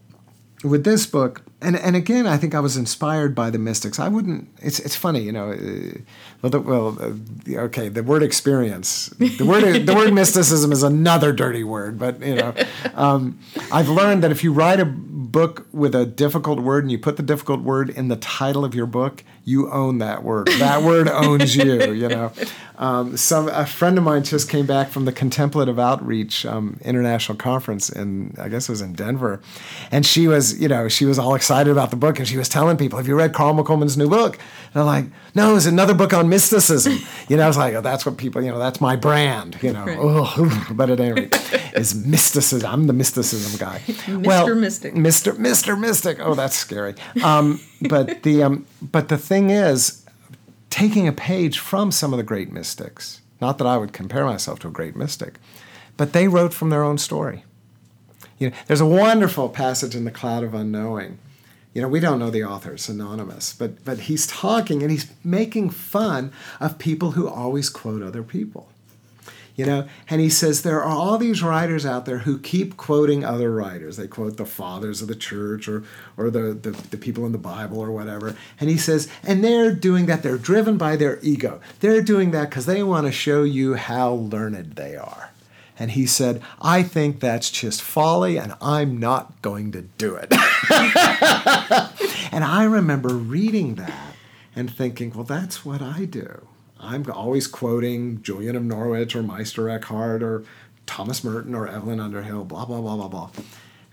with 0.65 0.85
this 0.85 1.07
book, 1.07 1.43
and 1.61 1.77
and 1.77 1.97
again, 1.97 2.27
I 2.27 2.37
think 2.37 2.55
I 2.55 2.61
was 2.61 2.77
inspired 2.77 3.35
by 3.35 3.51
the 3.51 3.59
mystics. 3.59 3.99
I 3.99 4.09
wouldn't. 4.09 4.49
It's 4.61 4.79
it's 4.81 4.97
funny, 4.97 5.21
you 5.21 5.33
know. 5.33 5.53
Uh, 5.53 5.99
well, 6.41 6.51
the, 6.51 6.61
well, 6.61 6.99
uh, 7.01 7.61
okay. 7.65 7.89
The 7.89 8.03
word 8.03 8.23
experience, 8.23 9.09
the 9.19 9.45
word 9.45 9.63
the 9.87 9.95
word 9.95 10.13
mysticism 10.13 10.73
is 10.73 10.83
another 10.83 11.33
dirty 11.33 11.65
word, 11.65 11.99
but 11.99 12.21
you 12.21 12.37
know, 12.37 12.55
um, 12.95 13.39
I've 13.73 13.89
learned 13.89 14.23
that 14.23 14.31
if 14.31 14.45
you 14.45 14.53
write 14.53 14.81
a 14.81 14.85
book 14.85 15.67
with 15.73 15.95
a 15.95 16.05
difficult 16.05 16.61
word 16.61 16.85
and 16.85 16.91
you 16.91 16.99
put 16.99 17.17
the 17.17 17.23
difficult 17.23 17.63
word 17.63 17.91
in 17.91 18.09
the 18.09 18.17
title 18.17 18.65
of 18.65 18.75
your 18.75 18.87
book, 18.87 19.25
you 19.45 19.71
own 19.71 19.99
that 19.99 20.23
word. 20.23 20.49
That 20.59 20.83
word 20.83 21.09
owns 21.13 21.57
you. 21.57 21.93
You 21.93 22.09
know, 22.09 22.33
um, 22.79 23.17
some 23.17 23.49
a 23.49 23.67
friend 23.67 23.99
of 23.99 24.05
mine 24.05 24.23
just 24.25 24.49
came 24.49 24.67
back 24.67 24.89
from 24.89 25.05
the 25.05 25.13
Contemplative 25.13 25.79
Outreach 25.79 26.47
um, 26.47 26.79
International 26.85 27.37
Conference 27.37 27.89
in 27.89 28.35
I 28.39 28.49
guess 28.49 28.69
it 28.69 28.73
was 28.73 28.81
in 28.81 28.93
Denver, 28.93 29.41
and 29.91 30.07
she 30.07 30.29
was 30.29 30.61
you 30.61 30.69
know 30.69 30.89
she 30.89 31.05
was 31.05 31.19
all 31.19 31.35
excited 31.35 31.71
about 31.71 31.91
the 31.91 31.97
book 31.97 32.19
and 32.19 32.29
she 32.29 32.37
was 32.37 32.49
telling 32.49 32.77
people, 32.77 32.99
"Have 32.99 33.09
you 33.09 33.17
read 33.17 33.33
Carl 33.33 33.55
McColman's 33.55 33.97
new 33.97 34.09
book?" 34.09 34.39
And 34.75 34.81
I'm 34.81 34.87
like, 34.87 35.05
"No, 35.35 35.57
it's 35.57 35.67
another 35.67 35.95
book 35.95 36.13
on 36.13 36.29
mysticism." 36.29 36.99
You 37.29 37.39
know, 37.39 37.45
I 37.45 37.47
was 37.47 37.57
like, 37.57 37.73
oh, 37.75 37.81
"That's 37.81 38.05
what 38.05 38.19
people 38.19 38.43
you 38.43 38.51
know 38.51 38.59
that's 38.59 38.81
my 38.81 38.97
brand." 38.97 39.57
You 39.63 39.73
know, 39.73 39.85
right. 39.85 39.99
oh, 39.99 40.67
but 40.75 40.91
at 40.91 41.01
any 41.01 41.13
rate, 41.13 41.73
is 41.75 41.95
mysticism. 41.95 42.71
I'm 42.71 42.87
the 42.87 42.93
mysticism 42.93 43.59
guy. 43.59 43.79
Mr. 43.87 44.27
Well, 44.27 44.55
Mystic. 44.55 44.95
Mr. 44.95 45.33
Mr. 45.35 45.79
Mystic. 45.79 46.19
Oh, 46.21 46.35
that's 46.35 46.57
scary. 46.57 46.95
Um, 47.23 47.61
but 47.89 48.23
the 48.23 48.43
um, 48.43 48.67
but 48.81 49.09
the 49.09 49.19
thing 49.19 49.51
is 49.51 50.05
taking 50.71 51.07
a 51.07 51.13
page 51.13 51.59
from 51.59 51.93
some 51.93 52.13
of 52.13 52.17
the 52.17 52.23
great 52.23 52.51
mystics. 52.51 53.21
Not 53.41 53.59
that 53.59 53.67
I 53.67 53.77
would 53.77 53.93
compare 53.93 54.25
myself 54.25 54.61
to 54.61 54.69
a 54.69 54.71
great 54.71 54.97
mystic, 54.97 55.35
but 55.97 56.13
they 56.13 56.29
wrote 56.29 56.55
from 56.55 56.71
their 56.71 56.83
own 56.83 56.97
story. 56.99 57.45
You 58.39 58.51
know, 58.51 58.57
there's 58.67 58.81
a 58.81 58.87
wonderful 58.87 59.49
passage 59.49 59.95
in 59.95 60.05
The 60.05 60.11
Cloud 60.11 60.45
of 60.45 60.55
Unknowing. 60.55 61.19
You 61.75 61.83
know, 61.83 61.89
we 61.89 62.01
don't 62.01 62.19
know 62.19 62.31
the 62.31 62.45
author, 62.45 62.73
it's 62.73 62.89
anonymous, 62.89 63.55
but, 63.55 63.85
but 63.85 64.01
he's 64.01 64.27
talking 64.27 64.83
and 64.83 64.91
he's 64.91 65.11
making 65.25 65.71
fun 65.71 66.33
of 66.61 66.79
people 66.79 67.13
who 67.13 67.29
always 67.29 67.71
quote 67.71 68.03
other 68.03 68.23
people 68.23 68.72
you 69.55 69.67
know? 69.67 69.87
And 70.09 70.21
he 70.21 70.31
says 70.31 70.63
there 70.63 70.83
are 70.83 70.91
all 70.91 71.19
these 71.19 71.43
writers 71.43 71.85
out 71.85 72.07
there 72.07 72.19
who 72.19 72.39
keep 72.39 72.77
quoting 72.77 73.25
other 73.25 73.53
writers. 73.53 73.97
They 73.97 74.09
quote 74.09 74.37
the 74.37 74.47
fathers 74.47 75.03
of 75.03 75.09
the 75.09 75.15
church 75.15 75.69
or 75.69 75.85
or 76.17 76.31
the, 76.31 76.55
the, 76.55 76.71
the 76.71 76.97
people 76.97 77.27
in 77.27 77.33
the 77.33 77.39
bible 77.39 77.79
or 77.79 77.91
whatever. 77.91 78.37
And 78.61 78.71
he 78.71 78.79
says 78.79 79.09
and 79.23 79.45
they're 79.45 79.75
doing 79.75 80.07
that. 80.07 80.23
They're 80.23 80.39
driven 80.39 80.77
by 80.77 80.97
their 80.97 81.19
ego. 81.23 81.61
They're 81.81 82.03
doing 82.03 82.31
that 82.33 82.51
because 82.51 82.67
they 82.67 82.83
want 82.83 83.07
to 83.07 83.13
show 83.13 83.43
you 83.43 83.75
how 83.75 84.13
learned 84.13 84.77
they 84.77 84.97
are. 84.97 85.31
And 85.79 85.93
he 85.93 86.07
said, 86.07 86.43
I 86.61 86.83
think 86.83 87.21
that's 87.21 87.51
just 87.51 87.83
folly 87.83 88.39
and 88.39 88.55
I'm 88.61 88.99
not 88.99 89.41
going 89.43 89.73
to 89.73 89.83
do 89.83 90.15
it. 90.15 90.31
and 92.33 92.45
I 92.45 92.65
remember 92.65 93.15
reading 93.15 93.77
that 93.77 94.15
and 94.55 94.73
thinking, 94.73 95.13
well, 95.13 95.25
that's 95.25 95.65
what 95.65 95.83
I 95.83 96.05
do. 96.05 96.47
I'm 96.83 97.09
always 97.11 97.47
quoting 97.47 98.23
Julian 98.23 98.57
of 98.57 98.65
Norwich 98.65 99.15
or 99.15 99.23
Meister 99.23 99.71
Eckhart 99.71 100.23
or 100.23 100.45
Thomas 100.85 101.23
Merton 101.23 101.55
or 101.55 101.69
Evelyn 101.69 102.01
Underhill, 102.01 102.45
blah, 102.45 102.65
blah, 102.65 102.81
blah, 102.81 102.97
blah, 102.97 103.09
blah. 103.09 103.31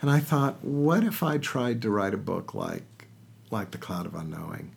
And 0.01 0.09
I 0.09 0.20
thought, 0.20 0.63
what 0.63 1.03
if 1.03 1.22
I 1.22 1.38
tried 1.38 1.82
to 1.84 1.91
write 1.91 2.13
a 2.13 2.18
book 2.18 2.53
like, 2.53 3.07
like 3.51 3.72
The 3.72 3.78
Cloud 3.78 4.07
of 4.07 4.16
Unknowing? 4.16 4.72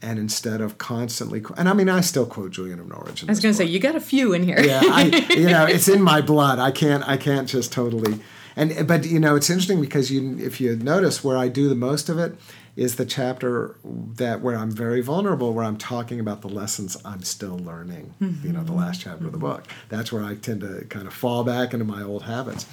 And 0.00 0.18
instead 0.18 0.60
of 0.60 0.78
constantly, 0.78 1.42
and 1.56 1.68
I 1.68 1.72
mean, 1.72 1.88
I 1.88 2.02
still 2.02 2.26
quote 2.26 2.52
Julian 2.52 2.78
of 2.78 2.88
Norwich. 2.88 3.24
I 3.24 3.26
was 3.26 3.40
going 3.40 3.54
to 3.54 3.56
say, 3.56 3.64
you 3.64 3.80
got 3.80 3.96
a 3.96 4.00
few 4.00 4.32
in 4.32 4.42
here. 4.42 4.60
yeah, 4.62 4.82
I, 4.84 5.26
you 5.30 5.48
know, 5.48 5.64
it's 5.64 5.88
in 5.88 6.02
my 6.02 6.20
blood. 6.20 6.58
I 6.58 6.70
can't, 6.70 7.06
I 7.08 7.16
can't 7.16 7.48
just 7.48 7.72
totally. 7.72 8.20
And 8.56 8.86
but 8.86 9.04
you 9.04 9.18
know, 9.18 9.34
it's 9.34 9.50
interesting 9.50 9.80
because 9.80 10.12
you, 10.12 10.38
if 10.38 10.60
you 10.60 10.76
notice 10.76 11.24
where 11.24 11.36
I 11.36 11.48
do 11.48 11.68
the 11.68 11.74
most 11.74 12.08
of 12.08 12.18
it, 12.18 12.36
is 12.76 12.96
the 12.96 13.06
chapter 13.06 13.76
that 13.84 14.40
where 14.40 14.56
I'm 14.56 14.70
very 14.70 15.00
vulnerable, 15.00 15.52
where 15.52 15.64
I'm 15.64 15.76
talking 15.76 16.18
about 16.18 16.40
the 16.42 16.48
lessons 16.48 16.96
I'm 17.04 17.22
still 17.22 17.58
learning. 17.58 18.14
Mm-hmm. 18.20 18.46
You 18.46 18.52
know, 18.52 18.64
the 18.64 18.72
last 18.72 19.00
chapter 19.00 19.18
mm-hmm. 19.18 19.26
of 19.26 19.32
the 19.32 19.38
mm-hmm. 19.38 19.46
book. 19.46 19.68
That's 19.88 20.12
where 20.12 20.24
I 20.24 20.34
tend 20.34 20.62
to 20.62 20.84
kind 20.88 21.06
of 21.06 21.14
fall 21.14 21.44
back 21.44 21.72
into 21.72 21.84
my 21.84 22.02
old 22.02 22.24
habits. 22.24 22.66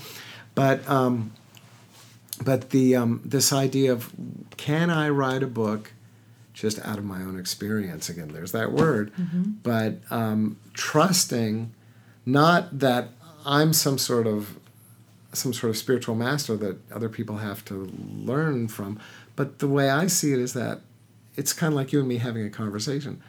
But 0.55 0.87
um, 0.89 1.33
but 2.43 2.71
the 2.71 2.95
um, 2.95 3.21
this 3.23 3.53
idea 3.53 3.93
of 3.93 4.11
can 4.57 4.89
I 4.89 5.09
write 5.09 5.43
a 5.43 5.47
book 5.47 5.93
just 6.53 6.79
out 6.85 6.97
of 6.97 7.05
my 7.05 7.21
own 7.21 7.39
experience. 7.39 8.09
Again, 8.09 8.29
there's 8.29 8.51
that 8.51 8.71
word, 8.71 9.11
but 9.63 9.99
um, 10.09 10.57
trusting 10.73 11.73
not 12.25 12.79
that 12.79 13.09
I'm 13.45 13.73
some 13.73 13.97
sort 13.97 14.27
of 14.27 14.57
some 15.33 15.53
sort 15.53 15.69
of 15.69 15.77
spiritual 15.77 16.13
master 16.13 16.57
that 16.57 16.77
other 16.91 17.07
people 17.07 17.37
have 17.37 17.63
to 17.63 17.89
learn 18.13 18.67
from, 18.67 18.99
but 19.41 19.57
the 19.57 19.67
way 19.67 19.89
I 19.89 20.05
see 20.05 20.33
it 20.33 20.39
is 20.39 20.53
that 20.53 20.81
it's 21.35 21.51
kind 21.51 21.73
of 21.73 21.75
like 21.75 21.91
you 21.91 21.97
and 21.97 22.07
me 22.07 22.17
having 22.17 22.45
a 22.45 22.49
conversation. 22.51 23.23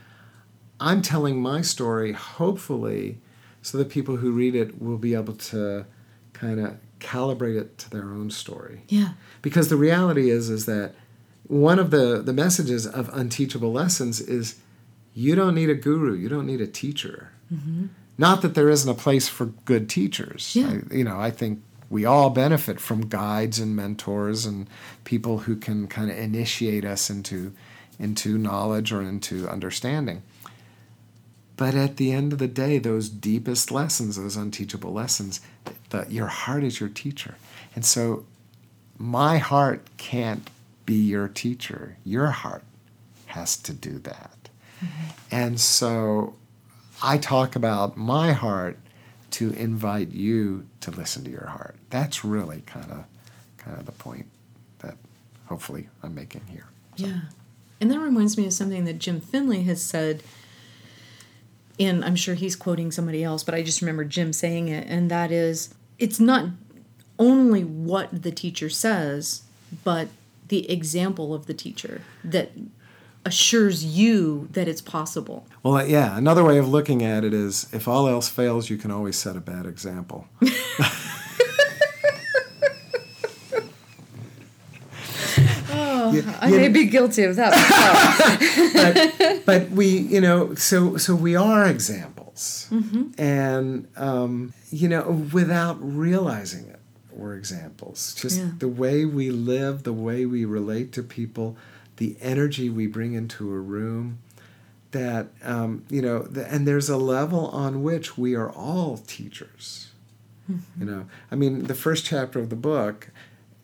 I'm 0.79 1.01
telling 1.01 1.41
my 1.41 1.63
story, 1.63 2.13
hopefully, 2.13 3.17
so 3.63 3.79
that 3.79 3.89
people 3.89 4.17
who 4.17 4.31
read 4.31 4.55
it 4.55 4.83
will 4.83 4.99
be 4.99 5.15
able 5.15 5.33
to 5.33 5.87
kind 6.35 6.61
of 6.61 6.77
calibrate 7.01 7.59
it 7.59 7.79
to 7.79 7.89
their 7.89 8.11
own 8.11 8.31
story. 8.31 8.83
Yeah. 8.89 9.15
Because 9.41 9.71
the 9.71 9.77
reality 9.77 10.29
is, 10.29 10.51
is 10.51 10.67
that 10.67 10.95
one 11.47 11.79
of 11.79 11.91
the, 11.91 12.21
the 12.21 12.35
messages 12.35 12.87
of 12.87 13.09
unteachable 13.15 13.73
lessons 13.73 14.21
is 14.21 14.57
you 15.15 15.35
don't 15.35 15.55
need 15.55 15.71
a 15.71 15.75
guru, 15.75 16.13
you 16.13 16.29
don't 16.29 16.47
need 16.47 16.61
a 16.61 16.67
teacher. 16.67 17.31
Mm-hmm. 17.51 17.87
Not 18.19 18.43
that 18.43 18.55
there 18.55 18.69
isn't 18.69 18.91
a 18.91 18.93
place 18.93 19.29
for 19.29 19.47
good 19.47 19.89
teachers. 19.89 20.55
Yeah. 20.55 20.81
I, 20.91 20.95
you 20.95 21.05
know, 21.05 21.19
I 21.19 21.31
think 21.31 21.63
we 21.93 22.07
all 22.07 22.31
benefit 22.31 22.81
from 22.81 23.07
guides 23.09 23.59
and 23.59 23.77
mentors 23.77 24.47
and 24.47 24.67
people 25.05 25.41
who 25.41 25.55
can 25.55 25.87
kind 25.87 26.11
of 26.11 26.17
initiate 26.17 26.87
us 26.87 27.11
into 27.11 27.53
into 27.99 28.39
knowledge 28.39 28.91
or 28.91 29.03
into 29.03 29.47
understanding. 29.47 30.23
But 31.57 31.75
at 31.75 31.99
the 31.99 32.11
end 32.11 32.33
of 32.33 32.39
the 32.39 32.49
day, 32.49 32.79
those 32.79 33.11
deepest 33.11 33.71
lessons, 33.71 34.17
those 34.17 34.37
unteachable 34.37 34.93
lessons, 34.93 35.43
the, 35.91 36.07
your 36.09 36.29
heart 36.29 36.65
is 36.65 36.81
your 36.81 36.89
teacher. 36.89 37.37
And 37.75 37.85
so 37.85 38.25
my 38.97 39.37
heart 39.37 39.87
can't 39.99 40.49
be 40.87 40.95
your 40.95 41.29
teacher. 41.29 41.99
Your 42.05 42.29
heart 42.29 42.65
has 43.27 43.57
to 43.59 43.75
do 43.75 43.99
that. 43.99 44.49
Mm-hmm. 44.83 45.05
And 45.31 45.61
so 45.61 46.35
I 47.03 47.19
talk 47.19 47.55
about 47.55 47.99
my 47.99 48.33
heart 48.33 48.79
to 49.33 49.53
invite 49.55 50.13
you 50.13 50.67
to 50.81 50.91
listen 50.91 51.25
to 51.25 51.31
your 51.31 51.47
heart. 51.47 51.77
That's 51.91 52.25
really 52.25 52.63
kind 52.67 52.91
of 52.91 53.05
kind 53.57 53.79
of 53.79 53.87
the 53.87 53.93
point 53.93 54.27
that 54.81 54.97
hopefully 55.47 55.89
I'm 56.03 56.15
making 56.15 56.43
here. 56.49 56.67
Yeah. 56.97 57.21
And 57.81 57.91
that 57.91 57.99
reminds 57.99 58.37
me 58.37 58.47
of 58.47 58.53
something 58.53 58.85
that 58.85 58.99
Jim 58.99 59.21
Finley 59.21 59.63
has 59.65 59.83
said. 59.83 60.23
And 61.81 62.05
I'm 62.05 62.17
sure 62.17 62.35
he's 62.35 62.55
quoting 62.55 62.93
somebody 62.93 63.25
else, 63.25 63.43
but 63.43 63.55
I 63.55 63.63
just 63.63 63.81
remember 63.81 64.05
Jim 64.05 64.33
saying 64.33 64.69
it. 64.69 64.87
And 64.89 65.11
that 65.11 65.33
is 65.33 65.75
it's 65.99 66.21
not 66.21 66.47
only 67.19 67.65
what 67.65 68.23
the 68.23 68.31
teacher 68.31 68.69
says, 68.69 69.43
but 69.85 70.09
the 70.49 70.71
example 70.71 71.35
of 71.35 71.47
the 71.47 71.55
teacher 71.55 72.03
that 72.23 72.51
assures 73.25 73.85
you 73.85 74.49
that 74.53 74.67
it's 74.69 74.81
possible. 74.81 75.47
Well, 75.63 75.87
yeah, 75.87 76.17
another 76.17 76.43
way 76.45 76.59
of 76.59 76.69
looking 76.69 77.03
at 77.03 77.25
it 77.25 77.33
is 77.33 77.69
if 77.73 77.87
all 77.87 78.09
else 78.09 78.29
fails, 78.29 78.69
you 78.71 78.77
can 78.77 78.91
always 78.91 79.17
set 79.17 79.37
a 79.37 79.41
bad 79.41 79.67
example. 79.67 80.27
Oh 85.75 86.37
I 86.41 86.51
may 86.51 86.69
be 86.69 86.87
guilty 86.87 87.23
of 87.25 87.37
that. 87.37 87.53
but, 89.15 89.43
but 89.47 89.71
we, 89.71 89.87
you 89.87 90.21
know, 90.21 90.55
so 90.55 90.97
so 90.97 91.15
we 91.15 91.37
are 91.37 91.67
examples, 91.67 92.69
and 93.19 93.87
um, 93.97 94.53
you 94.71 94.89
know, 94.89 95.27
without 95.33 95.77
realizing 95.81 96.67
it, 96.69 96.81
we're 97.13 97.35
examples. 97.35 98.15
Just 98.15 98.39
Yeah. 98.41 98.51
the 98.59 98.69
way 98.69 99.05
we 99.05 99.31
live, 99.31 99.85
the 99.85 99.93
way 99.93 100.27
we 100.27 100.45
relate 100.45 100.93
to 100.93 101.03
people, 101.03 101.57
the 101.97 102.17
energy 102.21 102.69
we 102.71 102.87
bring 102.87 103.15
into 103.15 103.53
a 103.53 103.59
room. 103.59 104.19
That 104.93 105.29
um, 105.43 105.85
you 105.89 106.03
know, 106.03 106.21
the, 106.23 106.47
and 106.53 106.69
there's 106.69 106.91
a 106.91 106.99
level 106.99 107.47
on 107.49 107.83
which 107.83 108.19
we 108.19 108.35
are 108.35 108.51
all 108.51 108.99
teachers. 108.99 109.89
You 110.79 110.85
know, 110.85 111.07
I 111.31 111.35
mean, 111.35 111.65
the 111.65 111.75
first 111.75 112.05
chapter 112.05 112.39
of 112.39 112.51
the 112.51 112.57
book 112.57 113.09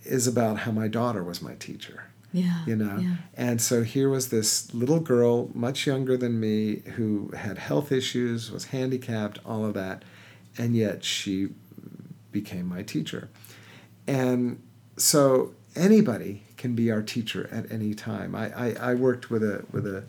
is 0.05 0.27
about 0.27 0.61
how 0.61 0.71
my 0.71 0.89
daughter 0.89 1.23
was 1.23 1.43
my 1.43 1.55
teacher 1.57 2.05
yeah. 2.33 2.65
you 2.67 2.77
know 2.77 2.99
Yeah. 2.99 3.17
and 3.35 3.61
so 3.61 3.83
here 3.83 4.09
was 4.09 4.29
this 4.29 4.73
little 4.75 5.01
girl 5.01 5.51
much 5.55 5.87
younger 5.87 6.17
than 6.17 6.39
me 6.39 6.83
who 6.97 7.31
had 7.37 7.59
health 7.59 7.91
issues 7.91 8.51
was 8.51 8.67
handicapped 8.67 9.39
all 9.45 9.65
of 9.65 9.75
that 9.75 10.05
and 10.57 10.77
yet 10.77 11.05
she 11.05 11.49
became 12.33 12.67
my 12.67 12.83
teacher 12.83 13.29
and 14.07 14.63
so 14.97 15.55
anybody 15.75 16.43
can 16.59 16.75
be 16.75 16.91
our 16.91 17.03
teacher 17.03 17.49
at 17.51 17.71
any 17.71 17.95
time. 17.95 18.35
I, 18.35 18.53
I, 18.53 18.91
I 18.91 18.95
worked 18.95 19.31
with 19.31 19.43
a 19.43 19.65
with 19.73 19.87
a, 19.87 20.05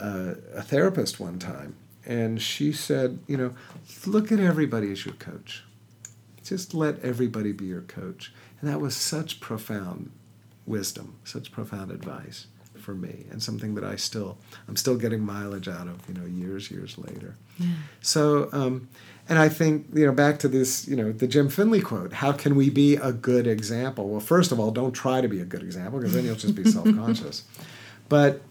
a 0.00 0.36
a 0.54 0.62
therapist 0.62 1.20
one 1.20 1.38
time 1.38 1.76
and 2.06 2.40
she 2.40 2.72
said 2.72 3.18
you 3.26 3.36
know 3.36 3.54
look 4.06 4.32
at 4.32 4.40
everybody 4.40 4.90
as 4.90 5.04
your 5.04 5.14
coach. 5.16 5.64
Just 6.42 6.74
let 6.74 6.98
everybody 7.04 7.52
be 7.52 7.66
your 7.66 7.82
coach. 7.82 8.32
And 8.60 8.68
that 8.68 8.80
was 8.80 8.96
such 8.96 9.40
profound 9.40 10.10
wisdom, 10.66 11.16
such 11.24 11.52
profound 11.52 11.90
advice 11.90 12.46
for 12.82 12.94
me, 12.94 13.26
and 13.30 13.42
something 13.42 13.74
that 13.76 13.84
I 13.84 13.96
still 13.96 14.38
I'm 14.68 14.76
still 14.76 14.96
getting 14.96 15.24
mileage 15.24 15.68
out 15.68 15.88
of, 15.88 16.06
you 16.08 16.14
know, 16.14 16.26
years 16.26 16.70
years 16.70 16.98
later. 16.98 17.36
Yeah. 17.58 17.68
So, 18.00 18.48
um, 18.52 18.88
and 19.28 19.38
I 19.38 19.48
think 19.48 19.86
you 19.94 20.06
know 20.06 20.12
back 20.12 20.38
to 20.40 20.48
this, 20.48 20.86
you 20.88 20.96
know, 20.96 21.12
the 21.12 21.26
Jim 21.26 21.48
Finley 21.48 21.80
quote: 21.80 22.12
"How 22.14 22.32
can 22.32 22.56
we 22.56 22.70
be 22.70 22.96
a 22.96 23.12
good 23.12 23.46
example?" 23.46 24.08
Well, 24.08 24.20
first 24.20 24.52
of 24.52 24.60
all, 24.60 24.70
don't 24.70 24.92
try 24.92 25.20
to 25.20 25.28
be 25.28 25.40
a 25.40 25.44
good 25.44 25.62
example 25.62 26.00
because 26.00 26.14
then 26.14 26.24
you'll 26.24 26.34
just 26.34 26.54
be 26.54 26.64
self-conscious. 26.70 27.44
But 28.08 28.42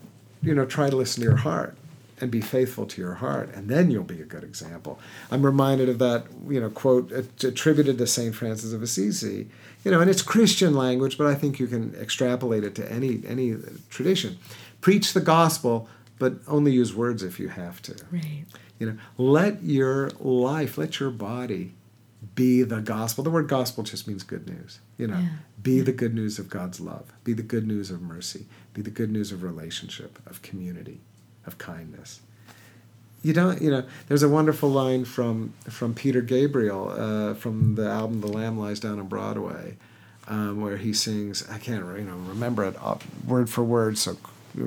you 0.42 0.56
know, 0.56 0.66
try 0.66 0.90
to 0.90 0.96
listen 0.96 1.22
to 1.22 1.30
your 1.30 1.38
heart 1.38 1.78
and 2.22 2.30
be 2.32 2.40
faithful 2.42 2.86
to 2.86 3.02
your 3.02 3.16
heart, 3.16 3.50
and 3.56 3.68
then 3.68 3.90
you'll 3.92 4.04
be 4.04 4.22
a 4.22 4.26
good 4.26 4.44
example. 4.44 5.00
I'm 5.32 5.44
reminded 5.46 5.90
of 5.90 5.98
that, 6.00 6.26
you 6.48 6.62
know, 6.62 6.70
quote 6.70 7.12
uh, 7.12 7.24
attributed 7.48 7.98
to 7.98 8.08
Saint 8.08 8.36
Francis 8.36 8.72
of 8.74 8.82
Assisi. 8.84 9.50
You 9.84 9.90
know, 9.92 10.00
and 10.00 10.10
it's 10.10 10.22
Christian 10.22 10.76
language, 10.76 11.18
but 11.18 11.26
I 11.26 11.34
think 11.34 11.60
you 11.60 11.66
can 11.66 11.96
extrapolate 11.96 12.64
it 12.64 12.76
to 12.76 12.92
any 12.92 13.24
any 13.28 13.56
tradition. 13.90 14.38
Preach 14.80 15.14
the 15.14 15.22
gospel, 15.22 15.90
but 16.20 16.34
only 16.48 16.72
use 16.72 16.94
words 16.96 17.24
if 17.24 17.40
you 17.40 17.50
have 17.50 17.82
to. 17.84 17.96
Right. 18.12 18.46
You 18.80 18.88
know, 18.92 18.98
let 19.18 19.64
your 19.64 20.10
life, 20.20 20.78
let 20.78 21.00
your 21.00 21.10
body 21.12 21.74
be 22.36 22.62
the 22.62 22.82
gospel. 22.82 23.24
The 23.24 23.32
word 23.32 23.48
gospel 23.48 23.84
just 23.84 24.08
means 24.08 24.22
good 24.24 24.48
news. 24.48 24.80
You 24.98 25.08
know, 25.08 25.18
Yeah. 25.18 25.30
be 25.62 25.82
the 25.82 25.92
good 25.92 26.14
news 26.14 26.38
of 26.38 26.50
God's 26.50 26.80
love, 26.80 27.12
be 27.24 27.34
the 27.34 27.42
good 27.44 27.66
news 27.68 27.90
of 27.90 28.02
mercy, 28.02 28.46
be 28.76 28.82
the 28.84 28.92
good 28.92 29.12
news 29.12 29.32
of 29.32 29.42
relationship, 29.42 30.20
of 30.28 30.42
community, 30.44 31.02
of 31.46 31.58
kindness. 31.58 32.22
You 33.24 33.34
don't, 33.34 33.62
you 33.62 33.70
know, 33.70 33.84
there's 34.08 34.24
a 34.24 34.30
wonderful 34.30 34.70
line 34.70 35.06
from 35.06 35.54
from 35.70 35.94
Peter 35.94 36.22
Gabriel 36.22 36.90
uh, 36.90 37.34
from 37.36 37.76
the 37.76 37.88
album 37.88 38.22
"The 38.22 38.28
Lamb 38.28 38.58
Lies 38.58 38.80
Down 38.80 39.00
on 39.00 39.08
Broadway," 39.08 39.78
um, 40.28 40.62
where 40.62 40.78
he 40.78 40.92
sings. 40.92 41.48
I 41.50 41.60
can't, 41.60 41.86
you 41.98 42.06
know, 42.06 42.16
remember 42.16 42.66
it 42.66 42.76
uh, 42.82 42.98
word 43.28 43.50
for 43.50 43.64
word, 43.64 43.98
so 44.00 44.18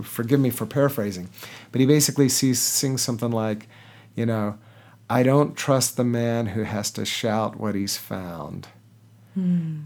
forgive 0.03 0.41
me 0.41 0.51
for 0.51 0.67
paraphrasing. 0.67 1.29
But 1.73 1.81
he 1.81 1.87
basically 1.87 2.29
sees, 2.29 2.61
sings 2.61 3.03
something 3.03 3.31
like, 3.31 3.69
you 4.15 4.27
know, 4.27 4.59
I 5.11 5.23
don't 5.23 5.57
trust 5.57 5.97
the 5.97 6.05
man 6.05 6.47
who 6.47 6.63
has 6.63 6.91
to 6.93 7.05
shout 7.05 7.57
what 7.57 7.75
he's 7.75 7.97
found. 7.97 8.69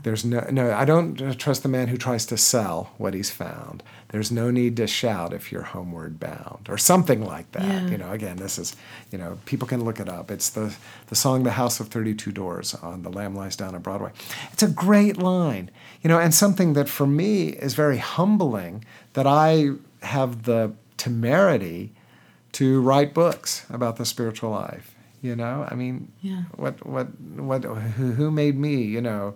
There's 0.03 0.27
no 0.27 0.47
no. 0.51 0.75
I 0.75 0.85
don't 0.85 1.39
trust 1.39 1.63
the 1.63 1.71
man 1.71 1.89
who 1.89 1.97
tries 1.97 2.27
to 2.27 2.37
sell 2.37 2.91
what 2.99 3.15
he's 3.15 3.31
found. 3.31 3.83
There's 4.11 4.33
no 4.33 4.51
need 4.51 4.77
to 4.79 4.87
shout 4.87 5.35
if 5.35 5.53
you're 5.53 5.63
homeward 5.63 6.19
bound, 6.19 6.67
or 6.71 6.79
something 6.79 7.23
like 7.25 7.53
that. 7.53 7.63
Yeah. 7.65 7.87
You 7.89 7.99
know, 7.99 8.11
again, 8.13 8.37
this 8.39 8.59
is 8.59 8.75
you 9.13 9.19
know 9.19 9.39
people 9.45 9.69
can 9.69 9.85
look 9.85 10.01
it 10.01 10.09
up. 10.09 10.31
It's 10.31 10.49
the 10.51 10.75
the 11.09 11.15
song 11.15 11.43
"The 11.43 11.51
House 11.53 11.79
of 11.79 11.89
Thirty 11.89 12.15
Two 12.15 12.33
Doors" 12.33 12.75
on 12.77 13.03
"The 13.03 13.11
Lamb 13.11 13.35
Lies 13.35 13.55
Down" 13.57 13.75
on 13.75 13.83
Broadway. 13.83 14.13
It's 14.53 14.63
a 14.63 14.69
great 14.69 15.19
line, 15.19 15.71
you 16.03 16.09
know, 16.09 16.19
and 16.19 16.33
something 16.35 16.73
that 16.73 16.89
for 16.89 17.07
me 17.07 17.49
is 17.49 17.75
very 17.75 17.99
humbling 17.99 18.85
that 19.13 19.27
I 19.27 19.73
have 20.03 20.45
the 20.45 20.73
temerity 20.97 21.93
to 22.53 22.81
write 22.81 23.13
books 23.13 23.67
about 23.71 23.97
the 23.97 24.05
spiritual 24.07 24.51
life. 24.51 24.95
You 25.21 25.35
know, 25.37 25.67
I 25.71 25.75
mean, 25.75 26.13
Yeah. 26.23 26.45
what 26.57 26.87
what 26.87 27.09
what 27.37 27.65
who, 27.65 28.13
who 28.13 28.31
made 28.31 28.57
me 28.57 28.83
you 28.83 29.01
know 29.01 29.35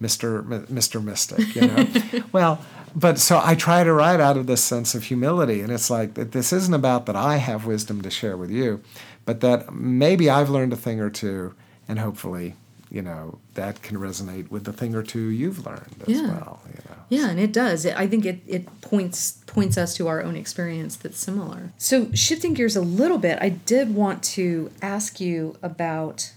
mr 0.00 0.44
Mi- 0.44 0.66
mr 0.80 1.02
mystic 1.02 1.54
you 1.54 1.62
know 1.68 1.86
well 2.32 2.58
but 2.94 3.18
so 3.18 3.40
i 3.42 3.54
try 3.54 3.82
to 3.84 3.92
write 3.92 4.20
out 4.20 4.36
of 4.36 4.46
this 4.46 4.62
sense 4.62 4.94
of 4.94 5.04
humility 5.04 5.60
and 5.60 5.72
it's 5.72 5.90
like 5.90 6.14
that 6.14 6.32
this 6.32 6.52
isn't 6.52 6.74
about 6.74 7.06
that 7.06 7.16
i 7.16 7.36
have 7.36 7.64
wisdom 7.66 8.00
to 8.02 8.10
share 8.10 8.36
with 8.36 8.50
you 8.50 8.80
but 9.24 9.40
that 9.40 9.72
maybe 9.74 10.28
i've 10.30 10.50
learned 10.50 10.72
a 10.72 10.76
thing 10.76 11.00
or 11.00 11.10
two 11.10 11.54
and 11.88 11.98
hopefully 11.98 12.54
you 12.90 13.00
know 13.02 13.38
that 13.54 13.80
can 13.82 13.96
resonate 13.96 14.50
with 14.50 14.64
the 14.64 14.72
thing 14.72 14.94
or 14.94 15.02
two 15.02 15.28
you've 15.30 15.64
learned 15.64 15.96
as 16.02 16.08
Yeah. 16.08 16.26
well 16.28 16.60
you 16.68 16.80
know 16.88 16.96
Yeah, 17.08 17.28
and 17.28 17.38
it 17.38 17.52
does. 17.52 17.84
I 17.84 18.06
think 18.06 18.24
it, 18.24 18.40
it 18.46 18.80
points 18.80 19.32
points 19.46 19.76
us 19.76 19.94
to 19.96 20.08
our 20.08 20.22
own 20.22 20.34
experience 20.36 20.96
that's 20.96 21.18
similar. 21.18 21.72
So 21.76 22.10
shifting 22.14 22.54
gears 22.54 22.74
a 22.74 22.80
little 22.80 23.18
bit, 23.18 23.36
I 23.42 23.50
did 23.50 23.94
want 23.94 24.22
to 24.36 24.70
ask 24.80 25.20
you 25.20 25.54
about 25.62 26.32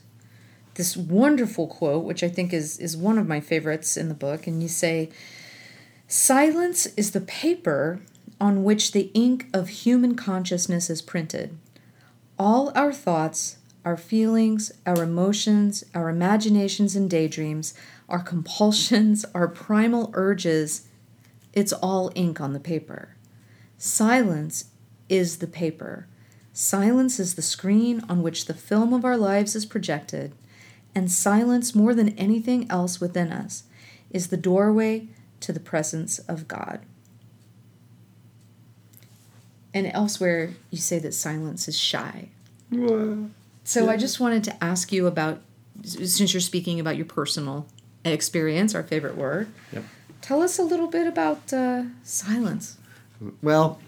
this 0.74 0.97
wonderful 0.97 1.68
quote, 1.68 2.03
which 2.03 2.24
I 2.24 2.30
think 2.30 2.51
is 2.53 2.78
is 2.80 2.97
one 2.97 3.18
of 3.18 3.26
my 3.26 3.39
favorites 3.39 3.95
in 3.95 4.10
the 4.10 4.14
book, 4.28 4.47
and 4.47 4.62
you 4.62 4.68
say, 4.68 5.10
"Silence 6.08 6.86
is 6.97 7.12
the 7.12 7.22
paper 7.22 8.01
on 8.39 8.64
which 8.64 8.91
the 8.91 9.12
ink 9.14 9.47
of 9.53 9.70
human 9.70 10.16
consciousness 10.16 10.89
is 10.89 11.01
printed. 11.01 11.58
All 12.38 12.72
our 12.76 12.93
thoughts, 12.93 13.58
our 13.84 13.97
feelings, 13.97 14.72
our 14.86 15.03
emotions, 15.03 15.84
our 15.93 16.10
imaginations 16.10 16.95
and 16.95 17.10
daydreams, 17.10 17.74
our 18.10 18.22
compulsions, 18.22 19.26
our 19.36 19.47
primal 19.47 20.12
urges, 20.14 20.88
it's 21.53 21.74
all 21.74 22.12
ink 22.16 22.41
on 22.41 22.53
the 22.53 22.60
paper. 22.60 23.16
Silence 23.78 24.66
is 25.10 25.38
the 25.38 25.47
paper. 25.47 26.08
Silence 26.51 27.20
is 27.20 27.36
the 27.36 27.41
screen 27.41 28.01
on 28.10 28.22
which 28.22 28.45
the 28.45 28.53
film 28.53 28.93
of 28.93 29.06
our 29.06 29.18
lives 29.18 29.56
is 29.56 29.66
projected, 29.66 30.34
and 30.93 31.12
silence, 31.12 31.76
more 31.76 31.93
than 31.93 32.10
anything 32.18 32.70
else 32.70 33.01
within 33.01 33.32
us, 33.32 33.64
is 34.10 34.28
the 34.28 34.38
doorway 34.38 35.08
to 35.46 35.54
the 35.54 35.60
presence 35.60 36.18
of 36.20 36.48
God. 36.48 36.80
And 39.76 39.86
elsewhere, 39.93 40.52
you 40.72 40.80
say 40.80 40.98
that 41.00 41.14
silence 41.14 41.68
is 41.68 41.78
shy. 41.78 42.30
So 43.64 43.89
I 43.89 43.96
just 43.98 44.20
wanted 44.20 44.43
to 44.46 44.64
ask 44.64 44.91
you 44.91 45.06
about, 45.06 45.41
since 45.84 46.34
you're 46.34 46.41
speaking 46.41 46.80
about 46.80 46.96
your 46.96 47.06
personal 47.06 47.68
experience, 48.04 48.74
our 48.74 48.82
favorite 48.84 49.16
word, 49.16 49.50
Yep. 49.72 49.84
tell 50.22 50.41
us 50.41 50.58
a 50.58 50.64
little 50.64 50.88
bit 50.88 51.06
about 51.06 51.54
uh, 51.54 51.84
silence, 52.04 52.78
Well, 53.43 53.80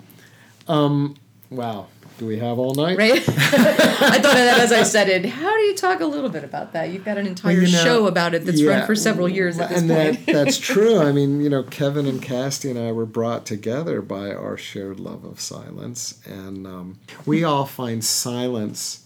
um, 0.68 1.16
wow. 1.49 1.88
Do 2.18 2.26
we 2.26 2.39
have 2.39 2.57
all 2.57 2.74
night? 2.74 2.97
right? 2.97 3.11
I 3.30 4.18
thought 4.18 4.18
of 4.18 4.22
that 4.22 4.59
as 4.59 4.72
I 4.72 4.84
said 4.84 5.07
it. 5.07 5.26
How 5.26 5.55
do 5.55 5.61
you 5.61 5.76
talk 5.76 6.01
a 6.01 6.05
little 6.05 6.30
bit 6.30 6.43
about 6.43 6.74
that? 6.74 6.89
You've 6.89 7.05
got 7.05 7.18
an 7.18 7.28
entire 7.28 7.53
you 7.53 7.72
know, 7.72 7.84
show 7.84 8.07
about 8.07 8.34
it 8.34 8.45
that's 8.45 8.59
yeah, 8.59 8.80
run 8.80 8.88
for 8.88 8.95
several 8.95 9.30
years 9.30 9.59
at 9.59 9.70
this 9.70 9.82
point. 9.82 9.91
and 9.91 10.15
point. 10.15 10.26
That, 10.26 10.34
that's 10.34 10.57
true. 10.59 10.99
I 10.99 11.11
mean, 11.11 11.41
you 11.41 11.49
know, 11.49 11.63
Kevin 11.63 12.07
and 12.07 12.22
Cassidy 12.22 12.72
and 12.72 12.80
I 12.80 12.91
were 12.91 13.05
brought 13.05 13.45
together 13.45 14.01
by 14.01 14.32
our 14.32 14.57
shared 14.57 14.99
love 14.99 15.24
of 15.24 15.39
silence, 15.39 16.20
and 16.26 16.65
um, 16.65 16.99
we 17.26 17.43
all 17.43 17.65
find 17.65 18.03
silence 18.03 19.05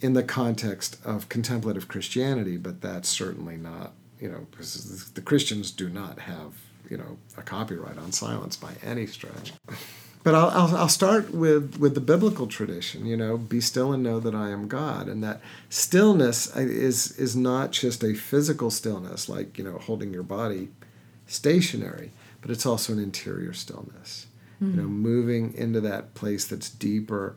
in 0.00 0.12
the 0.12 0.22
context 0.22 0.98
of 1.04 1.28
contemplative 1.28 1.88
Christianity, 1.88 2.56
but 2.56 2.80
that's 2.80 3.08
certainly 3.08 3.56
not, 3.56 3.92
you 4.18 4.28
know, 4.30 4.46
because 4.50 5.12
the 5.12 5.20
Christians 5.20 5.70
do 5.70 5.88
not 5.88 6.20
have, 6.20 6.54
you 6.88 6.96
know, 6.96 7.18
a 7.36 7.42
copyright 7.42 7.98
on 7.98 8.12
silence 8.12 8.56
by 8.56 8.72
any 8.82 9.06
stretch. 9.06 9.52
But 10.22 10.34
I'll, 10.34 10.50
I'll, 10.50 10.76
I'll 10.76 10.88
start 10.88 11.32
with, 11.32 11.78
with 11.78 11.94
the 11.94 12.00
biblical 12.00 12.46
tradition, 12.46 13.06
you 13.06 13.16
know, 13.16 13.38
be 13.38 13.60
still 13.60 13.92
and 13.92 14.02
know 14.02 14.20
that 14.20 14.34
I 14.34 14.50
am 14.50 14.68
God. 14.68 15.08
And 15.08 15.24
that 15.24 15.40
stillness 15.70 16.54
is, 16.56 17.12
is 17.18 17.34
not 17.34 17.70
just 17.72 18.04
a 18.04 18.12
physical 18.12 18.70
stillness, 18.70 19.30
like, 19.30 19.56
you 19.56 19.64
know, 19.64 19.78
holding 19.78 20.12
your 20.12 20.22
body 20.22 20.68
stationary, 21.26 22.12
but 22.42 22.50
it's 22.50 22.66
also 22.66 22.92
an 22.92 22.98
interior 22.98 23.54
stillness, 23.54 24.26
you 24.60 24.66
know, 24.66 24.88
moving 24.88 25.54
into 25.54 25.80
that 25.80 26.12
place 26.12 26.44
that's 26.44 26.68
deeper 26.68 27.34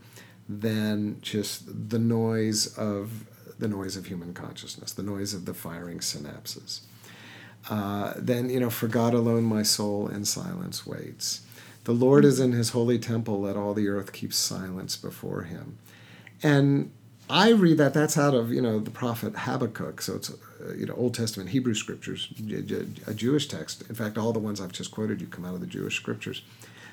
than 0.49 1.21
just 1.21 1.89
the 1.89 1.99
noise 1.99 2.77
of 2.77 3.25
the 3.59 3.67
noise 3.69 3.95
of 3.95 4.07
human 4.07 4.33
consciousness, 4.33 4.91
the 4.91 5.03
noise 5.03 5.33
of 5.33 5.45
the 5.45 5.53
firing 5.53 5.99
synapses. 5.99 6.81
Uh, 7.69 8.13
then, 8.17 8.49
you 8.49 8.59
know, 8.59 8.69
for 8.69 8.89
God 8.89 9.13
alone 9.13 9.43
my 9.43 9.63
soul 9.63 10.09
in 10.09 10.25
silence 10.25 10.85
waits. 10.85 11.41
The 11.83 11.93
Lord 11.93 12.23
is 12.23 12.39
in 12.39 12.53
his 12.53 12.69
holy 12.69 12.97
temple, 12.97 13.41
let 13.41 13.57
all 13.57 13.73
the 13.73 13.89
earth 13.89 14.13
keep 14.13 14.33
silence 14.33 14.95
before 14.95 15.43
him. 15.43 15.77
And 16.41 16.91
I 17.29 17.49
read 17.51 17.77
that 17.77 17.93
that's 17.93 18.17
out 18.17 18.33
of, 18.33 18.51
you 18.51 18.61
know, 18.61 18.79
the 18.79 18.91
prophet 18.91 19.33
Habakkuk. 19.35 20.01
So 20.01 20.15
it's, 20.15 20.29
uh, 20.29 20.73
you 20.75 20.85
know, 20.85 20.93
Old 20.93 21.13
Testament 21.13 21.49
Hebrew 21.49 21.73
scriptures, 21.73 22.29
a 23.07 23.13
Jewish 23.13 23.47
text. 23.47 23.83
In 23.89 23.95
fact, 23.95 24.17
all 24.17 24.33
the 24.33 24.39
ones 24.39 24.61
I've 24.61 24.71
just 24.71 24.91
quoted 24.91 25.21
you 25.21 25.27
come 25.27 25.45
out 25.45 25.53
of 25.53 25.61
the 25.61 25.67
Jewish 25.67 25.95
scriptures. 25.95 26.41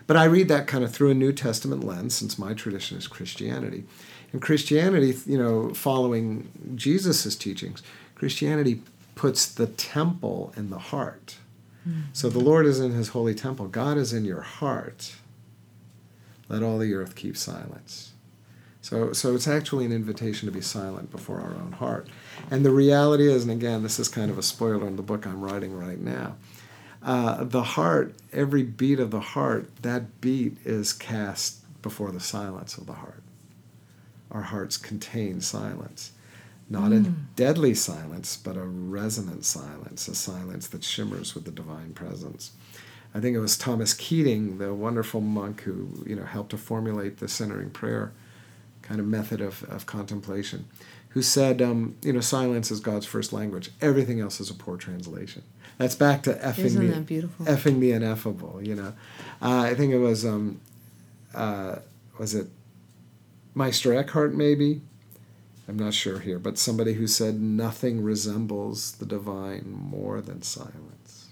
But 0.07 0.17
I 0.17 0.25
read 0.25 0.49
that 0.49 0.67
kind 0.67 0.83
of 0.83 0.93
through 0.93 1.11
a 1.11 1.15
New 1.15 1.33
Testament 1.33 1.85
lens 1.85 2.15
since 2.15 2.39
my 2.39 2.55
tradition 2.55 2.99
is 2.99 3.07
Christianity. 3.07 3.85
And 4.33 4.43
Christianity, 4.43 5.17
you 5.27 5.39
know, 5.39 5.75
following 5.75 6.51
Jesus' 6.75 7.37
teachings, 7.37 7.83
Christianity 8.15 8.83
puts 9.15 9.47
the 9.47 9.67
temple 9.67 10.53
in 10.57 10.71
the 10.71 10.79
heart. 10.79 11.37
So 12.13 12.29
the 12.29 12.41
Lord 12.41 12.67
is 12.67 12.81
in 12.81 12.93
his 12.93 13.09
holy 13.09 13.35
temple. 13.35 13.67
God 13.69 13.97
is 13.97 14.13
in 14.13 14.25
your 14.25 14.43
heart. 14.43 15.15
Let 16.49 16.63
all 16.63 16.79
the 16.79 16.95
earth 16.95 17.15
keep 17.15 17.37
silence. 17.37 18.13
So, 18.83 19.13
so 19.13 19.35
it's 19.35 19.47
actually 19.47 19.85
an 19.85 19.93
invitation 19.93 20.47
to 20.47 20.53
be 20.53 20.61
silent 20.61 21.11
before 21.11 21.41
our 21.41 21.55
own 21.55 21.73
heart. 21.73 22.09
And 22.51 22.65
the 22.65 22.71
reality 22.71 23.31
is, 23.31 23.43
and 23.43 23.53
again, 23.53 23.83
this 23.83 23.99
is 23.99 24.09
kind 24.09 24.31
of 24.31 24.39
a 24.39 24.43
spoiler 24.43 24.87
in 24.87 24.97
the 24.97 25.03
book 25.03 25.27
I'm 25.27 25.43
writing 25.43 25.77
right 25.77 26.01
now. 26.01 26.37
Uh, 27.03 27.45
the 27.45 27.63
heart, 27.63 28.15
every 28.33 28.63
beat 28.63 29.01
of 29.01 29.11
the 29.11 29.21
heart, 29.21 29.71
that 29.83 30.21
beat 30.21 30.57
is 30.65 30.93
cast 30.93 31.61
before 31.83 32.11
the 32.11 32.21
silence 32.21 32.77
of 32.77 32.87
the 32.87 32.95
heart. 32.95 33.23
Our 34.31 34.43
hearts 34.43 34.77
contain 34.77 35.41
silence. 35.41 36.13
Not 36.73 36.93
a 36.93 37.01
deadly 37.35 37.75
silence, 37.75 38.37
but 38.37 38.57
a 38.57 38.63
resonant 38.63 39.45
silence, 39.45 40.07
a 40.07 40.15
silence 40.15 40.69
that 40.69 40.85
shimmers 40.85 41.35
with 41.35 41.45
the 41.45 41.51
divine 41.51 41.95
presence. 41.95 42.53
I 43.13 43.19
think 43.19 43.37
it 43.37 43.41
was 43.41 43.59
Thomas 43.59 43.93
Keating, 43.93 44.59
the 44.59 44.73
wonderful 44.73 45.21
monk 45.21 45.63
who 45.63 46.05
you 46.07 46.15
know 46.15 46.25
helped 46.25 46.51
to 46.51 46.57
formulate 46.57 47.19
the 47.19 47.27
centering 47.27 47.71
prayer 47.71 48.13
kind 48.83 49.01
of 49.01 49.07
method 49.07 49.41
of, 49.41 49.63
of 49.65 49.87
contemplation, 49.87 50.67
who 51.11 51.23
said, 51.23 51.61
um, 51.61 51.97
you 52.03 52.13
know, 52.13 52.21
silence 52.21 52.71
is 52.71 52.81
God's 52.81 53.07
first 53.07 53.33
language. 53.33 53.71
Everything 53.81 54.21
else 54.21 54.41
is 54.41 54.51
a 54.51 54.55
poor 54.55 54.77
translation. 54.77 55.43
That's 55.79 55.95
back 55.95 56.23
to 56.25 56.35
effing 56.35 56.75
the 56.75 56.93
effing 57.45 57.81
the 57.81 57.93
ineffable. 57.93 58.61
You 58.63 58.77
know, 58.77 58.93
uh, 59.43 59.61
I 59.61 59.75
think 59.75 59.93
it 59.93 59.99
was 59.99 60.25
um, 60.25 60.61
uh, 61.35 61.77
was 62.19 62.35
it 62.35 62.49
Meister 63.55 63.95
Eckhart 63.95 64.35
maybe. 64.35 64.83
I'm 65.71 65.79
not 65.79 65.95
sure 65.95 66.19
here, 66.19 66.41
but 66.41 66.59
somebody 66.59 66.95
who 66.95 67.07
said 67.07 67.41
nothing 67.41 68.03
resembles 68.03 68.91
the 68.91 69.07
divine 69.07 69.67
more 69.71 70.21
than 70.21 70.43
silence. 70.43 71.29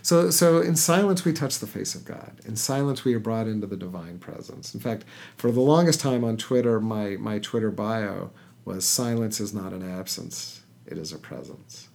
So, 0.00 0.30
so 0.30 0.62
in 0.62 0.76
silence 0.76 1.26
we 1.26 1.34
touch 1.34 1.58
the 1.58 1.66
face 1.66 1.94
of 1.94 2.06
God. 2.06 2.40
In 2.46 2.56
silence 2.56 3.04
we 3.04 3.12
are 3.12 3.18
brought 3.18 3.46
into 3.46 3.66
the 3.66 3.76
divine 3.76 4.18
presence. 4.18 4.72
In 4.72 4.80
fact, 4.80 5.04
for 5.36 5.50
the 5.50 5.60
longest 5.60 6.00
time 6.00 6.24
on 6.24 6.38
Twitter, 6.38 6.80
my, 6.80 7.18
my 7.18 7.38
Twitter 7.38 7.70
bio 7.70 8.30
was 8.64 8.86
silence 8.86 9.40
is 9.40 9.52
not 9.52 9.74
an 9.74 9.86
absence, 9.86 10.62
it 10.86 10.96
is 10.96 11.12
a 11.12 11.18
presence. 11.18 11.87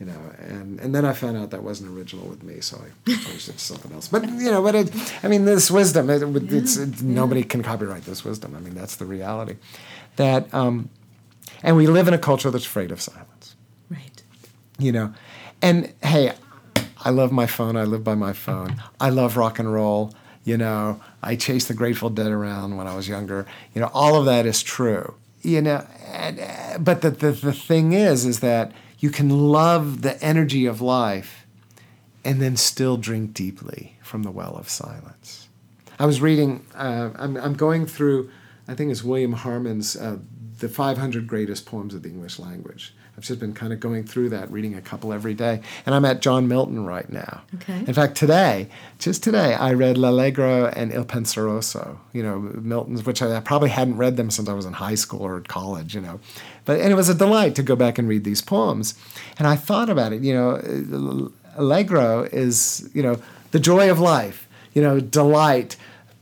You 0.00 0.06
know, 0.06 0.18
and, 0.38 0.80
and 0.80 0.92
then 0.94 1.04
I 1.04 1.12
found 1.12 1.36
out 1.36 1.50
that 1.50 1.62
wasn't 1.62 1.96
original 1.96 2.26
with 2.26 2.42
me, 2.42 2.60
so 2.60 2.78
I 3.06 3.10
changed 3.10 3.48
it 3.48 3.52
to 3.52 3.58
something 3.58 3.92
else. 3.92 4.08
But 4.08 4.24
you 4.24 4.50
know, 4.50 4.60
but 4.60 4.74
it, 4.74 4.90
I 5.24 5.28
mean, 5.28 5.44
this 5.44 5.70
wisdom, 5.70 6.10
it, 6.10 6.20
it's, 6.52 6.76
it, 6.76 7.00
nobody 7.02 7.44
can 7.44 7.62
copyright 7.62 8.02
this 8.04 8.24
wisdom. 8.24 8.56
I 8.56 8.60
mean, 8.60 8.74
that's 8.74 8.96
the 8.96 9.04
reality. 9.06 9.54
That, 10.16 10.52
um, 10.52 10.90
and 11.62 11.76
we 11.76 11.86
live 11.86 12.08
in 12.08 12.14
a 12.14 12.18
culture 12.18 12.50
that's 12.50 12.66
afraid 12.66 12.90
of 12.92 13.00
silence 13.00 13.54
Right. 13.90 14.22
you 14.78 14.92
know 14.92 15.14
and 15.62 15.92
hey 16.02 16.32
i 17.04 17.10
love 17.10 17.30
my 17.32 17.46
phone 17.46 17.76
i 17.76 17.84
live 17.84 18.02
by 18.04 18.14
my 18.14 18.32
phone 18.32 18.80
i 19.00 19.08
love 19.10 19.36
rock 19.36 19.58
and 19.58 19.72
roll 19.72 20.12
you 20.44 20.56
know 20.56 21.00
i 21.22 21.36
chased 21.36 21.68
the 21.68 21.74
grateful 21.74 22.10
dead 22.10 22.30
around 22.32 22.76
when 22.76 22.86
i 22.86 22.94
was 22.96 23.08
younger 23.08 23.46
you 23.74 23.80
know 23.80 23.90
all 23.94 24.16
of 24.16 24.24
that 24.26 24.46
is 24.46 24.62
true 24.62 25.14
you 25.42 25.60
know 25.62 25.86
and, 26.12 26.40
uh, 26.40 26.78
but 26.78 27.02
the, 27.02 27.10
the, 27.10 27.30
the 27.32 27.52
thing 27.52 27.92
is 27.92 28.24
is 28.26 28.40
that 28.40 28.72
you 29.04 29.10
can 29.10 29.28
love 29.28 30.00
the 30.00 30.18
energy 30.24 30.64
of 30.64 30.80
life 30.80 31.44
and 32.24 32.40
then 32.40 32.56
still 32.56 32.96
drink 32.96 33.34
deeply 33.34 33.98
from 34.02 34.22
the 34.22 34.30
well 34.30 34.56
of 34.56 34.66
silence. 34.66 35.46
I 35.98 36.06
was 36.06 36.22
reading 36.22 36.64
uh, 36.74 37.10
I'm, 37.14 37.36
I'm 37.36 37.52
going 37.52 37.84
through 37.84 38.30
i 38.66 38.74
think 38.74 38.90
it's 38.90 39.04
william 39.04 39.34
harmon's 39.34 39.94
uh, 39.94 40.16
the 40.60 40.70
500 40.70 41.26
greatest 41.26 41.66
poems 41.66 41.92
of 41.92 42.02
the 42.02 42.08
english 42.08 42.38
language 42.38 42.94
I've 43.16 43.22
just 43.22 43.38
been 43.38 43.54
kind 43.54 43.72
of 43.72 43.78
going 43.78 44.04
through 44.04 44.30
that, 44.30 44.50
reading 44.50 44.74
a 44.74 44.80
couple 44.80 45.12
every 45.12 45.34
day. 45.34 45.60
And 45.86 45.94
I'm 45.94 46.04
at 46.04 46.20
John 46.20 46.48
Milton 46.48 46.84
right 46.84 47.08
now. 47.08 47.42
Okay. 47.56 47.78
In 47.78 47.94
fact, 47.94 48.16
today, 48.16 48.68
just 48.98 49.22
today, 49.22 49.54
I 49.54 49.72
read 49.72 49.96
L'Allegro 49.96 50.66
and 50.66 50.92
Il 50.92 51.04
Penseroso, 51.04 51.98
you 52.12 52.24
know, 52.24 52.40
Milton's, 52.40 53.06
which 53.06 53.22
I, 53.22 53.36
I 53.36 53.40
probably 53.40 53.68
hadn't 53.68 53.98
read 53.98 54.16
them 54.16 54.30
since 54.30 54.48
I 54.48 54.52
was 54.52 54.66
in 54.66 54.72
high 54.72 54.96
school 54.96 55.20
or 55.20 55.40
college, 55.42 55.94
you 55.94 56.00
know. 56.00 56.18
But, 56.64 56.80
and 56.80 56.90
it 56.90 56.96
was 56.96 57.08
a 57.08 57.14
delight 57.14 57.54
to 57.54 57.62
go 57.62 57.76
back 57.76 57.98
and 57.98 58.08
read 58.08 58.24
these 58.24 58.42
poems. 58.42 58.94
And 59.38 59.46
I 59.46 59.54
thought 59.54 59.90
about 59.90 60.12
it, 60.12 60.22
you 60.22 60.34
know, 60.34 61.30
Allegro 61.56 62.24
is, 62.24 62.90
you 62.94 63.02
know, 63.02 63.20
the 63.52 63.60
joy 63.60 63.90
of 63.90 64.00
life, 64.00 64.48
you 64.72 64.82
know, 64.82 64.98
delight, 64.98 65.76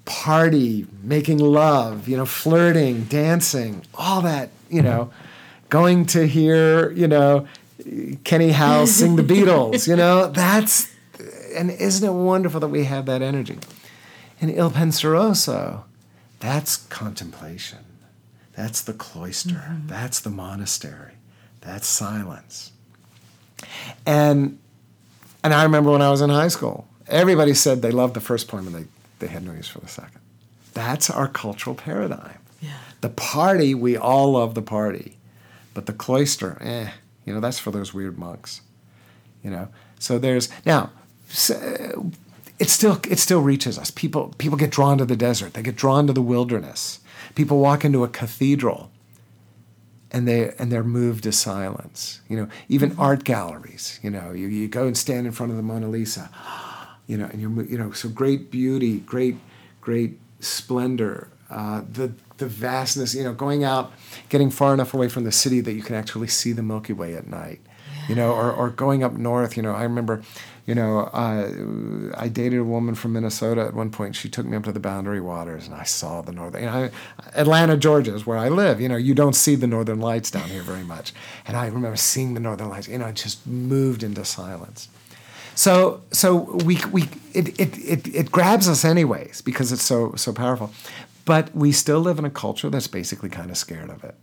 party, 0.05 0.87
making 1.03 1.39
love, 1.39 2.07
you 2.07 2.19
know, 2.19 2.27
flirting, 2.27 3.05
dancing, 3.05 3.83
all 3.95 4.21
that, 4.21 4.51
you 4.69 4.83
know 4.83 5.11
going 5.73 6.07
to 6.07 6.27
hear, 6.27 6.91
you 6.93 7.09
know, 7.09 7.47
Kenny 8.25 8.53
Howe 8.53 8.85
sing 8.99 9.17
the 9.17 9.23
Beatles, 9.23 9.89
you 9.89 9.97
know, 9.97 10.29
that's, 10.29 10.93
and 11.55 11.71
isn't 11.71 12.07
it 12.09 12.13
wonderful 12.13 12.61
that 12.61 12.69
we 12.69 12.85
have 12.85 13.07
that 13.07 13.23
energy? 13.23 13.59
And 14.41 14.51
Il 14.51 14.71
Penseroso, 14.71 15.85
that's 16.41 16.77
contemplation. 16.77 17.79
That's 18.55 18.83
the 18.83 18.93
cloister. 18.93 19.55
Mm-hmm. 19.55 19.87
That's 19.87 20.21
the 20.21 20.31
monastery. 20.31 21.15
That's 21.63 21.87
silence. 21.87 22.73
And 24.05 24.59
and 25.45 25.55
I 25.55 25.63
remember 25.65 25.91
when 25.91 26.03
I 26.03 26.11
was 26.11 26.21
in 26.21 26.31
high 26.31 26.49
school, 26.49 26.87
Everybody 27.09 27.55
said 27.55 27.83
they 27.83 27.91
loved 27.91 28.15
the 28.15 28.21
first 28.21 28.49
poem 28.49 28.67
and 28.67 28.75
they, 28.75 28.85
they 29.19 29.27
had 29.27 29.45
no 29.45 29.53
use 29.53 29.69
for 29.69 29.81
the 29.81 29.89
second. 29.89 30.21
That's 30.73 31.11
our 31.11 31.29
cultural 31.29 31.75
paradigm. 31.75 32.39
Yeah. 32.61 32.71
The 33.01 33.11
party, 33.11 33.75
we 33.75 33.97
all 33.97 34.33
love 34.33 34.55
the 34.55 34.63
party. 34.63 35.19
But 35.75 35.87
the 35.87 35.93
cloister, 35.93 36.59
eh, 36.61 36.91
you 37.25 37.33
know, 37.35 37.41
that's 37.41 37.59
for 37.59 37.71
those 37.71 37.95
weird 37.95 38.19
monks. 38.19 38.61
You 39.43 39.51
know. 39.51 39.69
So 39.99 40.19
there's 40.19 40.49
now 40.67 40.91
it 42.59 42.69
still 42.69 43.01
it 43.09 43.19
still 43.19 43.41
reaches 43.41 43.79
us. 43.79 43.91
People 43.91 44.35
people 44.39 44.57
get 44.57 44.71
drawn 44.71 44.99
to 44.99 45.05
the 45.05 45.17
desert. 45.17 45.55
They 45.55 45.63
get 45.63 45.77
drawn 45.77 46.07
to 46.07 46.13
the 46.13 46.23
wilderness. 46.23 47.01
People 47.35 47.59
walk 47.59 47.85
into 47.85 48.05
a 48.05 48.09
cathedral 48.09 48.91
and 50.11 50.29
they 50.29 50.55
and 50.59 50.71
they're 50.71 50.85
moved 50.85 51.25
to 51.25 51.33
silence. 51.33 52.21
You 52.29 52.37
know, 52.37 52.49
even 52.69 52.95
art 52.99 53.25
galleries. 53.25 53.99
You 54.03 54.11
know, 54.11 54.33
you, 54.33 54.47
you 54.47 54.69
go 54.69 54.87
and 54.87 54.97
stand 54.97 55.27
in 55.27 55.33
front 55.33 55.51
of 55.51 55.57
the 55.57 55.63
Mona 55.63 55.89
Lisa. 55.89 56.31
You 57.07 57.17
know, 57.17 57.25
and 57.25 57.41
you're 57.41 57.65
you 57.65 57.79
know 57.79 57.91
so 57.93 58.09
great 58.09 58.51
beauty, 58.51 59.01
great 59.01 59.37
great 59.81 60.21
splendor, 60.39 61.31
uh, 61.53 61.83
the 61.91 62.13
the 62.39 62.47
vastness. 62.47 63.15
You 63.15 63.25
know, 63.25 63.33
going 63.33 63.65
out, 63.65 63.93
getting 64.29 64.51
far 64.51 64.75
enough 64.75 64.95
away 64.95 65.09
from 65.09 65.25
the 65.25 65.33
city 65.33 65.61
that 65.61 65.73
you 65.73 65.83
can 65.83 65.95
actually 65.95 66.29
see 66.29 66.53
the 66.53 66.63
Milky 66.63 66.93
Way 66.93 67.15
at 67.15 67.27
night. 67.27 67.61
You 68.09 68.17
know, 68.17 68.33
or 68.33 68.51
or 68.53 68.71
going 68.71 69.05
up 69.05 69.13
north. 69.13 69.57
You 69.57 69.63
know, 69.63 69.73
I 69.73 69.85
remember 69.85 70.23
you 70.65 70.77
know, 70.77 71.01
uh, 71.01 72.13
I 72.17 72.29
dated 72.29 72.61
a 72.61 72.65
woman 72.65 72.95
from 72.95 73.15
Minnesota 73.15 73.63
at 73.63 73.75
one 73.75 73.91
point. 73.91 74.15
She 74.15 74.29
took 74.29 74.47
me 74.47 74.57
up 74.57 74.63
to 74.65 74.73
the 74.73 74.79
Boundary 74.79 75.21
Waters, 75.21 75.67
and 75.67 75.75
I 75.75 75.83
saw 75.83 76.23
the 76.23 76.31
northern. 76.31 76.63
You 76.63 76.71
know, 76.71 76.91
Atlanta, 77.35 77.77
Georgia 77.77 78.15
is 78.15 78.27
where 78.27 78.39
I 78.39 78.49
live. 78.49 78.81
You 78.81 78.89
know, 78.89 78.97
you 78.97 79.13
don't 79.13 79.35
see 79.35 79.57
the 79.57 79.67
northern 79.67 79.99
lights 79.99 80.31
down 80.31 80.49
here 80.49 80.63
very 80.63 80.85
much, 80.85 81.13
and 81.47 81.57
I 81.57 81.67
remember 81.67 81.97
seeing 81.97 82.35
the 82.35 82.41
northern 82.41 82.69
lights. 82.69 82.87
You 82.87 82.99
know, 82.99 83.07
I 83.07 83.13
just 83.13 83.45
moved 83.45 84.05
into 84.05 84.25
silence. 84.25 84.89
So, 85.57 86.03
so 86.13 86.57
we 86.65 86.79
we 86.93 87.09
it, 87.35 87.61
it 87.61 87.79
it 87.79 88.15
it 88.15 88.33
grabs 88.33 88.69
us 88.69 88.85
anyways 88.85 89.41
because 89.41 89.73
it's 89.73 89.83
so 89.83 90.15
so 90.15 90.33
powerful, 90.33 90.73
but 91.25 91.55
we 91.55 91.73
still 91.73 92.01
live 92.01 92.19
in 92.19 92.25
a 92.25 92.31
culture 92.31 92.71
that's 92.71 92.87
basically 92.87 93.29
kind 93.29 93.51
of 93.51 93.57
scared 93.57 93.91
of 93.91 94.05
it, 94.05 94.17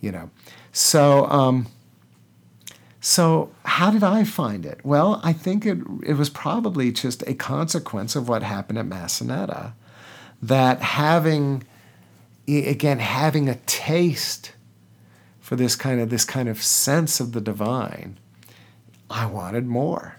you 0.00 0.12
know. 0.12 0.30
So. 0.72 1.26
Um, 1.26 1.66
so, 2.98 3.52
how 3.64 3.92
did 3.92 4.02
I 4.02 4.24
find 4.24 4.66
it? 4.66 4.80
Well, 4.82 5.20
I 5.22 5.32
think 5.32 5.64
it, 5.64 5.78
it 6.04 6.14
was 6.14 6.28
probably 6.28 6.90
just 6.90 7.22
a 7.28 7.34
consequence 7.34 8.16
of 8.16 8.28
what 8.28 8.42
happened 8.42 8.80
at 8.80 8.86
Massanetta. 8.86 9.74
That 10.42 10.80
having, 10.80 11.62
again, 12.48 12.98
having 12.98 13.48
a 13.48 13.54
taste 13.66 14.54
for 15.38 15.54
this 15.54 15.76
kind 15.76 16.00
of 16.00 16.10
this 16.10 16.24
kind 16.24 16.48
of 16.48 16.60
sense 16.60 17.20
of 17.20 17.30
the 17.30 17.40
divine, 17.40 18.18
I 19.08 19.26
wanted 19.26 19.66
more. 19.66 20.16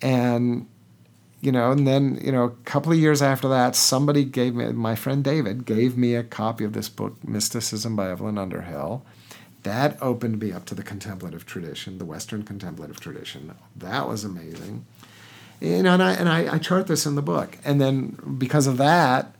And 0.00 0.68
you 1.46 1.52
know, 1.52 1.70
and 1.70 1.86
then, 1.86 2.18
you 2.24 2.32
know, 2.32 2.42
a 2.42 2.50
couple 2.64 2.90
of 2.90 2.98
years 2.98 3.22
after 3.22 3.46
that, 3.46 3.76
somebody 3.76 4.24
gave 4.24 4.56
me, 4.56 4.72
my 4.72 4.96
friend 4.96 5.22
David 5.22 5.64
gave 5.64 5.96
me 5.96 6.16
a 6.16 6.24
copy 6.24 6.64
of 6.64 6.72
this 6.72 6.88
book, 6.88 7.22
Mysticism 7.22 7.94
by 7.94 8.10
Evelyn 8.10 8.36
Underhill. 8.36 9.04
That 9.62 9.96
opened 10.02 10.40
me 10.40 10.50
up 10.50 10.64
to 10.64 10.74
the 10.74 10.82
contemplative 10.82 11.46
tradition, 11.46 11.98
the 11.98 12.04
Western 12.04 12.42
contemplative 12.42 12.98
tradition. 12.98 13.54
That 13.76 14.08
was 14.08 14.24
amazing. 14.24 14.86
You 15.60 15.84
know, 15.84 15.94
and 15.94 16.02
I, 16.02 16.12
and 16.14 16.28
I, 16.28 16.54
I 16.54 16.58
chart 16.58 16.88
this 16.88 17.06
in 17.06 17.14
the 17.14 17.22
book. 17.22 17.58
And 17.64 17.80
then 17.80 18.36
because 18.38 18.66
of 18.66 18.76
that, 18.78 19.32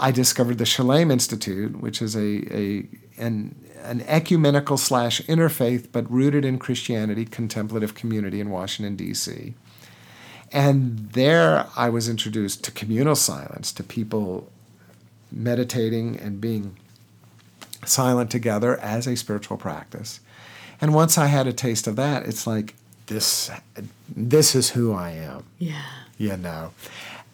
I 0.00 0.10
discovered 0.10 0.58
the 0.58 0.66
Shalem 0.66 1.12
Institute, 1.12 1.80
which 1.80 2.02
is 2.02 2.16
a, 2.16 2.20
a 2.52 2.88
an, 3.18 3.54
an 3.84 4.00
ecumenical 4.08 4.76
slash 4.76 5.20
interfaith, 5.22 5.92
but 5.92 6.10
rooted 6.10 6.44
in 6.44 6.58
Christianity, 6.58 7.24
contemplative 7.24 7.94
community 7.94 8.40
in 8.40 8.50
Washington, 8.50 8.96
D.C. 8.96 9.54
And 10.52 11.10
there 11.12 11.66
I 11.76 11.88
was 11.88 12.08
introduced 12.08 12.64
to 12.64 12.70
communal 12.70 13.16
silence, 13.16 13.72
to 13.72 13.82
people 13.82 14.50
meditating 15.30 16.18
and 16.18 16.40
being 16.40 16.76
silent 17.84 18.30
together 18.30 18.78
as 18.80 19.06
a 19.06 19.16
spiritual 19.16 19.56
practice. 19.56 20.20
And 20.80 20.94
once 20.94 21.18
I 21.18 21.26
had 21.26 21.46
a 21.46 21.52
taste 21.52 21.86
of 21.86 21.96
that, 21.96 22.26
it's 22.26 22.46
like 22.46 22.74
this 23.06 23.50
this 24.08 24.54
is 24.54 24.70
who 24.70 24.92
I 24.92 25.10
am. 25.10 25.44
Yeah. 25.58 25.82
You 26.16 26.36
know. 26.36 26.72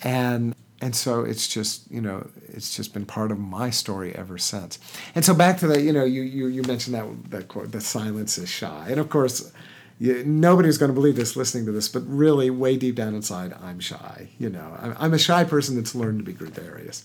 And 0.03 0.55
and 0.81 0.95
so 0.95 1.23
it's 1.23 1.49
just 1.49 1.91
you 1.91 2.01
know 2.01 2.29
it's 2.49 2.77
just 2.77 2.93
been 2.93 3.07
part 3.07 3.31
of 3.31 3.39
my 3.39 3.71
story 3.71 4.15
ever 4.15 4.37
since 4.37 4.79
and 5.15 5.25
so 5.25 5.33
back 5.33 5.59
to 5.59 5.67
that 5.67 5.81
you 5.81 5.93
know 5.93 6.05
you 6.05 6.21
you, 6.23 6.47
you 6.49 6.63
mentioned 6.65 6.95
that 6.95 7.07
that 7.31 7.49
quote 7.49 7.73
the 7.73 7.81
silence 7.81 8.37
is 8.37 8.51
shy 8.51 8.87
and 8.91 9.01
of 9.01 9.09
course 9.09 9.51
you, 9.99 10.25
nobody's 10.25 10.79
going 10.79 10.89
to 10.89 10.95
believe 10.95 11.17
this 11.17 11.37
listening 11.37 11.67
to 11.67 11.73
this 11.73 11.89
but 11.89 12.03
really 12.07 12.51
way 12.51 12.77
deep 12.77 12.95
down 12.95 13.15
inside 13.15 13.55
i'm 13.63 13.81
shy 13.81 14.29
you 14.39 14.49
know 14.49 14.77
i'm, 14.81 14.95
I'm 14.99 15.15
a 15.15 15.19
shy 15.19 15.45
person 15.45 15.77
that's 15.77 15.95
learned 15.95 16.19
to 16.19 16.25
be 16.25 16.33
gregarious 16.33 17.05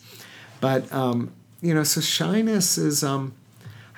but 0.62 0.92
um, 0.92 1.32
you 1.62 1.74
know 1.74 1.84
so 1.84 2.02
shyness 2.02 2.78
is 2.78 3.04
um, 3.04 3.34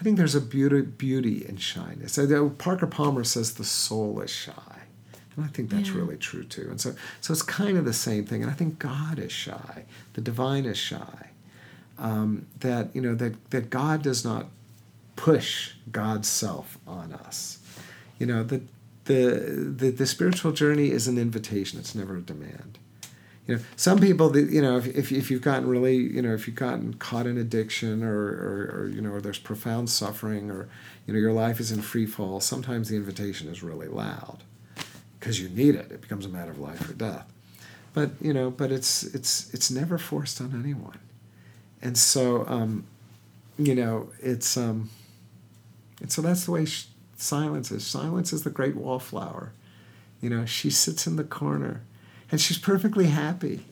I 0.01 0.03
think 0.03 0.17
there's 0.17 0.33
a 0.33 0.41
beauty 0.41 0.81
beauty 0.81 1.45
in 1.47 1.57
shyness. 1.57 2.17
Parker 2.57 2.87
Palmer 2.87 3.23
says 3.23 3.53
the 3.53 3.63
soul 3.63 4.19
is 4.21 4.31
shy. 4.31 4.81
And 5.35 5.45
I 5.45 5.47
think 5.49 5.69
that's 5.69 5.89
yeah. 5.89 5.95
really 5.97 6.17
true 6.17 6.43
too. 6.43 6.67
And 6.71 6.81
so, 6.81 6.95
so 7.21 7.31
it's 7.31 7.43
kind 7.43 7.77
of 7.77 7.85
the 7.85 7.93
same 7.93 8.25
thing. 8.25 8.41
And 8.41 8.49
I 8.49 8.55
think 8.55 8.79
God 8.79 9.19
is 9.19 9.31
shy. 9.31 9.85
The 10.13 10.21
divine 10.21 10.65
is 10.65 10.79
shy. 10.79 11.29
Um, 11.99 12.47
that 12.61 12.89
you 12.95 13.01
know 13.01 13.13
that 13.13 13.51
that 13.51 13.69
God 13.69 14.01
does 14.01 14.25
not 14.25 14.47
push 15.15 15.73
God's 15.91 16.27
self 16.27 16.79
on 16.87 17.13
us. 17.13 17.59
You 18.17 18.25
know 18.25 18.43
the, 18.43 18.61
the 19.11 19.73
the 19.77 19.91
the 19.91 20.05
spiritual 20.05 20.51
journey 20.51 20.91
is 20.91 21.07
an 21.07 21.17
invitation. 21.17 21.79
It's 21.79 21.95
never 21.95 22.17
a 22.17 22.21
demand. 22.21 22.77
You 23.47 23.55
know 23.55 23.61
some 23.75 23.99
people 23.99 24.29
that 24.29 24.49
you 24.49 24.61
know 24.61 24.77
if, 24.77 24.87
if, 24.87 25.11
if 25.11 25.31
you've 25.31 25.41
gotten 25.41 25.67
really 25.67 25.95
you 25.95 26.21
know 26.21 26.33
if 26.33 26.47
you've 26.47 26.55
gotten 26.55 26.93
caught 26.93 27.25
in 27.25 27.37
addiction 27.37 28.03
or, 28.03 28.15
or, 28.15 28.71
or 28.73 28.87
you 28.87 29.01
know 29.01 29.11
or 29.11 29.21
there's 29.21 29.39
profound 29.39 29.89
suffering 29.89 30.49
or 30.51 30.69
you 31.05 31.13
know 31.13 31.19
your 31.19 31.33
life 31.33 31.59
is 31.59 31.71
in 31.71 31.81
free 31.81 32.05
fall 32.05 32.39
sometimes 32.39 32.89
the 32.89 32.95
invitation 32.95 33.47
is 33.47 33.63
really 33.63 33.87
loud 33.87 34.43
because 35.19 35.39
you 35.41 35.49
need 35.49 35.75
it. 35.75 35.91
It 35.91 36.01
becomes 36.01 36.25
a 36.25 36.29
matter 36.29 36.51
of 36.51 36.59
life 36.59 36.89
or 36.89 36.93
death. 36.93 37.31
But 37.93 38.11
you 38.21 38.33
know 38.33 38.51
but 38.51 38.71
it's 38.71 39.03
it's 39.03 39.53
it's 39.53 39.69
never 39.69 39.97
forced 39.97 40.39
on 40.39 40.57
anyone. 40.57 40.99
And 41.81 41.97
so 41.97 42.45
um, 42.47 42.85
you 43.57 43.75
know 43.75 44.09
it's 44.21 44.55
um 44.55 44.89
and 45.99 46.11
so 46.11 46.21
that's 46.21 46.45
the 46.45 46.51
way 46.51 46.65
sh- 46.65 46.87
silence 47.21 47.71
is 47.71 47.85
silence 47.85 48.33
is 48.33 48.43
the 48.43 48.49
great 48.49 48.75
wallflower 48.75 49.53
you 50.19 50.29
know 50.29 50.45
she 50.45 50.69
sits 50.69 51.05
in 51.07 51.15
the 51.15 51.23
corner 51.23 51.81
and 52.31 52.39
she's 52.39 52.57
perfectly 52.57 53.07
happy 53.07 53.65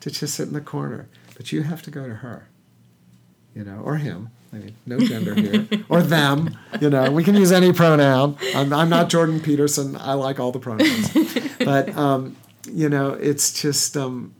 to 0.00 0.10
just 0.10 0.34
sit 0.34 0.48
in 0.48 0.54
the 0.54 0.60
corner. 0.60 1.08
But 1.36 1.52
you 1.52 1.62
have 1.62 1.82
to 1.82 1.90
go 1.90 2.06
to 2.06 2.16
her, 2.16 2.48
you 3.54 3.64
know, 3.64 3.80
or 3.80 3.96
him. 3.96 4.30
I 4.52 4.56
mean, 4.56 4.74
no 4.84 4.98
gender 4.98 5.34
here, 5.34 5.68
or 5.88 6.02
them. 6.02 6.58
You 6.80 6.90
know, 6.90 7.10
we 7.10 7.22
can 7.22 7.36
use 7.36 7.52
any 7.52 7.72
pronoun. 7.72 8.36
I'm, 8.54 8.72
I'm 8.72 8.88
not 8.88 9.08
Jordan 9.08 9.40
Peterson. 9.40 9.96
I 9.96 10.14
like 10.14 10.40
all 10.40 10.50
the 10.50 10.58
pronouns, 10.58 11.10
but 11.58 11.96
um, 11.96 12.36
you 12.70 12.88
know, 12.88 13.12
it's 13.12 13.60
just. 13.60 13.96
Um, 13.96 14.34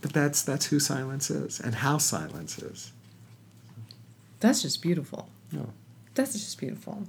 but 0.00 0.12
that's 0.12 0.42
that's 0.42 0.66
who 0.66 0.78
silence 0.78 1.30
is 1.30 1.58
and 1.58 1.74
how 1.76 1.98
silence 1.98 2.58
is. 2.58 2.92
That's 4.40 4.62
just 4.62 4.80
beautiful. 4.80 5.28
No. 5.50 5.72
That's 6.14 6.32
just 6.32 6.58
beautiful. 6.58 7.04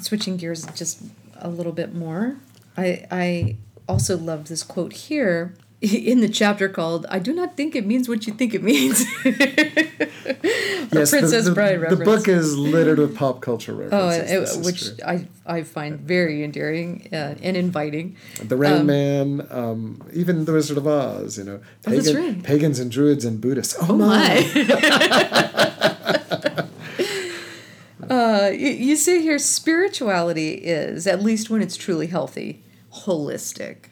Switching 0.00 0.36
gears 0.36 0.66
just 0.74 1.02
a 1.38 1.48
little 1.48 1.72
bit 1.72 1.94
more, 1.94 2.36
I 2.76 3.06
I 3.10 3.56
also 3.88 4.16
love 4.16 4.48
this 4.48 4.62
quote 4.62 4.92
here 4.92 5.54
in 5.80 6.20
the 6.20 6.28
chapter 6.28 6.68
called 6.68 7.06
"I 7.08 7.18
do 7.18 7.32
not 7.32 7.56
think 7.56 7.74
it 7.74 7.86
means 7.86 8.08
what 8.08 8.26
you 8.26 8.32
think 8.32 8.54
it 8.54 8.62
means." 8.62 9.04
yes, 9.24 11.10
Princess 11.10 11.44
the, 11.44 11.50
the, 11.50 11.54
Bride 11.54 11.80
reference. 11.80 11.98
The 11.98 12.04
book 12.04 12.28
is 12.28 12.56
littered 12.56 12.98
with 12.98 13.16
pop 13.16 13.40
culture 13.40 13.74
references. 13.74 14.56
Oh, 14.56 14.60
it, 14.60 14.64
which 14.64 14.90
I 15.04 15.26
I 15.44 15.62
find 15.62 16.00
very 16.00 16.42
endearing 16.42 17.08
uh, 17.12 17.34
and 17.42 17.56
inviting. 17.56 18.16
The 18.42 18.56
Rain 18.56 18.80
um, 18.80 18.86
Man, 18.86 19.46
um, 19.50 20.02
even 20.12 20.44
The 20.46 20.52
Wizard 20.52 20.78
of 20.78 20.86
Oz. 20.86 21.38
You 21.38 21.44
know, 21.44 21.60
pagan, 21.84 22.16
oh, 22.16 22.20
right. 22.20 22.42
pagans 22.42 22.78
and 22.78 22.90
druids 22.90 23.24
and 23.24 23.40
Buddhists. 23.40 23.76
Oh, 23.80 23.88
oh 23.90 23.96
my. 23.96 24.42
uh, 28.10 28.50
you, 28.52 28.68
you 28.68 28.96
say 28.96 29.22
here, 29.22 29.38
spirituality 29.38 30.54
is 30.54 31.06
at 31.06 31.22
least 31.22 31.50
when 31.50 31.62
it's 31.62 31.76
truly 31.76 32.06
healthy 32.06 32.62
holistic. 33.04 33.90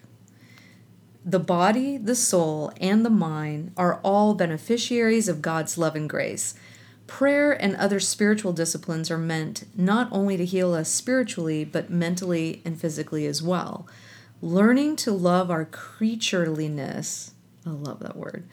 The 1.25 1.41
body, 1.41 1.97
the 1.97 2.15
soul, 2.15 2.73
and 2.81 3.05
the 3.05 3.11
mind 3.11 3.73
are 3.77 4.01
all 4.03 4.35
beneficiaries 4.35 5.29
of 5.29 5.43
God's 5.43 5.79
love 5.79 5.97
and 5.97 6.09
grace. 6.09 6.55
Prayer 7.07 7.53
and 7.53 7.77
other 7.77 8.01
spiritual 8.01 8.53
disciplines 8.53 9.11
are 9.11 9.19
meant 9.19 9.65
not 9.75 10.09
only 10.11 10.37
to 10.37 10.45
heal 10.45 10.75
us 10.75 10.91
spiritually, 10.91 11.65
but 11.65 11.91
mentally 11.91 12.63
and 12.65 12.81
physically 12.81 13.27
as 13.27 13.43
well. 13.43 13.87
Learning 14.43 14.97
to 14.97 15.13
love 15.13 15.51
our 15.51 15.65
creatureliness, 15.65 17.31
I 17.67 17.71
love 17.71 18.01
that 18.01 18.17
word. 18.17 18.45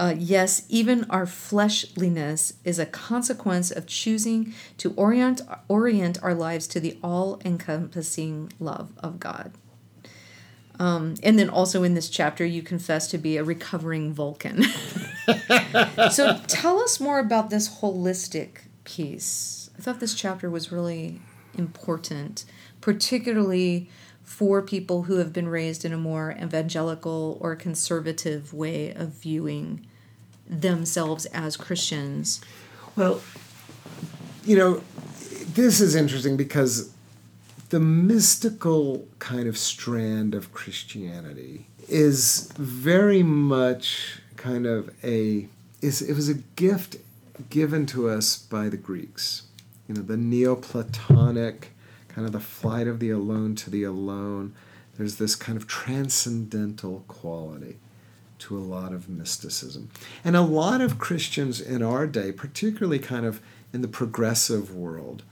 Uh, 0.00 0.14
yes, 0.16 0.64
even 0.70 1.04
our 1.10 1.26
fleshliness 1.26 2.54
is 2.64 2.78
a 2.78 2.86
consequence 2.86 3.70
of 3.70 3.86
choosing 3.86 4.54
to 4.78 4.94
orient, 4.94 5.42
orient 5.68 6.16
our 6.22 6.32
lives 6.32 6.66
to 6.66 6.80
the 6.80 6.96
all 7.02 7.38
encompassing 7.44 8.50
love 8.58 8.92
of 9.02 9.20
God. 9.20 9.52
Um, 10.78 11.16
and 11.22 11.38
then 11.38 11.50
also 11.50 11.82
in 11.82 11.92
this 11.92 12.08
chapter, 12.08 12.46
you 12.46 12.62
confess 12.62 13.08
to 13.08 13.18
be 13.18 13.36
a 13.36 13.44
recovering 13.44 14.14
Vulcan. 14.14 14.62
so 16.10 16.40
tell 16.46 16.78
us 16.78 16.98
more 16.98 17.18
about 17.18 17.50
this 17.50 17.80
holistic 17.82 18.60
piece. 18.84 19.68
I 19.78 19.82
thought 19.82 20.00
this 20.00 20.14
chapter 20.14 20.48
was 20.48 20.72
really 20.72 21.20
important, 21.58 22.46
particularly 22.80 23.90
for 24.22 24.62
people 24.62 25.02
who 25.02 25.16
have 25.16 25.34
been 25.34 25.48
raised 25.48 25.84
in 25.84 25.92
a 25.92 25.98
more 25.98 26.34
evangelical 26.42 27.36
or 27.42 27.54
conservative 27.54 28.54
way 28.54 28.94
of 28.94 29.10
viewing 29.10 29.86
themselves 30.50 31.26
as 31.26 31.56
Christians. 31.56 32.40
Well, 32.96 33.22
you 34.44 34.56
know, 34.56 34.82
this 35.54 35.80
is 35.80 35.94
interesting 35.94 36.36
because 36.36 36.92
the 37.70 37.80
mystical 37.80 39.06
kind 39.20 39.48
of 39.48 39.56
strand 39.56 40.34
of 40.34 40.52
Christianity 40.52 41.66
is 41.88 42.52
very 42.56 43.22
much 43.22 44.20
kind 44.36 44.66
of 44.66 44.90
a 45.04 45.46
is 45.80 46.02
it 46.02 46.14
was 46.14 46.28
a 46.28 46.34
gift 46.34 46.96
given 47.48 47.86
to 47.86 48.08
us 48.08 48.36
by 48.36 48.68
the 48.68 48.76
Greeks. 48.76 49.42
You 49.88 49.94
know, 49.94 50.02
the 50.02 50.16
Neoplatonic 50.16 51.70
kind 52.08 52.26
of 52.26 52.32
the 52.32 52.40
flight 52.40 52.86
of 52.86 52.98
the 52.98 53.10
alone 53.10 53.54
to 53.56 53.70
the 53.70 53.84
alone. 53.84 54.52
There's 54.98 55.16
this 55.16 55.36
kind 55.36 55.56
of 55.56 55.66
transcendental 55.66 57.04
quality 57.08 57.78
to 58.40 58.56
a 58.56 58.60
lot 58.60 58.92
of 58.92 59.08
mysticism. 59.08 59.90
And 60.24 60.36
a 60.36 60.42
lot 60.42 60.80
of 60.80 60.98
Christians 60.98 61.60
in 61.60 61.82
our 61.82 62.06
day, 62.06 62.32
particularly 62.32 62.98
kind 62.98 63.24
of 63.26 63.40
in 63.72 63.82
the 63.82 63.88
progressive 63.88 64.74
world, 64.74 65.22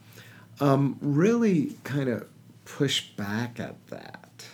um, 0.61 0.99
really 1.01 1.77
kind 1.85 2.09
of 2.09 2.29
push 2.65 3.09
back 3.17 3.59
at 3.59 3.75
that. 3.89 4.47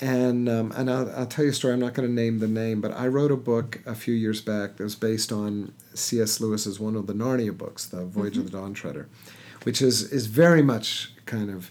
And, 0.00 0.48
um, 0.48 0.72
and 0.76 0.90
I'll, 0.90 1.10
I'll 1.14 1.26
tell 1.26 1.44
you 1.44 1.50
a 1.50 1.54
story. 1.54 1.74
I'm 1.74 1.80
not 1.80 1.92
going 1.92 2.08
to 2.08 2.14
name 2.14 2.38
the 2.38 2.48
name, 2.48 2.80
but 2.80 2.92
I 2.92 3.06
wrote 3.06 3.30
a 3.30 3.36
book 3.36 3.80
a 3.84 3.94
few 3.94 4.14
years 4.14 4.40
back 4.40 4.76
that 4.76 4.82
was 4.82 4.94
based 4.94 5.30
on 5.30 5.74
C.S. 5.94 6.40
Lewis's 6.40 6.80
one 6.80 6.96
of 6.96 7.06
the 7.06 7.12
Narnia 7.12 7.56
books, 7.56 7.86
The 7.86 8.04
Voyage 8.04 8.34
mm-hmm. 8.34 8.40
of 8.40 8.50
the 8.50 8.58
Dawn 8.58 8.72
Treader, 8.72 9.08
which 9.64 9.82
is, 9.82 10.10
is 10.10 10.26
very 10.26 10.62
much 10.62 11.12
kind 11.26 11.50
of 11.50 11.70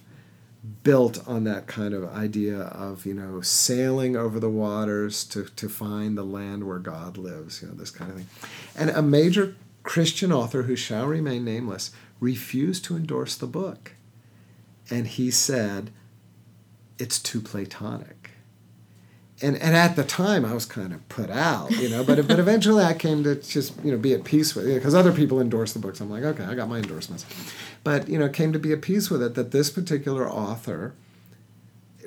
built 0.84 1.26
on 1.28 1.46
that 1.46 1.68
kind 1.68 1.94
of 1.94 2.04
idea 2.14 2.60
of 2.60 3.06
you 3.06 3.14
know 3.14 3.40
sailing 3.40 4.18
over 4.18 4.40
the 4.40 4.50
waters 4.50 5.24
to, 5.24 5.46
to 5.46 5.70
find 5.70 6.18
the 6.18 6.24
land 6.24 6.68
where 6.68 6.80
god 6.80 7.18
lives 7.18 7.62
you 7.62 7.68
know 7.70 7.74
this 7.76 7.92
kind 7.92 8.12
of 8.12 8.18
thing. 8.18 8.28
And 8.76 8.90
a 8.90 9.02
major 9.02 9.56
christian 9.84 10.34
author 10.34 10.64
who 10.64 10.76
shall 10.76 11.08
remain 11.08 11.46
nameless 11.46 11.92
refused 12.20 12.86
to 12.86 12.96
endorse 12.96 13.36
the 13.36 13.48
book. 13.48 13.94
And 14.90 15.08
he 15.08 15.32
said 15.32 15.92
it's 16.98 17.20
too 17.20 17.42
platonic. 17.42 18.32
And 19.42 19.56
and 19.56 19.74
at 19.74 19.96
the 19.96 20.04
time 20.04 20.44
I 20.44 20.54
was 20.54 20.66
kind 20.66 20.92
of 20.92 21.08
put 21.08 21.30
out, 21.30 21.72
you 21.72 21.88
know, 21.88 22.04
but 22.04 22.28
but 22.28 22.40
eventually 22.40 22.84
I 22.84 22.94
came 22.94 23.24
to 23.24 23.36
just 23.36 23.74
you 23.86 23.92
know 23.92 23.98
be 23.98 24.14
at 24.14 24.26
peace 24.26 24.54
with 24.54 24.68
it 24.68 24.76
because 24.76 24.94
other 24.94 25.14
people 25.14 25.40
endorse 25.40 25.72
the 25.72 25.80
books. 25.80 26.02
I'm 26.02 26.10
like, 26.10 26.24
okay, 26.24 26.44
I 26.44 26.56
got 26.56 26.68
my 26.68 26.78
endorsements, 26.78 27.26
but 27.84 28.10
you 28.10 28.18
know, 28.20 28.30
came 28.30 28.54
to 28.54 28.60
be 28.60 28.72
at 28.74 28.82
peace 28.82 29.10
with 29.10 29.22
it 29.22 29.36
that 29.36 29.52
this 29.52 29.70
particular 29.70 30.30
author 30.30 30.94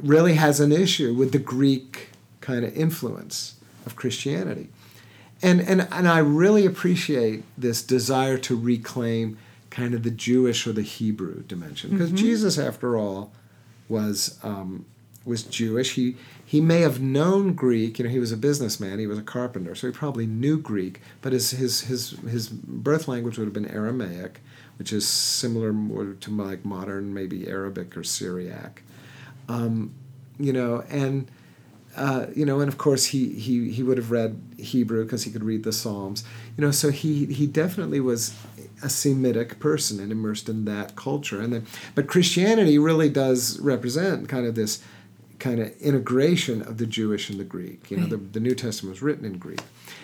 really 0.00 0.34
has 0.34 0.60
an 0.60 0.72
issue 0.72 1.14
with 1.14 1.32
the 1.32 1.38
Greek 1.38 2.08
kind 2.40 2.64
of 2.64 2.76
influence 2.76 3.56
of 3.86 3.96
Christianity, 3.96 4.68
and 5.42 5.60
and 5.60 5.88
and 5.90 6.08
I 6.08 6.18
really 6.18 6.66
appreciate 6.66 7.44
this 7.56 7.82
desire 7.82 8.38
to 8.38 8.56
reclaim 8.56 9.38
kind 9.70 9.94
of 9.94 10.02
the 10.02 10.10
Jewish 10.10 10.66
or 10.66 10.72
the 10.72 10.82
Hebrew 10.82 11.42
dimension 11.42 11.90
because 11.90 12.08
mm-hmm. 12.08 12.16
Jesus, 12.16 12.58
after 12.58 12.96
all, 12.96 13.32
was. 13.88 14.38
Um, 14.42 14.86
was 15.24 15.42
Jewish. 15.42 15.94
He 15.94 16.16
he 16.44 16.60
may 16.60 16.80
have 16.80 17.00
known 17.00 17.54
Greek. 17.54 17.98
You 17.98 18.04
know, 18.04 18.10
he 18.10 18.18
was 18.18 18.32
a 18.32 18.36
businessman. 18.36 18.98
He 18.98 19.06
was 19.06 19.18
a 19.18 19.22
carpenter, 19.22 19.74
so 19.74 19.86
he 19.86 19.92
probably 19.92 20.26
knew 20.26 20.58
Greek. 20.58 21.00
But 21.20 21.32
his 21.32 21.52
his 21.52 21.82
his 21.82 22.10
his 22.28 22.48
birth 22.48 23.08
language 23.08 23.38
would 23.38 23.44
have 23.44 23.54
been 23.54 23.68
Aramaic, 23.68 24.40
which 24.78 24.92
is 24.92 25.06
similar 25.06 25.72
more 25.72 26.14
to 26.20 26.30
like 26.30 26.64
modern 26.64 27.14
maybe 27.14 27.48
Arabic 27.48 27.96
or 27.96 28.04
Syriac. 28.04 28.82
Um, 29.48 29.94
you 30.38 30.52
know, 30.52 30.84
and 30.88 31.30
uh, 31.96 32.26
you 32.34 32.46
know, 32.46 32.60
and 32.60 32.68
of 32.68 32.78
course 32.78 33.06
he 33.06 33.30
he 33.34 33.70
he 33.70 33.82
would 33.82 33.98
have 33.98 34.10
read 34.10 34.40
Hebrew 34.58 35.04
because 35.04 35.24
he 35.24 35.30
could 35.30 35.44
read 35.44 35.62
the 35.62 35.72
Psalms. 35.72 36.24
You 36.56 36.64
know, 36.64 36.70
so 36.70 36.90
he 36.90 37.26
he 37.26 37.46
definitely 37.46 38.00
was 38.00 38.34
a 38.82 38.88
Semitic 38.88 39.60
person 39.60 40.00
and 40.00 40.10
immersed 40.10 40.48
in 40.48 40.64
that 40.64 40.96
culture. 40.96 41.40
And 41.40 41.52
then, 41.52 41.66
but 41.94 42.08
Christianity 42.08 42.78
really 42.78 43.08
does 43.08 43.60
represent 43.60 44.28
kind 44.28 44.46
of 44.46 44.54
this 44.54 44.82
kind 45.38 45.60
of 45.60 45.76
integration 45.80 46.62
of 46.62 46.78
the 46.78 46.86
Jewish 46.86 47.28
and 47.28 47.38
the 47.38 47.44
Greek. 47.44 47.90
You 47.90 47.98
know, 47.98 48.06
the, 48.06 48.16
the 48.16 48.40
New 48.40 48.54
Testament 48.54 48.94
was 48.94 49.02
written 49.02 49.24
in 49.24 49.38
Greek. 49.38 49.60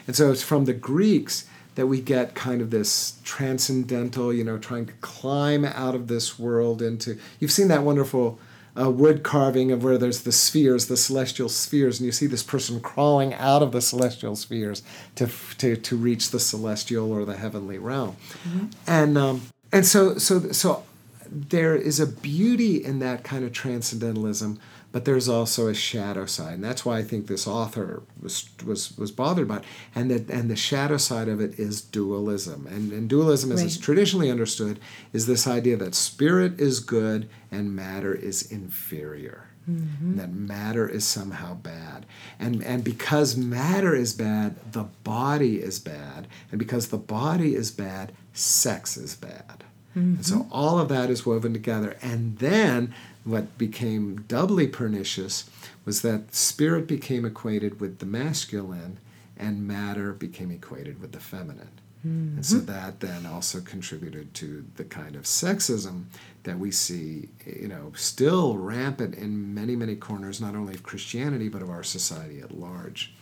And 0.06 0.16
so 0.16 0.30
it's 0.32 0.42
from 0.42 0.64
the 0.64 0.72
Greeks 0.74 1.46
that 1.78 1.86
we 1.86 2.00
get 2.00 2.34
kind 2.34 2.60
of 2.60 2.70
this 2.70 3.20
transcendental, 3.22 4.32
you 4.32 4.42
know, 4.42 4.58
trying 4.58 4.84
to 4.84 4.92
climb 4.94 5.64
out 5.64 5.94
of 5.94 6.08
this 6.08 6.36
world 6.36 6.82
into. 6.82 7.16
You've 7.38 7.52
seen 7.52 7.68
that 7.68 7.84
wonderful 7.84 8.40
uh, 8.76 8.90
wood 8.90 9.22
carving 9.22 9.70
of 9.70 9.84
where 9.84 9.96
there's 9.96 10.22
the 10.22 10.32
spheres, 10.32 10.86
the 10.88 10.96
celestial 10.96 11.48
spheres, 11.48 12.00
and 12.00 12.06
you 12.06 12.10
see 12.10 12.26
this 12.26 12.42
person 12.42 12.80
crawling 12.80 13.32
out 13.32 13.62
of 13.62 13.70
the 13.70 13.80
celestial 13.80 14.34
spheres 14.34 14.82
to 15.14 15.30
to, 15.58 15.76
to 15.76 15.96
reach 15.96 16.32
the 16.32 16.40
celestial 16.40 17.12
or 17.12 17.24
the 17.24 17.36
heavenly 17.36 17.78
realm, 17.78 18.16
mm-hmm. 18.42 18.66
and 18.88 19.16
um, 19.16 19.42
and 19.70 19.86
so 19.86 20.18
so 20.18 20.50
so 20.50 20.82
there 21.30 21.76
is 21.76 22.00
a 22.00 22.08
beauty 22.08 22.84
in 22.84 22.98
that 22.98 23.22
kind 23.22 23.44
of 23.44 23.52
transcendentalism 23.52 24.58
but 24.90 25.04
there's 25.04 25.28
also 25.28 25.68
a 25.68 25.74
shadow 25.74 26.24
side, 26.24 26.54
and 26.54 26.64
that's 26.64 26.84
why 26.84 26.98
I 26.98 27.02
think 27.02 27.26
this 27.26 27.46
author 27.46 28.02
was 28.20 28.48
was 28.64 28.96
was 28.96 29.10
bothered 29.10 29.44
about. 29.44 29.62
It. 29.62 29.66
And 29.94 30.10
that 30.10 30.30
and 30.30 30.50
the 30.50 30.56
shadow 30.56 30.96
side 30.96 31.28
of 31.28 31.40
it 31.40 31.58
is 31.58 31.80
dualism, 31.80 32.66
and, 32.66 32.92
and 32.92 33.08
dualism, 33.08 33.52
as 33.52 33.60
right. 33.60 33.66
it's 33.66 33.78
traditionally 33.78 34.30
understood, 34.30 34.80
is 35.12 35.26
this 35.26 35.46
idea 35.46 35.76
that 35.76 35.94
spirit 35.94 36.60
is 36.60 36.80
good 36.80 37.28
and 37.50 37.76
matter 37.76 38.14
is 38.14 38.50
inferior. 38.50 39.48
Mm-hmm. 39.70 40.16
That 40.16 40.32
matter 40.32 40.88
is 40.88 41.06
somehow 41.06 41.54
bad. 41.54 42.06
And, 42.38 42.64
and 42.64 42.82
because 42.82 43.36
matter 43.36 43.94
is 43.94 44.14
bad, 44.14 44.56
the 44.72 44.84
body 45.04 45.60
is 45.60 45.78
bad. 45.78 46.26
And 46.50 46.58
because 46.58 46.88
the 46.88 46.96
body 46.96 47.54
is 47.54 47.70
bad, 47.70 48.12
sex 48.32 48.96
is 48.96 49.14
bad. 49.14 49.64
Mm-hmm. 49.90 50.14
And 50.16 50.26
so 50.26 50.46
all 50.50 50.78
of 50.78 50.88
that 50.88 51.10
is 51.10 51.26
woven 51.26 51.52
together. 51.52 51.96
And 52.00 52.38
then 52.38 52.94
what 53.28 53.58
became 53.58 54.22
doubly 54.22 54.66
pernicious 54.66 55.48
was 55.84 56.02
that 56.02 56.34
spirit 56.34 56.86
became 56.86 57.24
equated 57.24 57.80
with 57.80 57.98
the 57.98 58.06
masculine 58.06 58.98
and 59.36 59.66
matter 59.66 60.12
became 60.12 60.50
equated 60.50 61.00
with 61.00 61.12
the 61.12 61.20
feminine. 61.20 61.70
Mm-hmm. 62.06 62.36
And 62.36 62.46
so 62.46 62.58
that 62.58 63.00
then 63.00 63.26
also 63.26 63.60
contributed 63.60 64.32
to 64.34 64.64
the 64.76 64.84
kind 64.84 65.14
of 65.16 65.24
sexism 65.24 66.04
that 66.44 66.58
we 66.58 66.70
see, 66.70 67.28
you 67.44 67.68
know, 67.68 67.92
still 67.94 68.56
rampant 68.56 69.14
in 69.14 69.54
many, 69.54 69.76
many 69.76 69.96
corners, 69.96 70.40
not 70.40 70.54
only 70.54 70.74
of 70.74 70.82
Christianity, 70.82 71.48
but 71.48 71.60
of 71.60 71.70
our 71.70 71.82
society 71.82 72.40
at 72.40 72.56
large. 72.56 73.12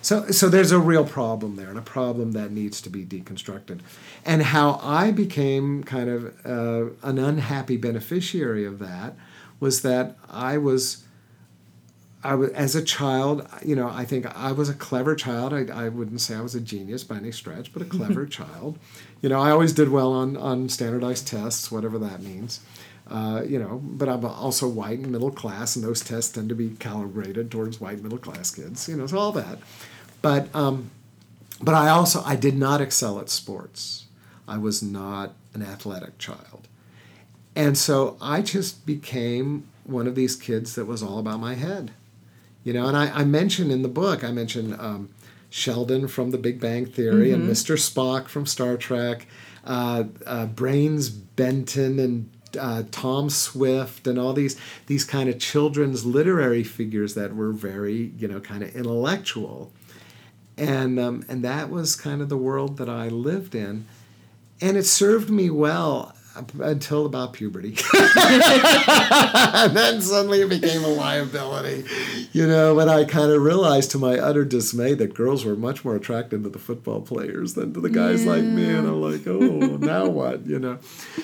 So, 0.00 0.30
so 0.30 0.48
there's 0.48 0.70
a 0.70 0.78
real 0.78 1.04
problem 1.04 1.56
there, 1.56 1.70
and 1.70 1.78
a 1.78 1.82
problem 1.82 2.32
that 2.32 2.52
needs 2.52 2.80
to 2.82 2.90
be 2.90 3.04
deconstructed. 3.04 3.80
And 4.24 4.42
how 4.42 4.78
I 4.80 5.10
became 5.10 5.82
kind 5.82 6.08
of 6.08 6.46
uh, 6.46 6.92
an 7.02 7.18
unhappy 7.18 7.76
beneficiary 7.76 8.64
of 8.64 8.78
that 8.78 9.16
was 9.60 9.82
that 9.82 10.16
I 10.28 10.58
was, 10.58 11.04
I 12.22 12.34
was 12.34 12.50
as 12.50 12.74
a 12.74 12.82
child. 12.82 13.46
You 13.64 13.76
know, 13.76 13.88
I 13.88 14.04
think 14.04 14.26
I 14.26 14.52
was 14.52 14.68
a 14.68 14.74
clever 14.74 15.14
child. 15.14 15.52
I, 15.52 15.66
I 15.66 15.88
wouldn't 15.88 16.20
say 16.20 16.34
I 16.34 16.40
was 16.40 16.54
a 16.54 16.60
genius 16.60 17.04
by 17.04 17.16
any 17.16 17.32
stretch, 17.32 17.72
but 17.72 17.82
a 17.82 17.86
clever 17.86 18.26
child. 18.38 18.78
You 19.22 19.28
know, 19.28 19.40
I 19.40 19.50
always 19.50 19.72
did 19.72 19.88
well 19.88 20.12
on 20.12 20.36
on 20.36 20.68
standardized 20.68 21.26
tests, 21.26 21.70
whatever 21.70 21.98
that 21.98 22.22
means. 22.22 22.60
Uh, 23.10 23.42
you 23.46 23.58
know, 23.58 23.80
but 23.82 24.08
I'm 24.08 24.24
also 24.24 24.68
white 24.68 24.98
and 24.98 25.10
middle 25.10 25.30
class, 25.30 25.76
and 25.76 25.84
those 25.84 26.02
tests 26.02 26.32
tend 26.32 26.50
to 26.50 26.54
be 26.54 26.70
calibrated 26.70 27.50
towards 27.50 27.80
white 27.80 28.02
middle 28.02 28.18
class 28.18 28.50
kids. 28.50 28.86
You 28.88 28.96
know, 28.96 29.06
so 29.06 29.18
all 29.18 29.32
that. 29.32 29.58
But 30.20 30.54
um, 30.54 30.90
but 31.60 31.74
I 31.74 31.88
also 31.88 32.22
I 32.24 32.36
did 32.36 32.56
not 32.56 32.80
excel 32.80 33.18
at 33.18 33.30
sports. 33.30 34.06
I 34.46 34.58
was 34.58 34.82
not 34.82 35.34
an 35.54 35.62
athletic 35.62 36.18
child. 36.18 36.67
And 37.58 37.76
so 37.76 38.16
I 38.20 38.40
just 38.40 38.86
became 38.86 39.66
one 39.82 40.06
of 40.06 40.14
these 40.14 40.36
kids 40.36 40.76
that 40.76 40.84
was 40.84 41.02
all 41.02 41.18
about 41.18 41.40
my 41.40 41.56
head. 41.56 41.90
You 42.62 42.72
know, 42.72 42.86
and 42.86 42.96
I, 42.96 43.10
I 43.10 43.24
mentioned 43.24 43.72
in 43.72 43.82
the 43.82 43.88
book, 43.88 44.22
I 44.22 44.30
mentioned 44.30 44.76
um, 44.78 45.08
Sheldon 45.50 46.06
from 46.06 46.30
The 46.30 46.38
Big 46.38 46.60
Bang 46.60 46.86
Theory 46.86 47.30
mm-hmm. 47.30 47.42
and 47.42 47.50
Mr. 47.50 47.76
Spock 47.76 48.28
from 48.28 48.46
Star 48.46 48.76
Trek, 48.76 49.26
uh, 49.64 50.04
uh, 50.24 50.46
Brains 50.46 51.08
Benton 51.08 51.98
and 51.98 52.30
uh, 52.56 52.84
Tom 52.92 53.28
Swift 53.28 54.06
and 54.06 54.20
all 54.20 54.32
these 54.32 54.56
these 54.86 55.04
kind 55.04 55.28
of 55.28 55.40
children's 55.40 56.06
literary 56.06 56.62
figures 56.62 57.14
that 57.14 57.34
were 57.34 57.52
very 57.52 58.12
you 58.18 58.28
know 58.28 58.40
kind 58.40 58.62
of 58.62 58.74
intellectual, 58.74 59.72
and 60.56 60.98
um, 60.98 61.24
and 61.28 61.44
that 61.44 61.70
was 61.70 61.96
kind 61.96 62.22
of 62.22 62.28
the 62.28 62.38
world 62.38 62.78
that 62.78 62.88
I 62.88 63.08
lived 63.08 63.54
in, 63.54 63.86
and 64.60 64.76
it 64.76 64.86
served 64.86 65.28
me 65.28 65.50
well 65.50 66.14
until 66.60 67.06
about 67.06 67.32
puberty. 67.32 67.76
and 68.16 69.76
then 69.76 70.00
suddenly 70.00 70.42
it 70.42 70.48
became 70.48 70.84
a 70.84 70.88
liability. 70.88 71.84
You 72.32 72.46
know, 72.46 72.74
when 72.74 72.88
I 72.88 73.04
kind 73.04 73.30
of 73.32 73.42
realized 73.42 73.90
to 73.92 73.98
my 73.98 74.18
utter 74.18 74.44
dismay 74.44 74.94
that 74.94 75.14
girls 75.14 75.44
were 75.44 75.56
much 75.56 75.84
more 75.84 75.96
attracted 75.96 76.44
to 76.44 76.48
the 76.48 76.58
football 76.58 77.00
players 77.00 77.54
than 77.54 77.74
to 77.74 77.80
the 77.80 77.90
guys 77.90 78.24
yeah. 78.24 78.32
like 78.32 78.44
me. 78.44 78.68
And 78.68 78.86
I'm 78.86 79.00
like, 79.00 79.26
oh, 79.26 79.76
now 79.78 80.06
what? 80.08 80.46
You 80.46 80.58
know. 80.58 80.78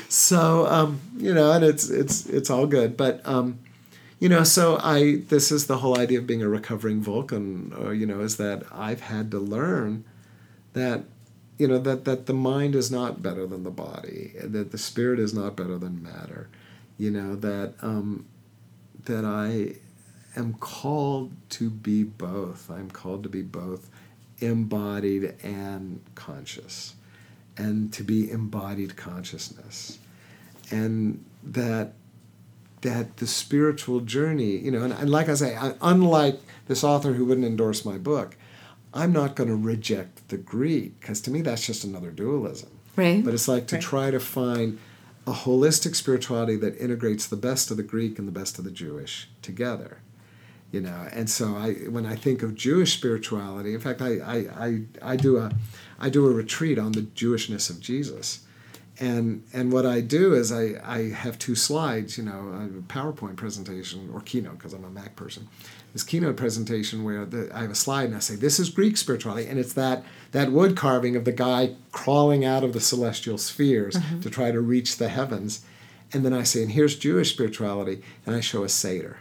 So 0.09 0.67
um, 0.67 1.01
you 1.17 1.33
know, 1.33 1.53
and 1.53 1.65
it's 1.65 1.89
it's 1.91 2.27
it's 2.27 2.51
all 2.51 2.67
good. 2.67 2.97
But 2.97 3.21
um, 3.25 3.59
you 4.19 4.29
know, 4.29 4.43
so 4.43 4.79
I 4.83 5.23
this 5.29 5.53
is 5.53 5.67
the 5.67 5.79
whole 5.79 5.99
idea 5.99 6.19
of 6.19 6.27
being 6.27 6.43
a 6.43 6.49
recovering 6.49 7.01
Vulcan, 7.01 7.73
or, 7.79 7.89
uh, 7.89 7.91
you 7.91 8.07
know, 8.07 8.21
is 8.21 8.37
that 8.39 8.65
I've 8.73 9.03
had 9.03 9.31
to 9.33 9.39
learn 9.39 10.05
that 10.73 11.05
you 11.59 11.69
know 11.69 11.79
that 11.79 12.05
that 12.05 12.27
the 12.27 12.35
mind 12.35 12.75
is 12.75 12.91
not 12.91 13.23
better 13.23 13.47
than 13.47 13.63
the 13.63 13.71
body 13.71 14.33
that 14.43 14.73
the 14.73 14.79
spirit 14.79 15.19
is 15.19 15.33
not 15.33 15.57
better 15.57 15.79
than 15.79 16.03
matter 16.03 16.49
you 16.99 17.11
know 17.11 17.37
that 17.37 17.75
um, 17.83 18.27
that 19.05 19.25
i 19.25 19.75
am 20.37 20.55
called 20.55 21.33
to 21.51 21.71
be 21.71 22.03
both. 22.03 22.71
I'm 22.71 22.91
called 22.91 23.23
to 23.25 23.29
be 23.29 23.43
both 23.43 23.91
embodied 24.41 25.35
and 25.43 26.01
conscious 26.15 26.95
and 27.57 27.93
to 27.93 28.03
be 28.03 28.31
embodied 28.31 28.97
consciousness. 28.97 29.99
And 30.71 31.25
that 31.43 31.93
that 32.81 33.17
the 33.17 33.27
spiritual 33.27 34.01
journey 34.01 34.59
you 34.59 34.71
know 34.71 34.83
and, 34.83 34.93
and 34.93 35.09
like 35.09 35.31
i 35.31 35.35
say 35.35 35.57
I, 35.57 35.73
unlike 35.81 36.39
this 36.69 36.85
author 36.85 37.15
who 37.15 37.25
wouldn't 37.25 37.47
endorse 37.47 37.83
my 37.83 37.97
book 37.97 38.37
I'm 38.95 39.13
not 39.13 39.35
going 39.35 39.49
to 39.49 39.57
reject 39.57 40.29
the 40.29 40.37
Greek 40.37 41.01
because 41.01 41.21
to 41.23 41.31
me 41.31 41.43
that's 41.43 41.67
just 41.67 41.85
another 41.85 42.11
dualism. 42.11 42.71
Right. 42.97 43.25
But 43.25 43.35
it's 43.35 43.49
like 43.49 43.67
to 43.69 43.77
right. 43.77 43.83
try 43.83 44.11
to 44.13 44.21
find 44.21 44.79
a 45.27 45.33
holistic 45.33 45.97
spirituality 45.97 46.57
that 46.57 46.79
integrates 46.79 47.27
the 47.27 47.37
best 47.37 47.71
of 47.71 47.77
the 47.77 47.83
Greek 47.83 48.19
and 48.19 48.29
the 48.29 48.33
best 48.33 48.59
of 48.59 48.65
the 48.65 48.71
Jewish 48.71 49.29
together. 49.43 49.99
You 50.71 50.81
know, 50.81 51.09
and 51.13 51.31
so 51.31 51.57
I 51.57 51.75
when 51.89 52.05
I 52.05 52.17
think 52.17 52.43
of 52.43 52.55
Jewish 52.55 52.95
spirituality, 52.95 53.75
in 53.75 53.81
fact, 53.81 54.03
I 54.03 54.19
I, 54.19 54.37
I, 54.67 54.81
I 55.03 55.17
do 55.17 55.39
a 55.39 55.53
I 56.01 56.09
do 56.09 56.27
a 56.27 56.33
retreat 56.33 56.79
on 56.79 56.93
the 56.93 57.03
Jewishness 57.03 57.71
of 57.71 57.81
Jesus. 57.81 58.45
And 58.99 59.45
and 59.53 59.73
what 59.73 59.87
I 59.87 60.01
do 60.01 60.35
is 60.35 60.53
I, 60.53 60.75
I 60.85 61.11
have 61.11 61.39
two 61.39 61.55
slides, 61.55 62.19
you 62.19 62.25
know, 62.25 62.71
a 62.79 62.83
PowerPoint 62.93 63.37
presentation 63.37 64.11
or 64.13 64.21
keynote 64.21 64.59
because 64.59 64.73
I'm 64.73 64.85
a 64.85 64.91
Mac 64.91 65.15
person, 65.17 65.49
this 65.95 66.03
keynote 66.03 66.37
presentation 66.37 67.05
where 67.05 67.25
the, 67.25 67.49
I 67.55 67.63
have 67.63 67.71
a 67.71 67.77
slide 67.77 68.07
and 68.07 68.17
I 68.17 68.19
say, 68.19 68.35
"This 68.35 68.59
is 68.59 68.69
Greek 68.69 68.97
spirituality," 68.97 69.49
and 69.49 69.59
it's 69.59 69.73
that 69.75 70.05
that 70.33 70.53
wood 70.53 70.77
carving 70.77 71.17
of 71.17 71.25
the 71.25 71.33
guy 71.33 71.77
crawling 71.93 72.45
out 72.45 72.65
of 72.65 72.73
the 72.73 72.81
celestial 72.81 73.39
spheres 73.39 73.95
mm-hmm. 73.95 74.21
to 74.21 74.29
try 74.29 74.51
to 74.51 74.61
reach 74.61 74.99
the 74.99 75.09
heavens, 75.09 75.65
and 76.13 76.25
then 76.25 76.35
I 76.35 76.43
say, 76.43 76.63
"And 76.63 76.73
here's 76.73 76.99
Jewish 76.99 77.31
spirituality," 77.31 78.03
and 78.27 78.35
I 78.35 78.41
show 78.41 78.65
a 78.65 78.69
seder, 78.69 79.19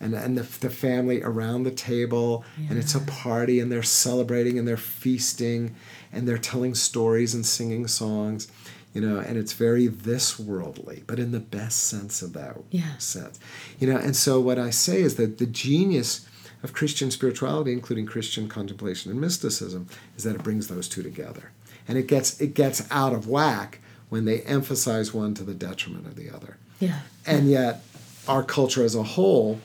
and 0.00 0.12
and 0.12 0.36
the, 0.36 0.42
the 0.58 0.68
family 0.68 1.22
around 1.22 1.62
the 1.62 1.70
table, 1.70 2.44
yeah. 2.58 2.70
and 2.70 2.78
it's 2.78 2.96
a 2.96 3.00
party, 3.00 3.60
and 3.60 3.70
they're 3.70 3.84
celebrating 3.84 4.58
and 4.58 4.66
they're 4.66 4.76
feasting, 4.76 5.76
and 6.12 6.26
they're 6.26 6.38
telling 6.38 6.74
stories 6.74 7.34
and 7.34 7.46
singing 7.46 7.86
songs 7.86 8.48
you 8.92 9.00
know, 9.00 9.18
and 9.20 9.36
it's 9.38 9.52
very 9.52 9.86
this 9.86 10.38
worldly, 10.38 11.04
but 11.06 11.18
in 11.18 11.30
the 11.32 11.40
best 11.40 11.84
sense 11.84 12.22
of 12.22 12.32
that 12.32 12.56
yeah. 12.70 12.96
sense. 12.98 13.38
You 13.78 13.92
know, 13.92 13.98
and 13.98 14.16
so 14.16 14.40
what 14.40 14.58
I 14.58 14.70
say 14.70 15.00
is 15.00 15.14
that 15.16 15.38
the 15.38 15.46
genius 15.46 16.26
of 16.62 16.72
Christian 16.72 17.10
spirituality, 17.10 17.72
including 17.72 18.06
Christian 18.06 18.48
contemplation 18.48 19.10
and 19.10 19.20
mysticism, 19.20 19.88
is 20.16 20.24
that 20.24 20.34
it 20.34 20.42
brings 20.42 20.68
those 20.68 20.88
two 20.88 21.02
together. 21.02 21.52
And 21.86 21.98
it 21.98 22.06
gets 22.06 22.40
it 22.40 22.54
gets 22.54 22.86
out 22.90 23.12
of 23.12 23.26
whack 23.26 23.80
when 24.08 24.24
they 24.24 24.40
emphasize 24.42 25.14
one 25.14 25.34
to 25.34 25.44
the 25.44 25.54
detriment 25.54 26.06
of 26.06 26.16
the 26.16 26.30
other. 26.30 26.56
Yeah. 26.78 27.00
And 27.26 27.48
yet 27.48 27.82
our 28.28 28.42
culture 28.42 28.84
as 28.84 28.94
a 28.94 29.02
whole 29.02 29.60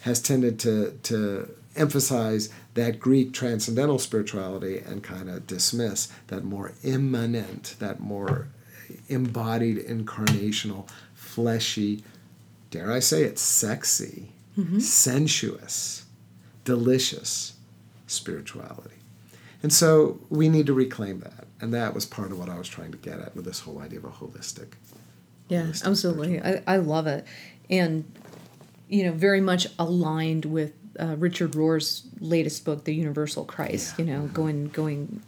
has 0.00 0.20
tended 0.20 0.58
to 0.60 0.98
to 1.04 1.54
emphasize 1.76 2.48
that 2.74 2.98
Greek 2.98 3.32
transcendental 3.32 3.98
spirituality 3.98 4.78
and 4.78 5.02
kind 5.02 5.28
of 5.28 5.46
dismiss 5.46 6.08
that 6.28 6.44
more 6.44 6.72
immanent, 6.82 7.76
that 7.78 8.00
more 8.00 8.48
embodied, 9.08 9.78
incarnational, 9.78 10.88
fleshy, 11.14 12.02
dare 12.70 12.92
I 12.92 13.00
say 13.00 13.24
it, 13.24 13.38
sexy, 13.38 14.32
mm-hmm. 14.58 14.78
sensuous, 14.78 16.04
delicious 16.64 17.54
spirituality. 18.06 18.96
And 19.62 19.72
so 19.72 20.20
we 20.30 20.48
need 20.48 20.66
to 20.66 20.72
reclaim 20.72 21.20
that. 21.20 21.46
And 21.60 21.74
that 21.74 21.94
was 21.94 22.06
part 22.06 22.32
of 22.32 22.38
what 22.38 22.48
I 22.48 22.58
was 22.58 22.68
trying 22.68 22.92
to 22.92 22.98
get 22.98 23.18
at 23.18 23.36
with 23.36 23.44
this 23.44 23.60
whole 23.60 23.80
idea 23.80 23.98
of 23.98 24.06
a 24.06 24.08
holistic. 24.08 24.72
Yeah, 25.48 25.64
holistic 25.64 25.86
absolutely. 25.86 26.40
I, 26.40 26.62
I 26.66 26.76
love 26.78 27.06
it. 27.06 27.26
And, 27.68 28.04
you 28.88 29.04
know, 29.04 29.12
very 29.12 29.40
much 29.40 29.66
aligned 29.78 30.46
with 30.46 30.72
uh, 30.98 31.16
Richard 31.18 31.54
Rohr's 31.54 32.04
latest 32.18 32.64
book, 32.64 32.84
The 32.84 32.94
Universal 32.94 33.44
Christ, 33.44 33.98
yeah. 33.98 34.04
you 34.04 34.12
know, 34.12 34.26
going 34.28 34.68
going 34.68 35.22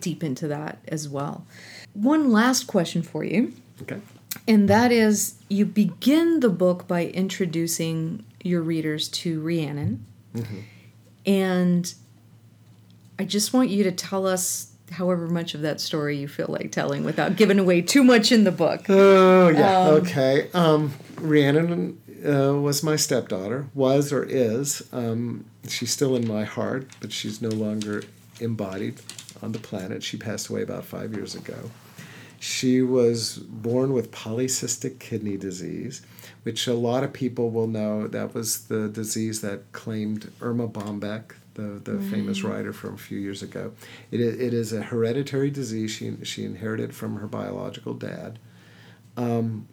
deep 0.00 0.22
into 0.22 0.48
that 0.48 0.78
as 0.88 1.08
well 1.08 1.46
one 2.02 2.30
last 2.30 2.66
question 2.66 3.02
for 3.02 3.24
you. 3.24 3.52
Okay. 3.82 4.00
And 4.46 4.68
that 4.68 4.92
is 4.92 5.36
you 5.48 5.64
begin 5.64 6.40
the 6.40 6.48
book 6.48 6.86
by 6.86 7.06
introducing 7.06 8.24
your 8.42 8.62
readers 8.62 9.08
to 9.08 9.40
Rhiannon. 9.40 10.04
Mm-hmm. 10.34 10.60
And 11.26 11.94
I 13.18 13.24
just 13.24 13.52
want 13.52 13.70
you 13.70 13.82
to 13.84 13.92
tell 13.92 14.26
us 14.26 14.72
however 14.92 15.26
much 15.26 15.54
of 15.54 15.62
that 15.62 15.80
story 15.80 16.16
you 16.16 16.28
feel 16.28 16.46
like 16.48 16.70
telling 16.70 17.02
without 17.02 17.36
giving 17.36 17.58
away 17.58 17.82
too 17.82 18.04
much 18.04 18.30
in 18.30 18.44
the 18.44 18.52
book. 18.52 18.84
Oh, 18.88 19.48
yeah. 19.48 19.80
Um, 19.80 19.94
okay. 19.94 20.48
Um, 20.54 20.92
Rhiannon 21.16 22.00
uh, 22.24 22.54
was 22.54 22.82
my 22.82 22.96
stepdaughter, 22.96 23.66
was 23.74 24.12
or 24.12 24.22
is. 24.22 24.86
Um, 24.92 25.46
she's 25.66 25.90
still 25.90 26.14
in 26.14 26.28
my 26.28 26.44
heart, 26.44 26.88
but 27.00 27.10
she's 27.10 27.42
no 27.42 27.48
longer 27.48 28.04
embodied 28.40 29.00
on 29.42 29.52
the 29.52 29.58
planet. 29.58 30.02
She 30.04 30.16
passed 30.16 30.48
away 30.48 30.62
about 30.62 30.84
five 30.84 31.12
years 31.12 31.34
ago. 31.34 31.70
She 32.38 32.82
was 32.82 33.38
born 33.38 33.92
with 33.92 34.10
polycystic 34.10 34.98
kidney 34.98 35.36
disease, 35.36 36.02
which 36.42 36.66
a 36.66 36.74
lot 36.74 37.02
of 37.02 37.12
people 37.12 37.50
will 37.50 37.66
know. 37.66 38.06
That 38.06 38.34
was 38.34 38.66
the 38.68 38.88
disease 38.88 39.40
that 39.40 39.72
claimed 39.72 40.30
Erma 40.40 40.68
Bombeck, 40.68 41.32
the, 41.54 41.80
the 41.82 41.92
mm. 41.92 42.10
famous 42.10 42.42
writer 42.42 42.72
from 42.72 42.94
a 42.94 42.98
few 42.98 43.18
years 43.18 43.42
ago. 43.42 43.72
It, 44.10 44.20
it 44.20 44.52
is 44.52 44.72
a 44.72 44.82
hereditary 44.82 45.50
disease 45.50 45.90
she, 45.90 46.16
she 46.24 46.44
inherited 46.44 46.94
from 46.94 47.16
her 47.16 47.26
biological 47.26 47.94
dad. 47.94 48.38
Um, 49.16 49.66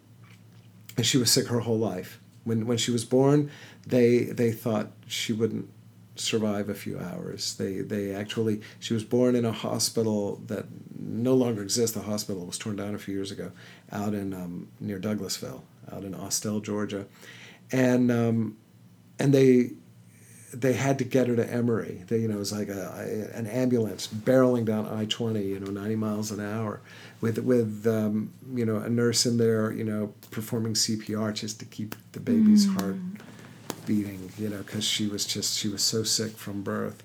and 0.96 1.04
she 1.04 1.18
was 1.18 1.30
sick 1.30 1.48
her 1.48 1.60
whole 1.60 1.78
life. 1.78 2.20
When, 2.44 2.66
when 2.66 2.78
she 2.78 2.90
was 2.90 3.04
born, 3.04 3.50
they, 3.86 4.24
they 4.24 4.52
thought 4.52 4.90
she 5.06 5.32
wouldn't 5.32 5.68
survive 6.16 6.68
a 6.68 6.74
few 6.74 6.98
hours. 6.98 7.56
They 7.56 7.80
they 7.80 8.14
actually 8.14 8.60
she 8.78 8.94
was 8.94 9.04
born 9.04 9.34
in 9.34 9.44
a 9.44 9.52
hospital 9.52 10.40
that 10.46 10.66
no 10.98 11.34
longer 11.34 11.62
exists. 11.62 11.94
The 11.94 12.02
hospital 12.02 12.46
was 12.46 12.58
torn 12.58 12.76
down 12.76 12.94
a 12.94 12.98
few 12.98 13.14
years 13.14 13.30
ago, 13.30 13.52
out 13.90 14.14
in 14.14 14.32
um, 14.32 14.68
near 14.80 14.98
Douglasville, 14.98 15.62
out 15.92 16.04
in 16.04 16.14
Austell, 16.14 16.60
Georgia, 16.60 17.06
and 17.72 18.10
um, 18.10 18.56
and 19.18 19.32
they 19.34 19.70
they 20.52 20.74
had 20.74 20.98
to 20.98 21.04
get 21.04 21.26
her 21.26 21.34
to 21.34 21.52
Emory. 21.52 22.04
They, 22.06 22.18
you 22.18 22.28
know, 22.28 22.36
it 22.36 22.38
was 22.38 22.52
like 22.52 22.68
a, 22.68 23.32
a 23.32 23.36
an 23.36 23.48
ambulance 23.48 24.06
barreling 24.06 24.64
down 24.64 24.86
I 24.86 25.06
twenty, 25.06 25.44
you 25.44 25.58
know, 25.58 25.70
ninety 25.70 25.96
miles 25.96 26.30
an 26.30 26.40
hour, 26.40 26.80
with 27.20 27.38
with 27.38 27.86
um, 27.86 28.32
you 28.54 28.64
know 28.64 28.76
a 28.76 28.88
nurse 28.88 29.26
in 29.26 29.36
there, 29.36 29.72
you 29.72 29.84
know, 29.84 30.14
performing 30.30 30.74
CPR 30.74 31.34
just 31.34 31.58
to 31.58 31.64
keep 31.64 31.96
the 32.12 32.20
baby's 32.20 32.66
mm. 32.66 32.80
heart 32.80 32.96
beating, 33.86 34.30
you 34.38 34.48
know, 34.48 34.58
because 34.58 34.84
she 34.84 35.06
was 35.06 35.24
just 35.24 35.58
she 35.58 35.68
was 35.68 35.82
so 35.82 36.02
sick 36.02 36.32
from 36.32 36.62
birth, 36.62 37.02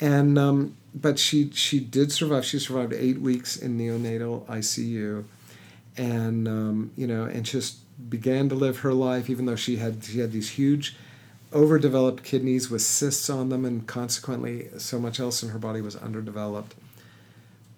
and 0.00 0.38
um, 0.38 0.76
but 0.94 1.18
she 1.18 1.50
she 1.50 1.80
did 1.80 2.12
survive. 2.12 2.44
She 2.44 2.58
survived 2.58 2.92
eight 2.92 3.20
weeks 3.20 3.56
in 3.56 3.78
neonatal 3.78 4.46
ICU, 4.46 5.24
and 5.96 6.48
um, 6.48 6.90
you 6.96 7.06
know, 7.06 7.24
and 7.24 7.44
just 7.44 7.78
began 8.10 8.48
to 8.48 8.54
live 8.54 8.78
her 8.78 8.92
life, 8.92 9.30
even 9.30 9.46
though 9.46 9.56
she 9.56 9.76
had 9.76 10.04
she 10.04 10.20
had 10.20 10.32
these 10.32 10.50
huge, 10.50 10.96
overdeveloped 11.52 12.22
kidneys 12.24 12.70
with 12.70 12.82
cysts 12.82 13.30
on 13.30 13.48
them, 13.48 13.64
and 13.64 13.86
consequently, 13.86 14.68
so 14.78 14.98
much 14.98 15.20
else 15.20 15.42
in 15.42 15.50
her 15.50 15.58
body 15.58 15.80
was 15.80 15.96
underdeveloped. 15.96 16.74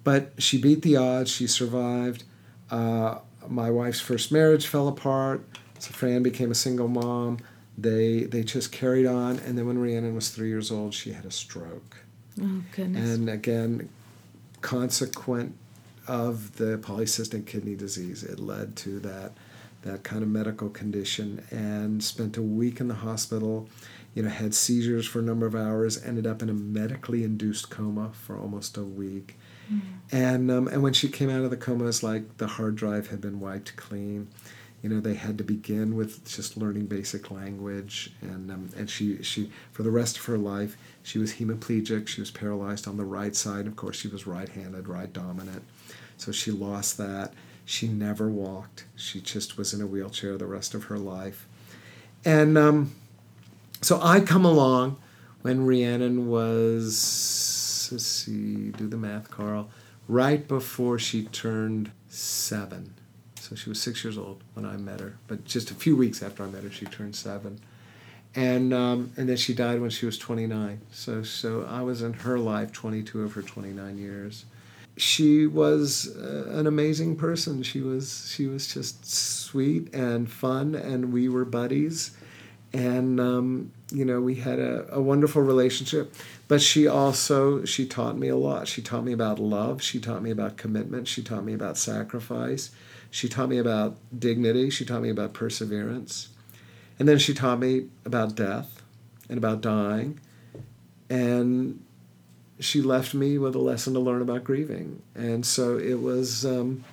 But 0.05 0.33
she 0.39 0.61
beat 0.61 0.83
the 0.83 0.97
odds. 0.97 1.31
She 1.31 1.47
survived. 1.47 2.25
Uh, 2.71 3.19
my 3.47 3.71
wife's 3.71 4.01
first 4.01 4.31
marriage 4.31 4.67
fell 4.67 4.89
apart. 4.89 5.45
So 5.79 5.93
Fran 5.93 6.23
became 6.23 6.51
a 6.51 6.57
single 6.57 6.89
mom 6.89 7.39
they 7.81 8.25
they 8.25 8.43
just 8.43 8.73
carried 8.73 9.07
on 9.07 9.39
and 9.41 9.57
then 9.57 9.67
when 9.67 9.79
rhiannon 9.79 10.15
was 10.15 10.31
three 10.31 10.49
years 10.49 10.71
old 10.71 10.93
she 10.93 11.13
had 11.13 11.25
a 11.25 11.31
stroke 11.31 11.99
oh 12.43 12.63
goodness 12.75 13.15
and 13.15 13.29
again 13.29 13.89
consequent 14.61 15.55
of 16.09 16.57
the 16.57 16.79
polycystic 16.79 17.47
kidney 17.47 17.77
disease 17.77 18.23
it 18.25 18.41
led 18.41 18.75
to 18.75 18.99
that 18.99 19.33
that 19.83 20.03
kind 20.03 20.23
of 20.23 20.29
medical 20.29 20.69
condition 20.69 21.45
and 21.51 22.03
spent 22.03 22.37
a 22.37 22.43
week 22.43 22.81
in 22.81 22.89
the 22.89 22.95
hospital 22.95 23.69
you 24.19 24.25
know, 24.25 24.31
had 24.31 24.53
seizures 24.53 25.07
for 25.07 25.21
a 25.21 25.23
number 25.23 25.47
of 25.47 25.55
hours, 25.55 26.03
ended 26.03 26.27
up 26.27 26.43
in 26.43 26.49
a 26.49 26.53
medically 26.53 27.23
induced 27.23 27.71
coma 27.71 28.11
for 28.13 28.37
almost 28.37 28.77
a 28.77 28.83
week. 28.83 29.37
Mm. 29.73 29.81
And 30.11 30.51
um, 30.51 30.67
and 30.67 30.83
when 30.83 30.93
she 30.93 31.09
came 31.09 31.31
out 31.31 31.43
of 31.43 31.51
the 31.51 31.57
coma, 31.57 31.87
it's 31.87 32.03
like 32.03 32.39
the 32.39 32.49
hard 32.49 32.75
drive 32.75 33.11
had 33.11 33.21
been 33.21 33.39
wiped 33.39 33.77
clean. 33.77 34.27
You 34.83 34.89
know, 34.89 35.01
they 35.01 35.15
had 35.15 35.39
to 35.39 35.45
begin 35.45 35.97
with 35.97 36.25
just 36.25 36.57
learning 36.57 36.87
basic 36.87 37.31
language, 37.31 38.13
and 38.21 38.51
um, 38.51 38.71
and 38.77 38.89
she 38.89 39.23
she 39.23 39.51
for 39.73 39.83
the 39.83 39.91
rest 39.91 40.19
of 40.19 40.25
her 40.27 40.39
life 40.39 40.77
she 41.03 41.19
was 41.19 41.35
hemiplegic. 41.35 42.07
She 42.07 42.21
was 42.21 42.31
paralyzed 42.31 42.87
on 42.87 42.97
the 42.97 43.05
right 43.05 43.35
side. 43.35 43.67
Of 43.67 43.77
course, 43.77 43.97
she 43.97 44.09
was 44.09 44.27
right-handed, 44.27 44.89
right 44.89 45.13
dominant, 45.13 45.65
so 46.17 46.31
she 46.31 46.51
lost 46.51 46.97
that. 46.99 47.33
She 47.65 47.89
never 47.89 48.31
walked. 48.31 48.85
She 48.97 49.21
just 49.21 49.59
was 49.59 49.75
in 49.75 49.81
a 49.81 49.87
wheelchair 49.87 50.39
the 50.39 50.47
rest 50.47 50.75
of 50.75 50.85
her 50.85 50.99
life, 50.99 51.47
and 52.25 52.57
um, 52.57 52.93
so 53.83 54.01
I 54.03 54.21
come 54.21 54.45
along 54.45 54.97
when 55.43 55.67
Rhiannon 55.67 56.29
was, 56.29 57.89
let's 57.93 58.07
see, 58.07 58.71
do 58.71 58.89
the 58.89 58.97
math, 58.97 59.31
Carl, 59.31 59.71
right 60.09 60.47
before 60.47 60.99
she 60.99 61.25
turned 61.25 61.93
seven. 62.09 62.95
So 63.49 63.57
she 63.57 63.71
was 63.71 63.81
six 63.81 64.05
years 64.05 64.19
old 64.19 64.43
when 64.53 64.67
I 64.67 64.77
met 64.77 65.01
her, 65.01 65.17
but 65.27 65.47
just 65.47 65.71
a 65.71 65.75
few 65.75 65.97
weeks 65.97 66.23
after 66.23 66.43
I 66.43 66.49
met 66.49 66.65
her, 66.65 66.71
she 66.71 66.85
turned 66.85 67.17
seven. 67.17 67.61
And, 68.35 68.75
um, 68.75 69.11
and 69.17 69.27
then 69.27 69.39
she 69.39 69.55
died 69.55 69.81
when 69.81 69.89
she 69.89 70.05
was 70.05 70.19
29. 70.19 70.83
So, 70.93 71.23
so 71.23 71.67
I 71.67 71.81
was 71.81 72.03
in 72.03 72.13
her 72.13 72.39
life 72.39 72.73
22 72.73 73.23
of 73.23 73.33
her 73.33 73.41
29 73.41 73.97
years. 73.97 74.45
She 74.99 75.47
was 75.47 76.15
uh, 76.15 76.51
an 76.51 76.67
amazing 76.67 77.17
person. 77.17 77.63
She 77.63 77.81
was, 77.81 78.31
she 78.31 78.47
was 78.47 78.73
just 78.73 79.11
sweet 79.11 79.95
and 79.95 80.31
fun, 80.31 80.75
and 80.75 81.11
we 81.11 81.31
were 81.31 81.47
buddies 81.47 82.19
and 82.73 83.19
um, 83.19 83.73
you 83.91 84.05
know 84.05 84.21
we 84.21 84.35
had 84.35 84.59
a, 84.59 84.87
a 84.95 85.01
wonderful 85.01 85.41
relationship 85.41 86.15
but 86.49 86.61
she 86.61 86.87
also 86.87 87.65
she 87.65 87.87
taught 87.87 88.19
me 88.19 88.29
a 88.29 88.37
lot 88.37 88.69
she 88.69 88.83
taught 88.83 89.05
me 89.05 89.13
about 89.13 89.39
love 89.39 89.83
she 89.83 89.99
taught 89.99 90.23
me 90.23 90.31
about 90.31 90.57
commitment 90.57 91.09
she 91.09 91.23
taught 91.23 91.45
me 91.45 91.55
about 91.55 91.79
sacrifice 91.79 92.71
she 93.11 93.29
taught 93.29 93.49
me 93.49 93.59
about 93.59 93.97
dignity. 94.17 94.71
She 94.71 94.85
taught 94.85 95.03
me 95.03 95.11
about 95.11 95.33
perseverance. 95.33 96.29
And 96.99 97.09
then 97.09 97.19
she 97.19 97.33
taught 97.33 97.61
me 97.61 97.87
about 98.05 98.35
death 98.35 98.83
and 99.29 99.39
about 99.39 99.61
dying. 99.61 100.21
And 101.09 101.83
she 102.61 102.83
left 102.83 103.15
me 103.15 103.39
with 103.39 103.55
a 103.55 103.61
lesson 103.61 103.95
to 103.95 104.01
learn 104.01 104.21
about 104.21 104.45
grieving. 104.45 105.03
And 105.15 105.47
so 105.47 105.79
it 105.79 106.01
was 106.01 106.45
um, 106.45 106.85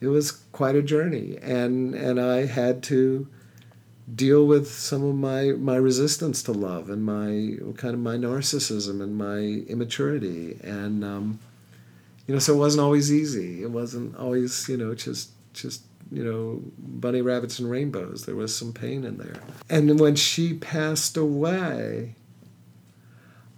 it 0.00 0.08
was 0.08 0.30
quite 0.52 0.76
a 0.76 0.82
journey. 0.82 1.38
And 1.42 1.94
and 1.94 2.20
i 2.20 2.46
had 2.46 2.82
to 2.84 3.28
deal 4.12 4.46
with 4.46 4.70
some 4.70 5.04
of 5.04 5.14
my 5.14 5.52
my 5.52 5.76
resistance 5.76 6.42
to 6.44 6.52
love 6.52 6.88
and 6.88 7.04
my 7.04 7.58
kind 7.76 7.94
of 7.94 8.00
my 8.00 8.16
narcissism 8.16 9.02
and 9.02 9.16
my 9.16 9.64
immaturity. 9.68 10.58
And 10.62 11.04
um, 11.04 11.40
you 12.30 12.36
know 12.36 12.38
so 12.38 12.54
it 12.54 12.58
wasn't 12.58 12.80
always 12.80 13.12
easy. 13.12 13.64
It 13.64 13.72
wasn't 13.72 14.16
always 14.16 14.68
you 14.68 14.76
know 14.76 14.94
just 14.94 15.30
just 15.52 15.82
you 16.12 16.22
know 16.22 16.62
bunny 16.78 17.22
rabbits 17.22 17.58
and 17.58 17.68
rainbows. 17.68 18.24
There 18.24 18.36
was 18.36 18.54
some 18.54 18.72
pain 18.72 19.02
in 19.02 19.18
there. 19.18 19.40
And 19.68 19.98
when 19.98 20.14
she 20.14 20.54
passed 20.54 21.16
away 21.16 22.14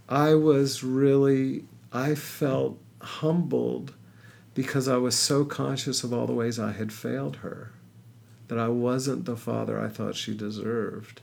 i 0.08 0.34
was 0.34 0.82
really 0.82 1.64
i 1.92 2.14
felt 2.14 2.78
humbled 3.00 3.94
because 4.52 4.88
i 4.88 4.96
was 4.96 5.16
so 5.16 5.44
conscious 5.44 6.02
of 6.02 6.12
all 6.12 6.26
the 6.26 6.32
ways 6.32 6.58
i 6.58 6.72
had 6.72 6.92
failed 6.92 7.36
her 7.36 7.72
that 8.48 8.58
I 8.58 8.68
wasn't 8.68 9.24
the 9.24 9.36
father 9.36 9.80
I 9.80 9.88
thought 9.88 10.14
she 10.14 10.34
deserved. 10.36 11.22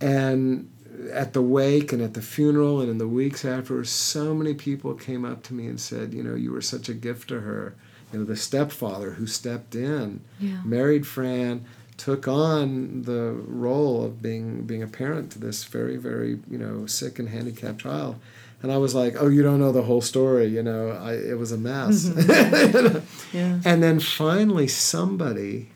And 0.00 0.71
at 1.12 1.32
the 1.32 1.42
wake 1.42 1.92
and 1.92 2.02
at 2.02 2.14
the 2.14 2.22
funeral 2.22 2.80
and 2.80 2.90
in 2.90 2.98
the 2.98 3.08
weeks 3.08 3.44
after, 3.44 3.84
so 3.84 4.34
many 4.34 4.54
people 4.54 4.94
came 4.94 5.24
up 5.24 5.42
to 5.44 5.54
me 5.54 5.66
and 5.66 5.80
said, 5.80 6.12
You 6.12 6.22
know, 6.22 6.34
you 6.34 6.52
were 6.52 6.62
such 6.62 6.88
a 6.88 6.94
gift 6.94 7.28
to 7.28 7.40
her. 7.40 7.74
You 8.12 8.20
know, 8.20 8.24
the 8.24 8.36
stepfather 8.36 9.12
who 9.12 9.26
stepped 9.26 9.74
in, 9.74 10.20
yeah. 10.38 10.60
married 10.64 11.06
Fran, 11.06 11.64
took 11.96 12.28
on 12.28 13.02
the 13.02 13.32
role 13.46 14.04
of 14.04 14.20
being 14.20 14.62
being 14.62 14.82
a 14.82 14.86
parent 14.86 15.30
to 15.32 15.38
this 15.38 15.64
very, 15.64 15.96
very, 15.96 16.40
you 16.50 16.58
know, 16.58 16.86
sick 16.86 17.18
and 17.18 17.28
handicapped 17.28 17.80
child. 17.80 18.16
And 18.62 18.70
I 18.70 18.76
was 18.76 18.94
like, 18.94 19.16
oh, 19.18 19.28
you 19.28 19.42
don't 19.42 19.58
know 19.58 19.72
the 19.72 19.82
whole 19.82 20.00
story. 20.00 20.46
You 20.46 20.62
know, 20.62 20.90
I, 20.90 21.14
it 21.14 21.36
was 21.36 21.50
a 21.50 21.58
mess. 21.58 22.04
Mm-hmm. 22.04 23.36
yeah. 23.36 23.60
And 23.64 23.82
then 23.82 23.98
finally, 23.98 24.68
somebody 24.68 25.71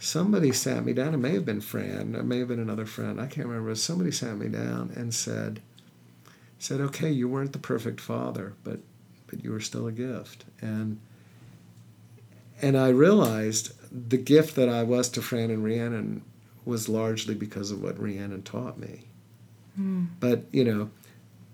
somebody 0.00 0.50
sat 0.50 0.84
me 0.84 0.92
down. 0.92 1.14
It 1.14 1.18
may 1.18 1.34
have 1.34 1.44
been 1.44 1.60
Fran. 1.60 2.16
It 2.16 2.24
may 2.24 2.38
have 2.40 2.48
been 2.48 2.58
another 2.58 2.86
friend. 2.86 3.20
I 3.20 3.26
can't 3.26 3.46
remember. 3.46 3.72
Somebody 3.76 4.10
sat 4.10 4.36
me 4.36 4.48
down 4.48 4.92
and 4.96 5.14
said, 5.14 5.60
said, 6.58 6.80
okay, 6.80 7.10
you 7.10 7.28
weren't 7.28 7.52
the 7.52 7.58
perfect 7.58 8.00
father, 8.00 8.54
but 8.64 8.80
but 9.28 9.44
you 9.44 9.52
were 9.52 9.60
still 9.60 9.86
a 9.86 9.92
gift. 9.92 10.44
And 10.60 10.98
and 12.60 12.76
I 12.76 12.88
realized 12.88 13.72
the 13.92 14.16
gift 14.16 14.56
that 14.56 14.68
I 14.68 14.82
was 14.82 15.08
to 15.10 15.22
Fran 15.22 15.50
and 15.50 15.64
Rhiannon 15.64 16.22
was 16.64 16.88
largely 16.88 17.34
because 17.34 17.70
of 17.70 17.82
what 17.82 17.98
Rhiannon 17.98 18.42
taught 18.42 18.78
me. 18.78 19.04
Mm. 19.78 20.08
But 20.18 20.44
you 20.50 20.64
know, 20.64 20.90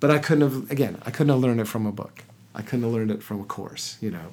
but 0.01 0.11
I 0.11 0.19
couldn't 0.19 0.51
have 0.51 0.71
again. 0.71 1.03
I 1.05 1.11
couldn't 1.11 1.31
have 1.31 1.41
learned 1.41 1.61
it 1.61 1.69
from 1.69 1.85
a 1.85 1.93
book. 1.93 2.23
I 2.55 2.63
couldn't 2.63 2.85
have 2.85 2.93
learned 2.93 3.11
it 3.11 3.23
from 3.23 3.41
a 3.41 3.45
course. 3.45 3.99
You 4.01 4.13
know, 4.13 4.29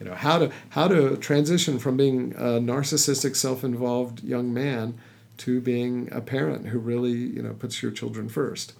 you 0.00 0.06
know 0.06 0.14
how 0.14 0.38
to 0.38 0.52
how 0.70 0.88
to 0.88 1.16
transition 1.16 1.78
from 1.78 1.96
being 1.96 2.32
a 2.36 2.60
narcissistic 2.60 3.36
self-involved 3.36 4.22
young 4.22 4.52
man 4.52 4.98
to 5.38 5.60
being 5.60 6.08
a 6.12 6.20
parent 6.20 6.68
who 6.68 6.78
really 6.78 7.12
you 7.12 7.42
know 7.42 7.52
puts 7.54 7.82
your 7.82 7.92
children 7.92 8.28
first 8.28 8.74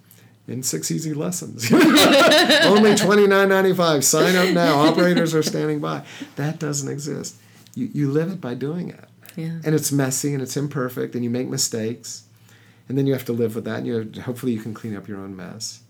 in 0.49 0.63
six 0.63 0.89
easy 0.89 1.13
lessons. 1.13 1.71
Only 1.71 2.95
$29.95 2.95 4.03
sign 4.03 4.35
up 4.35 4.49
now. 4.53 4.79
Operators 4.79 5.35
are 5.35 5.43
standing 5.43 5.79
by. 5.79 6.03
That 6.37 6.59
doesn't 6.59 6.89
exist. 6.89 7.35
You, 7.75 7.89
you 7.93 8.11
live 8.11 8.31
it 8.31 8.41
by 8.41 8.55
doing 8.55 8.89
it. 8.89 9.05
Yeah. 9.35 9.59
and 9.63 9.75
it's 9.75 9.91
messy 9.91 10.33
and 10.33 10.41
it's 10.41 10.57
imperfect 10.57 11.13
and 11.13 11.23
you 11.23 11.29
make 11.29 11.47
mistakes. 11.47 12.23
And 12.89 12.97
then 12.97 13.05
you 13.05 13.13
have 13.13 13.25
to 13.25 13.33
live 13.33 13.55
with 13.55 13.65
that 13.65 13.77
and 13.77 13.87
you 13.87 13.93
have, 13.93 14.17
hopefully 14.25 14.51
you 14.51 14.59
can 14.59 14.73
clean 14.73 14.97
up 14.97 15.07
your 15.07 15.19
own 15.19 15.35
mess 15.35 15.81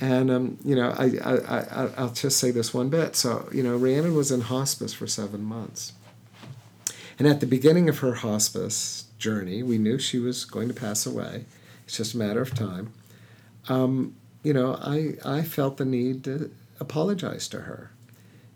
And 0.00 0.30
um, 0.30 0.58
you 0.64 0.74
know, 0.76 0.90
I, 0.90 1.04
I, 1.24 1.84
I 1.84 1.90
I'll 1.96 2.12
just 2.12 2.38
say 2.38 2.50
this 2.50 2.72
one 2.72 2.88
bit. 2.88 3.16
So 3.16 3.48
you 3.52 3.62
know, 3.62 3.76
Rhiannon 3.76 4.14
was 4.14 4.30
in 4.30 4.42
hospice 4.42 4.92
for 4.92 5.06
seven 5.06 5.42
months, 5.42 5.92
and 7.18 7.26
at 7.26 7.40
the 7.40 7.46
beginning 7.46 7.88
of 7.88 7.98
her 7.98 8.14
hospice 8.14 9.04
journey, 9.18 9.62
we 9.62 9.78
knew 9.78 9.98
she 9.98 10.18
was 10.18 10.44
going 10.44 10.68
to 10.68 10.74
pass 10.74 11.06
away. 11.06 11.44
It's 11.84 11.96
just 11.96 12.14
a 12.14 12.18
matter 12.18 12.40
of 12.40 12.54
time. 12.54 12.92
Um, 13.68 14.16
you 14.42 14.52
know, 14.52 14.78
I 14.80 15.14
I 15.24 15.42
felt 15.42 15.76
the 15.76 15.84
need 15.84 16.24
to 16.24 16.50
apologize 16.80 17.48
to 17.48 17.62
her, 17.62 17.92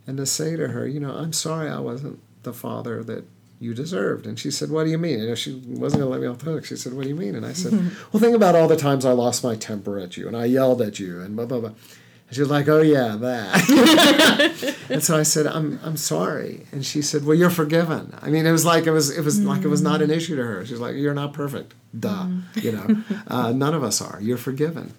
and 0.06 0.16
to 0.16 0.26
say 0.26 0.56
to 0.56 0.68
her, 0.68 0.86
you 0.86 1.00
know, 1.00 1.14
I'm 1.14 1.32
sorry 1.32 1.68
I 1.68 1.80
wasn't 1.80 2.20
the 2.42 2.52
father 2.52 3.02
that 3.04 3.24
you 3.60 3.74
deserved. 3.74 4.26
And 4.26 4.38
she 4.38 4.50
said, 4.50 4.70
What 4.70 4.84
do 4.84 4.90
you 4.90 4.98
mean? 4.98 5.20
And 5.20 5.38
she 5.38 5.52
wasn't 5.66 6.00
going 6.00 6.00
to 6.00 6.06
let 6.06 6.20
me 6.20 6.26
off 6.26 6.38
the 6.38 6.46
hook. 6.46 6.64
She 6.64 6.76
said, 6.76 6.94
What 6.94 7.02
do 7.02 7.10
you 7.10 7.14
mean? 7.14 7.34
And 7.34 7.44
I 7.44 7.52
said, 7.52 7.72
Well, 8.12 8.20
think 8.20 8.34
about 8.34 8.56
all 8.56 8.66
the 8.66 8.76
times 8.76 9.04
I 9.04 9.12
lost 9.12 9.44
my 9.44 9.54
temper 9.54 9.98
at 9.98 10.16
you 10.16 10.26
and 10.26 10.36
I 10.36 10.46
yelled 10.46 10.80
at 10.80 10.98
you 10.98 11.20
and 11.20 11.36
blah, 11.36 11.44
blah, 11.44 11.60
blah. 11.60 11.68
And 11.68 12.34
she 12.34 12.40
was 12.40 12.50
like, 12.50 12.68
Oh, 12.68 12.80
yeah, 12.80 13.16
that. 13.16 14.76
and 14.88 15.04
so 15.04 15.16
I 15.16 15.22
said, 15.22 15.46
I'm, 15.46 15.78
I'm 15.84 15.98
sorry. 15.98 16.66
And 16.72 16.84
she 16.86 17.02
said, 17.02 17.26
Well, 17.26 17.36
you're 17.36 17.50
forgiven. 17.50 18.16
I 18.22 18.30
mean, 18.30 18.46
it 18.46 18.52
was 18.52 18.64
like 18.64 18.86
it 18.86 18.92
was, 18.92 19.16
it 19.16 19.24
was 19.24 19.38
mm. 19.38 19.46
like 19.46 19.62
it 19.62 19.68
was 19.68 19.82
not 19.82 20.00
an 20.00 20.10
issue 20.10 20.36
to 20.36 20.42
her. 20.42 20.64
She's 20.64 20.80
like, 20.80 20.96
You're 20.96 21.14
not 21.14 21.34
perfect. 21.34 21.74
Duh. 21.98 22.08
Mm. 22.08 22.62
You 22.62 22.72
know, 22.72 23.02
uh, 23.28 23.52
none 23.52 23.74
of 23.74 23.84
us 23.84 24.00
are. 24.00 24.18
You're 24.22 24.38
forgiven. 24.38 24.94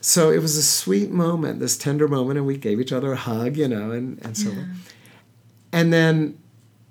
So 0.00 0.30
it 0.30 0.38
was 0.38 0.56
a 0.56 0.62
sweet 0.62 1.10
moment, 1.10 1.60
this 1.60 1.78
tender 1.78 2.06
moment, 2.06 2.36
and 2.36 2.46
we 2.46 2.58
gave 2.58 2.78
each 2.78 2.92
other 2.92 3.14
a 3.14 3.16
hug, 3.16 3.56
you 3.56 3.66
know, 3.66 3.90
and, 3.90 4.22
and 4.22 4.36
so 4.36 4.50
yeah. 4.50 4.64
And 5.72 5.92
then 5.92 6.38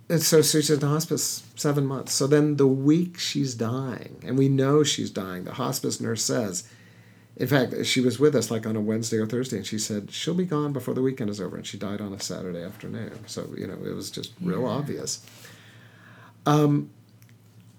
and 0.10 0.22
so 0.22 0.42
she's 0.42 0.70
in 0.70 0.80
the 0.80 0.88
hospice 0.88 1.44
seven 1.56 1.86
months. 1.86 2.14
So 2.14 2.28
then 2.28 2.58
the 2.58 2.68
week 2.68 3.18
she's 3.18 3.56
dying, 3.56 4.22
and 4.26 4.38
we 4.38 4.50
know 4.50 4.84
she's 4.84 5.10
dying, 5.10 5.46
the 5.46 5.54
hospice 5.54 6.02
nurse 6.02 6.24
says, 6.24 6.68
in 7.36 7.48
fact, 7.48 7.86
she 7.86 8.00
was 8.00 8.20
with 8.20 8.36
us 8.36 8.52
like 8.52 8.68
on 8.68 8.76
a 8.76 8.82
Wednesday 8.82 9.18
or 9.18 9.26
Thursday, 9.26 9.58
and 9.58 9.66
she 9.66 9.80
said 9.80 10.12
she'll 10.12 10.36
be 10.36 10.46
gone 10.46 10.72
before 10.72 10.94
the 10.94 11.02
weekend 11.02 11.30
is 11.30 11.42
over, 11.42 11.56
and 11.56 11.66
she 11.66 11.78
died 11.78 12.00
on 12.00 12.14
a 12.14 12.20
Saturday 12.20 12.64
afternoon. 12.64 13.28
So 13.28 13.50
you 13.58 13.66
know 13.66 13.78
it 13.84 13.96
was 13.96 14.12
just 14.12 14.34
real 14.40 14.62
yeah. 14.62 14.68
obvious. 14.68 15.26
Um, 16.46 16.92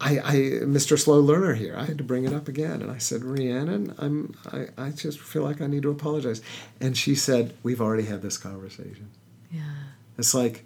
I, 0.01 0.19
I, 0.19 0.35
Mr. 0.65 0.99
Slow 0.99 1.21
Learner 1.21 1.55
here, 1.55 1.77
I 1.77 1.85
had 1.85 1.99
to 1.99 2.05
bring 2.05 2.25
it 2.25 2.33
up 2.33 2.49
again, 2.49 2.83
and 2.83 2.91
I 2.91 2.99
said, 2.99 3.23
Rhiannon, 3.23 3.95
I'm, 3.99 4.35
I, 4.53 4.67
I 4.77 4.91
just 4.91 5.21
feel 5.21 5.43
like 5.43 5.61
I 5.61 5.67
need 5.67 5.83
to 5.83 5.91
apologize, 5.91 6.43
and 6.81 6.97
she 6.97 7.15
said, 7.15 7.55
We've 7.63 7.81
already 7.81 8.05
had 8.05 8.23
this 8.23 8.37
conversation. 8.37 9.11
Yeah. 9.53 9.63
It's 10.19 10.35
like 10.35 10.65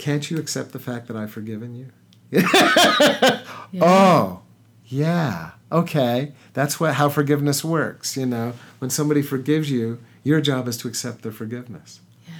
can't 0.00 0.30
you 0.30 0.38
accept 0.38 0.72
the 0.72 0.78
fact 0.78 1.08
that 1.08 1.16
I've 1.16 1.30
forgiven 1.30 1.74
you? 1.74 1.88
yeah. 2.30 3.42
Oh, 3.82 4.40
yeah. 4.86 5.50
Okay. 5.70 6.32
That's 6.54 6.80
what 6.80 6.94
how 6.94 7.10
forgiveness 7.10 7.62
works, 7.62 8.16
you 8.16 8.24
know. 8.24 8.54
When 8.78 8.88
somebody 8.88 9.20
forgives 9.20 9.70
you, 9.70 9.98
your 10.24 10.40
job 10.40 10.68
is 10.68 10.76
to 10.78 10.88
accept 10.88 11.22
their 11.22 11.32
forgiveness. 11.32 12.00
Yeah. 12.26 12.34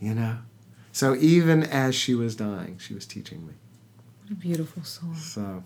You 0.00 0.14
know? 0.14 0.38
So 0.92 1.16
even 1.16 1.64
as 1.64 1.96
she 1.96 2.14
was 2.14 2.36
dying, 2.36 2.78
she 2.78 2.94
was 2.94 3.04
teaching 3.04 3.44
me. 3.44 3.54
What 4.22 4.32
a 4.32 4.34
beautiful 4.36 4.84
soul. 4.84 5.14
So 5.14 5.64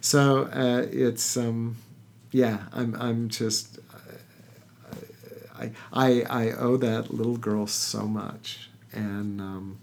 So 0.00 0.44
uh, 0.44 0.86
it's 0.90 1.36
um, 1.36 1.76
yeah, 2.32 2.64
I'm 2.72 2.94
I'm 2.98 3.28
just 3.28 3.78
I, 5.58 5.72
I 5.92 6.22
I 6.28 6.50
owe 6.52 6.76
that 6.78 7.12
little 7.12 7.36
girl 7.36 7.66
so 7.66 8.06
much, 8.06 8.70
and 8.94 9.40
um, 9.40 9.78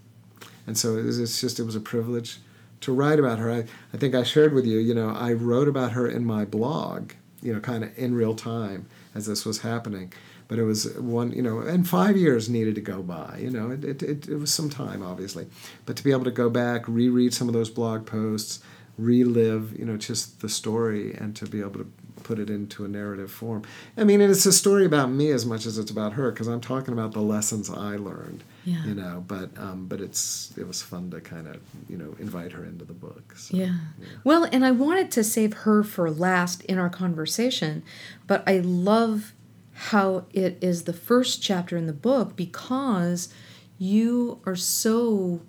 and 0.66 0.76
so 0.76 0.96
it 0.96 1.04
was, 1.04 1.18
it's 1.18 1.40
just 1.40 1.58
it 1.58 1.64
was 1.64 1.76
a 1.76 1.80
privilege 1.80 2.38
to 2.82 2.92
write 2.92 3.18
about 3.18 3.38
her. 3.38 3.50
I, 3.50 3.64
I 3.92 3.96
think 3.96 4.14
I 4.14 4.22
shared 4.22 4.52
with 4.52 4.66
you, 4.66 4.78
you 4.78 4.94
know, 4.94 5.10
I 5.10 5.32
wrote 5.32 5.68
about 5.68 5.92
her 5.92 6.06
in 6.08 6.24
my 6.24 6.44
blog, 6.44 7.12
you 7.40 7.52
know, 7.52 7.60
kind 7.60 7.84
of 7.84 7.96
in 7.96 8.14
real 8.14 8.34
time 8.34 8.86
as 9.14 9.26
this 9.26 9.44
was 9.44 9.60
happening. 9.60 10.12
But 10.48 10.58
it 10.58 10.64
was 10.64 10.92
one, 10.98 11.32
you 11.32 11.40
know, 11.40 11.60
and 11.60 11.88
five 11.88 12.16
years 12.16 12.50
needed 12.50 12.74
to 12.74 12.80
go 12.82 13.02
by. 13.02 13.38
You 13.40 13.50
know, 13.50 13.70
it, 13.70 13.84
it, 13.84 14.02
it, 14.02 14.28
it 14.28 14.36
was 14.36 14.52
some 14.52 14.68
time, 14.68 15.02
obviously. 15.02 15.46
But 15.86 15.96
to 15.96 16.04
be 16.04 16.10
able 16.10 16.24
to 16.24 16.30
go 16.30 16.50
back, 16.50 16.86
reread 16.86 17.32
some 17.32 17.48
of 17.48 17.54
those 17.54 17.70
blog 17.70 18.04
posts, 18.04 18.60
relive, 18.98 19.78
you 19.78 19.86
know, 19.86 19.96
just 19.96 20.40
the 20.40 20.48
story 20.48 21.14
and 21.14 21.34
to 21.36 21.46
be 21.46 21.60
able 21.60 21.78
to 21.78 21.90
put 22.22 22.38
it 22.38 22.50
into 22.50 22.84
a 22.84 22.88
narrative 22.88 23.30
form. 23.30 23.62
I 23.96 24.04
mean, 24.04 24.20
it's 24.20 24.44
a 24.44 24.52
story 24.52 24.84
about 24.84 25.10
me 25.10 25.30
as 25.30 25.46
much 25.46 25.64
as 25.64 25.78
it's 25.78 25.90
about 25.90 26.14
her 26.14 26.30
because 26.30 26.48
I'm 26.48 26.60
talking 26.60 26.92
about 26.92 27.12
the 27.12 27.22
lessons 27.22 27.70
I 27.70 27.96
learned. 27.96 28.44
Yeah. 28.64 28.84
You 28.84 28.94
know, 28.94 29.24
but 29.26 29.50
um, 29.58 29.86
but 29.86 30.00
it's 30.00 30.52
it 30.56 30.66
was 30.66 30.82
fun 30.82 31.10
to 31.10 31.20
kind 31.20 31.48
of 31.48 31.60
you 31.88 31.96
know 31.96 32.14
invite 32.18 32.52
her 32.52 32.64
into 32.64 32.84
the 32.84 32.92
book. 32.92 33.34
So, 33.36 33.56
yeah. 33.56 33.76
Well, 34.24 34.44
and 34.44 34.64
I 34.64 34.70
wanted 34.70 35.10
to 35.12 35.24
save 35.24 35.52
her 35.52 35.82
for 35.82 36.10
last 36.10 36.62
in 36.64 36.78
our 36.78 36.90
conversation, 36.90 37.82
but 38.26 38.42
I 38.46 38.58
love 38.58 39.32
how 39.74 40.26
it 40.32 40.58
is 40.60 40.84
the 40.84 40.92
first 40.92 41.42
chapter 41.42 41.76
in 41.76 41.86
the 41.86 41.92
book 41.92 42.36
because 42.36 43.32
you 43.78 44.40
are 44.46 44.54
so 44.54 45.40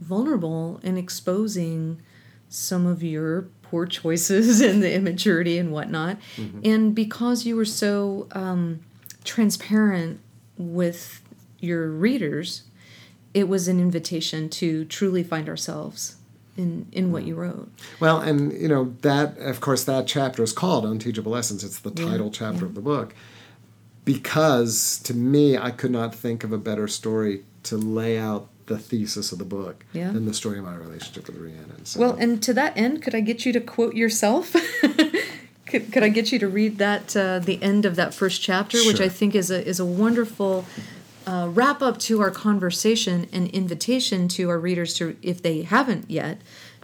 vulnerable 0.00 0.80
in 0.82 0.96
exposing 0.96 2.00
some 2.48 2.86
of 2.86 3.02
your 3.02 3.42
poor 3.62 3.86
choices 3.86 4.60
and 4.60 4.82
the 4.82 4.92
immaturity 4.92 5.58
and 5.58 5.72
whatnot. 5.72 6.18
Mm-hmm. 6.36 6.60
And 6.64 6.94
because 6.94 7.46
you 7.46 7.56
were 7.56 7.64
so 7.64 8.28
um, 8.32 8.80
transparent 9.24 10.20
with 10.56 11.22
your 11.64 11.90
readers, 11.90 12.62
it 13.32 13.48
was 13.48 13.66
an 13.68 13.80
invitation 13.80 14.48
to 14.50 14.84
truly 14.84 15.22
find 15.24 15.48
ourselves 15.48 16.16
in, 16.56 16.86
in 16.92 17.10
what 17.10 17.24
you 17.24 17.34
wrote. 17.34 17.68
Well, 17.98 18.20
and 18.20 18.52
you 18.52 18.68
know 18.68 18.94
that 19.02 19.36
of 19.38 19.60
course 19.60 19.84
that 19.84 20.06
chapter 20.06 20.42
is 20.42 20.52
called 20.52 20.84
Unteachable 20.84 21.32
Lessons. 21.32 21.64
It's 21.64 21.80
the 21.80 21.90
title 21.90 22.30
chapter 22.30 22.64
of 22.64 22.74
the 22.74 22.80
book 22.80 23.14
because 24.04 24.98
to 25.04 25.14
me 25.14 25.56
I 25.56 25.70
could 25.70 25.90
not 25.90 26.14
think 26.14 26.44
of 26.44 26.52
a 26.52 26.58
better 26.58 26.86
story 26.86 27.44
to 27.64 27.76
lay 27.76 28.18
out 28.18 28.48
the 28.66 28.78
thesis 28.78 29.32
of 29.32 29.38
the 29.38 29.44
book 29.44 29.84
Yeah. 29.92 30.10
than 30.10 30.26
the 30.26 30.34
story 30.34 30.58
of 30.58 30.64
my 30.64 30.74
relationship 30.74 31.26
with 31.26 31.36
Rhiannon. 31.36 31.84
So, 31.84 32.00
Well, 32.00 32.14
and 32.14 32.42
to 32.42 32.54
that 32.54 32.76
end, 32.76 33.02
could 33.02 33.14
I 33.14 33.20
get 33.20 33.44
you 33.44 33.52
to 33.52 33.60
quote 33.60 33.94
yourself? 33.94 34.54
could, 35.66 35.92
could 35.92 36.02
I 36.02 36.08
get 36.08 36.32
you 36.32 36.38
to 36.38 36.48
read 36.48 36.78
that 36.78 37.14
uh, 37.16 37.40
the 37.40 37.62
end 37.62 37.84
of 37.84 37.96
that 37.96 38.14
first 38.14 38.40
chapter, 38.40 38.78
which 38.86 39.00
I 39.00 39.08
think 39.08 39.34
is 39.34 39.50
a 39.50 39.66
is 39.66 39.80
a 39.80 39.84
wonderful 39.84 40.64
uh, 41.26 41.48
wrap 41.50 41.82
up 41.82 41.98
to 41.98 42.20
our 42.20 42.30
conversation 42.30 43.28
and 43.32 43.48
invitation 43.48 44.28
to 44.28 44.48
our 44.50 44.58
readers 44.58 44.94
to, 44.94 45.16
if 45.22 45.42
they 45.42 45.62
haven't 45.62 46.10
yet, 46.10 46.40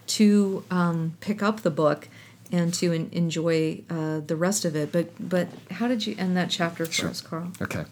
to 0.06 0.64
um, 0.70 1.16
pick 1.20 1.42
up 1.42 1.60
the 1.60 1.70
book 1.70 2.08
and 2.52 2.74
to 2.74 2.92
en- 2.92 3.08
enjoy 3.12 3.82
uh, 3.90 4.20
the 4.20 4.36
rest 4.36 4.64
of 4.64 4.74
it. 4.74 4.92
But 4.92 5.10
but 5.20 5.48
how 5.70 5.88
did 5.88 6.06
you 6.06 6.14
end 6.18 6.36
that 6.36 6.50
chapter 6.50 6.84
for 6.84 7.08
us, 7.08 7.20
Carl? 7.20 7.52
Okay. 7.60 7.84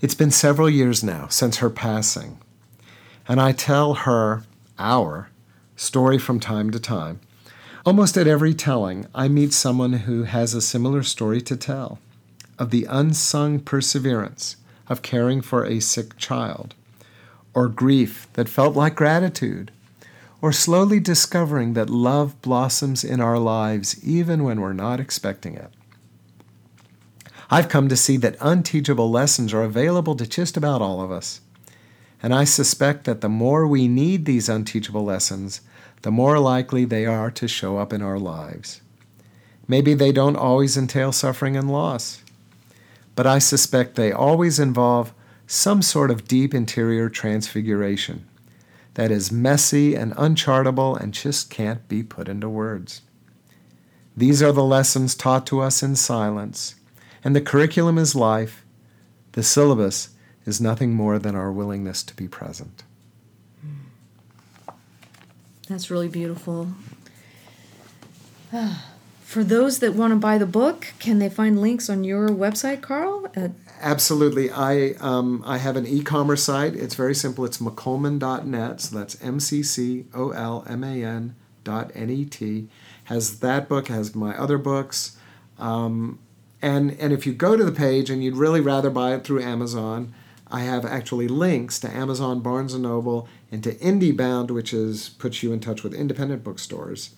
It's 0.00 0.14
been 0.14 0.30
several 0.30 0.70
years 0.70 1.02
now 1.02 1.26
since 1.26 1.58
her 1.58 1.70
passing, 1.70 2.38
and 3.26 3.40
I 3.40 3.52
tell 3.52 3.94
her, 3.94 4.44
our, 4.78 5.28
story 5.76 6.18
from 6.18 6.38
time 6.38 6.70
to 6.70 6.78
time. 6.78 7.20
Almost 7.84 8.16
at 8.16 8.26
every 8.26 8.54
telling, 8.54 9.06
I 9.14 9.28
meet 9.28 9.52
someone 9.52 9.92
who 9.94 10.24
has 10.24 10.54
a 10.54 10.60
similar 10.60 11.02
story 11.02 11.40
to 11.42 11.56
tell 11.56 11.98
of 12.58 12.70
the 12.70 12.86
unsung 12.88 13.60
perseverance 13.60 14.56
of 14.88 15.02
caring 15.02 15.40
for 15.40 15.64
a 15.64 15.80
sick 15.80 16.16
child, 16.16 16.74
or 17.54 17.68
grief 17.68 18.28
that 18.34 18.48
felt 18.48 18.74
like 18.76 18.94
gratitude, 18.94 19.70
or 20.40 20.52
slowly 20.52 21.00
discovering 21.00 21.74
that 21.74 21.90
love 21.90 22.40
blossoms 22.42 23.02
in 23.02 23.20
our 23.20 23.38
lives 23.38 24.02
even 24.04 24.44
when 24.44 24.60
we're 24.60 24.72
not 24.72 25.00
expecting 25.00 25.54
it. 25.54 25.70
I've 27.50 27.68
come 27.68 27.88
to 27.88 27.96
see 27.96 28.16
that 28.18 28.36
unteachable 28.40 29.10
lessons 29.10 29.54
are 29.54 29.62
available 29.62 30.14
to 30.16 30.26
just 30.26 30.56
about 30.56 30.82
all 30.82 31.00
of 31.00 31.10
us. 31.10 31.40
And 32.22 32.34
I 32.34 32.44
suspect 32.44 33.04
that 33.04 33.20
the 33.20 33.28
more 33.28 33.66
we 33.66 33.88
need 33.88 34.24
these 34.24 34.48
unteachable 34.48 35.04
lessons, 35.04 35.60
the 36.02 36.10
more 36.10 36.38
likely 36.38 36.84
they 36.84 37.06
are 37.06 37.30
to 37.32 37.48
show 37.48 37.78
up 37.78 37.92
in 37.92 38.02
our 38.02 38.18
lives. 38.18 38.82
Maybe 39.66 39.94
they 39.94 40.12
don't 40.12 40.36
always 40.36 40.76
entail 40.76 41.12
suffering 41.12 41.56
and 41.56 41.70
loss, 41.70 42.22
but 43.18 43.26
I 43.26 43.40
suspect 43.40 43.96
they 43.96 44.12
always 44.12 44.60
involve 44.60 45.12
some 45.44 45.82
sort 45.82 46.12
of 46.12 46.28
deep 46.28 46.54
interior 46.54 47.08
transfiguration 47.08 48.28
that 48.94 49.10
is 49.10 49.32
messy 49.32 49.96
and 49.96 50.14
unchartable 50.16 50.94
and 50.94 51.12
just 51.12 51.50
can't 51.50 51.88
be 51.88 52.04
put 52.04 52.28
into 52.28 52.48
words. 52.48 53.02
These 54.16 54.40
are 54.40 54.52
the 54.52 54.62
lessons 54.62 55.16
taught 55.16 55.48
to 55.48 55.58
us 55.58 55.82
in 55.82 55.96
silence, 55.96 56.76
and 57.24 57.34
the 57.34 57.40
curriculum 57.40 57.98
is 57.98 58.14
life. 58.14 58.64
The 59.32 59.42
syllabus 59.42 60.10
is 60.46 60.60
nothing 60.60 60.94
more 60.94 61.18
than 61.18 61.34
our 61.34 61.50
willingness 61.50 62.04
to 62.04 62.14
be 62.14 62.28
present. 62.28 62.84
That's 65.68 65.90
really 65.90 66.08
beautiful. 66.08 66.68
Ah. 68.52 68.97
For 69.28 69.44
those 69.44 69.80
that 69.80 69.92
want 69.92 70.12
to 70.12 70.16
buy 70.16 70.38
the 70.38 70.46
book, 70.46 70.94
can 70.98 71.18
they 71.18 71.28
find 71.28 71.60
links 71.60 71.90
on 71.90 72.02
your 72.02 72.30
website, 72.30 72.80
Carl? 72.80 73.30
At, 73.36 73.50
Absolutely. 73.78 74.50
I 74.50 74.94
um, 75.00 75.44
I 75.44 75.58
have 75.58 75.76
an 75.76 75.86
e-commerce 75.86 76.42
site. 76.42 76.74
It's 76.74 76.94
very 76.94 77.14
simple. 77.14 77.44
It's 77.44 77.58
mccolman.net. 77.58 78.80
So 78.80 78.98
that's 78.98 79.22
M 79.22 79.38
C 79.38 79.62
C 79.62 80.06
O 80.14 80.30
L 80.30 80.64
M 80.66 80.82
A 80.82 81.04
N 81.04 81.36
dot 81.62 81.92
N 81.94 82.08
E 82.08 82.24
T. 82.24 82.68
Has 83.04 83.40
that 83.40 83.68
book, 83.68 83.88
has 83.88 84.14
my 84.14 84.34
other 84.34 84.56
books. 84.56 85.18
Um, 85.58 86.20
and 86.62 86.92
and 86.92 87.12
if 87.12 87.26
you 87.26 87.34
go 87.34 87.54
to 87.54 87.64
the 87.64 87.70
page 87.70 88.08
and 88.08 88.24
you'd 88.24 88.34
really 88.34 88.62
rather 88.62 88.88
buy 88.88 89.14
it 89.14 89.24
through 89.24 89.42
Amazon, 89.42 90.14
I 90.50 90.60
have 90.60 90.86
actually 90.86 91.28
links 91.28 91.78
to 91.80 91.94
Amazon, 91.94 92.40
Barnes 92.40 92.72
and 92.72 92.84
Noble, 92.84 93.28
and 93.52 93.62
to 93.62 93.74
IndieBound, 93.74 94.50
which 94.50 94.72
is 94.72 95.10
puts 95.10 95.42
you 95.42 95.52
in 95.52 95.60
touch 95.60 95.82
with 95.82 95.92
independent 95.92 96.42
bookstores. 96.42 97.10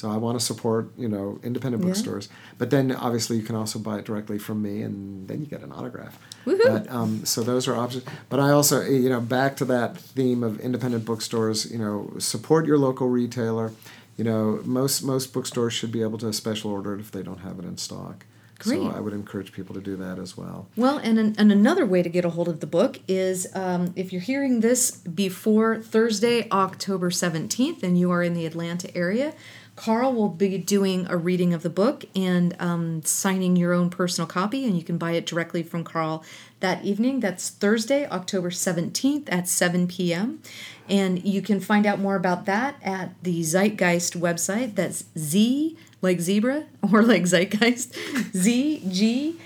So 0.00 0.10
I 0.10 0.16
want 0.16 0.40
to 0.40 0.44
support, 0.44 0.90
you 0.96 1.08
know, 1.08 1.38
independent 1.42 1.82
Yeah. 1.82 1.88
bookstores. 1.90 2.30
But 2.56 2.70
then 2.70 2.90
obviously 2.90 3.36
you 3.36 3.42
can 3.42 3.54
also 3.54 3.78
buy 3.78 3.98
it 3.98 4.06
directly 4.06 4.38
from 4.38 4.62
me, 4.62 4.80
and 4.80 5.28
then 5.28 5.40
you 5.40 5.46
get 5.46 5.62
an 5.62 5.72
autograph. 5.72 6.18
Woohoo. 6.46 6.64
But 6.64 6.90
um, 6.90 7.26
so 7.26 7.42
those 7.42 7.68
are 7.68 7.76
options. 7.76 8.04
But 8.30 8.40
I 8.40 8.50
also, 8.50 8.80
you 8.80 9.10
know, 9.10 9.20
back 9.20 9.56
to 9.56 9.66
that 9.66 9.98
theme 9.98 10.42
of 10.42 10.58
independent 10.60 11.04
bookstores. 11.04 11.70
You 11.70 11.76
know, 11.78 12.12
support 12.18 12.64
your 12.64 12.78
local 12.78 13.08
retailer. 13.10 13.72
You 14.16 14.24
know, 14.24 14.60
most 14.64 15.02
most 15.02 15.34
bookstores 15.34 15.74
should 15.74 15.92
be 15.92 16.00
able 16.00 16.16
to 16.18 16.32
special 16.32 16.70
order 16.70 16.94
it 16.94 17.00
if 17.00 17.10
they 17.10 17.22
don't 17.22 17.40
have 17.40 17.58
it 17.58 17.66
in 17.66 17.76
stock. 17.76 18.24
Great. 18.58 18.80
So 18.80 18.90
I 18.90 19.00
would 19.00 19.14
encourage 19.14 19.52
people 19.52 19.74
to 19.74 19.80
do 19.80 19.96
that 19.96 20.18
as 20.18 20.36
well. 20.36 20.68
well, 20.76 20.98
and, 20.98 21.18
an, 21.18 21.34
and 21.38 21.50
another 21.50 21.86
way 21.86 22.02
to 22.02 22.10
get 22.10 22.26
a 22.26 22.28
hold 22.30 22.46
of 22.46 22.60
the 22.60 22.66
book 22.66 23.00
is 23.08 23.46
um, 23.54 23.92
if 23.96 24.12
you're 24.12 24.20
hearing 24.20 24.60
this 24.60 24.90
before 24.90 25.78
Thursday, 25.78 26.46
October 26.50 27.08
17th, 27.08 27.82
and 27.82 27.98
you 27.98 28.10
are 28.10 28.22
in 28.22 28.34
the 28.34 28.44
Atlanta 28.44 28.94
area, 28.94 29.32
Carl 29.80 30.12
will 30.12 30.28
be 30.28 30.58
doing 30.58 31.06
a 31.08 31.16
reading 31.16 31.54
of 31.54 31.62
the 31.62 31.70
book 31.70 32.04
and 32.14 32.54
um, 32.60 33.02
signing 33.02 33.56
your 33.56 33.72
own 33.72 33.88
personal 33.88 34.28
copy, 34.28 34.66
and 34.66 34.76
you 34.76 34.82
can 34.84 34.98
buy 34.98 35.12
it 35.12 35.24
directly 35.24 35.62
from 35.62 35.84
Carl 35.84 36.22
that 36.60 36.84
evening. 36.84 37.20
That's 37.20 37.48
Thursday, 37.48 38.06
October 38.06 38.50
17th 38.50 39.32
at 39.32 39.48
7 39.48 39.88
p.m. 39.88 40.42
And 40.86 41.24
you 41.24 41.40
can 41.40 41.60
find 41.60 41.86
out 41.86 41.98
more 41.98 42.14
about 42.14 42.44
that 42.44 42.74
at 42.82 43.14
the 43.22 43.40
Zeitgeist 43.40 44.20
website. 44.20 44.74
That's 44.74 45.06
Z 45.16 45.78
like 46.02 46.20
zebra 46.20 46.66
or 46.92 47.02
like 47.02 47.22
zeitgeist, 47.22 47.94
Z-G-A-T-L 48.36 49.36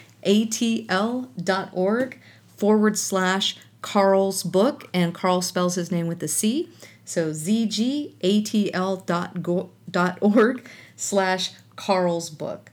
dot 1.44 1.70
org 1.73 2.19
forward 2.56 2.98
slash 2.98 3.56
Carl's 3.82 4.43
book. 4.43 4.89
And 4.93 5.15
Carl 5.15 5.43
spells 5.43 5.77
his 5.77 5.93
name 5.93 6.09
with 6.09 6.19
the 6.19 6.27
C. 6.27 6.70
So 7.05 7.32
Z-G-A-T-L 7.32 8.97
dot 9.06 10.18
org 10.20 10.68
slash 10.97 11.52
Carl's 11.76 12.31
book. 12.31 12.70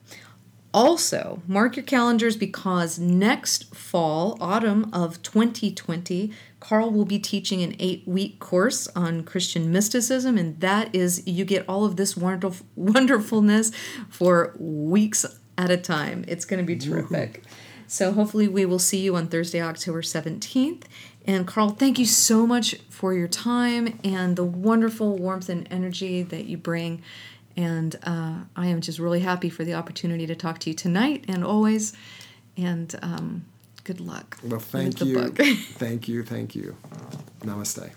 Also, 0.74 1.42
mark 1.48 1.76
your 1.76 1.84
calendars 1.84 2.38
because 2.38 2.98
next 2.98 3.76
fall, 3.76 4.38
autumn 4.40 4.90
of 4.94 5.22
2020, 5.22 6.32
Carl 6.62 6.92
will 6.92 7.04
be 7.04 7.20
teaching 7.20 7.62
an 7.62 7.76
eight 7.78 8.08
week 8.08 8.40
course 8.40 8.88
on 8.96 9.24
Christian 9.24 9.70
mysticism, 9.72 10.38
and 10.38 10.58
that 10.62 10.94
is, 10.96 11.28
you 11.28 11.44
get 11.44 11.68
all 11.68 11.84
of 11.84 11.98
this 11.98 12.16
wonderful, 12.16 12.66
wonderfulness 12.76 13.72
for 14.08 14.56
weeks 14.58 15.26
at 15.58 15.70
a 15.70 15.78
time. 15.78 16.24
It's 16.30 16.46
going 16.46 16.60
to 16.60 16.66
be 16.66 16.78
terrific. 16.78 17.44
So, 17.88 18.14
hopefully, 18.14 18.48
we 18.48 18.66
will 18.66 18.80
see 18.80 19.00
you 19.02 19.18
on 19.18 19.28
Thursday, 19.28 19.62
October 19.62 20.02
17th. 20.02 20.84
And 21.26 21.46
Carl, 21.46 21.70
thank 21.70 22.00
you 22.00 22.06
so 22.06 22.48
much 22.48 22.76
for 22.90 23.14
your 23.14 23.28
time 23.28 24.00
and 24.04 24.36
the 24.36 24.44
wonderful 24.44 25.18
warmth 25.18 25.50
and 25.50 25.68
energy 25.72 26.24
that 26.24 26.46
you 26.46 26.58
bring. 26.58 27.02
And 27.56 27.96
uh, 28.04 28.36
I 28.56 28.68
am 28.68 28.82
just 28.82 28.98
really 28.98 29.20
happy 29.20 29.50
for 29.50 29.64
the 29.64 29.74
opportunity 29.74 30.26
to 30.28 30.36
talk 30.36 30.60
to 30.60 30.70
you 30.70 30.76
tonight 30.76 31.26
and 31.28 31.44
always. 31.44 31.94
And 32.58 32.94
um, 33.02 33.46
good 33.84 34.00
luck. 34.00 34.40
Well, 34.44 34.60
thank 34.60 35.02
you. 35.02 35.30
Thank 35.30 36.08
you. 36.08 36.24
Thank 36.24 36.56
you. 36.56 36.76
Namaste. 37.42 37.92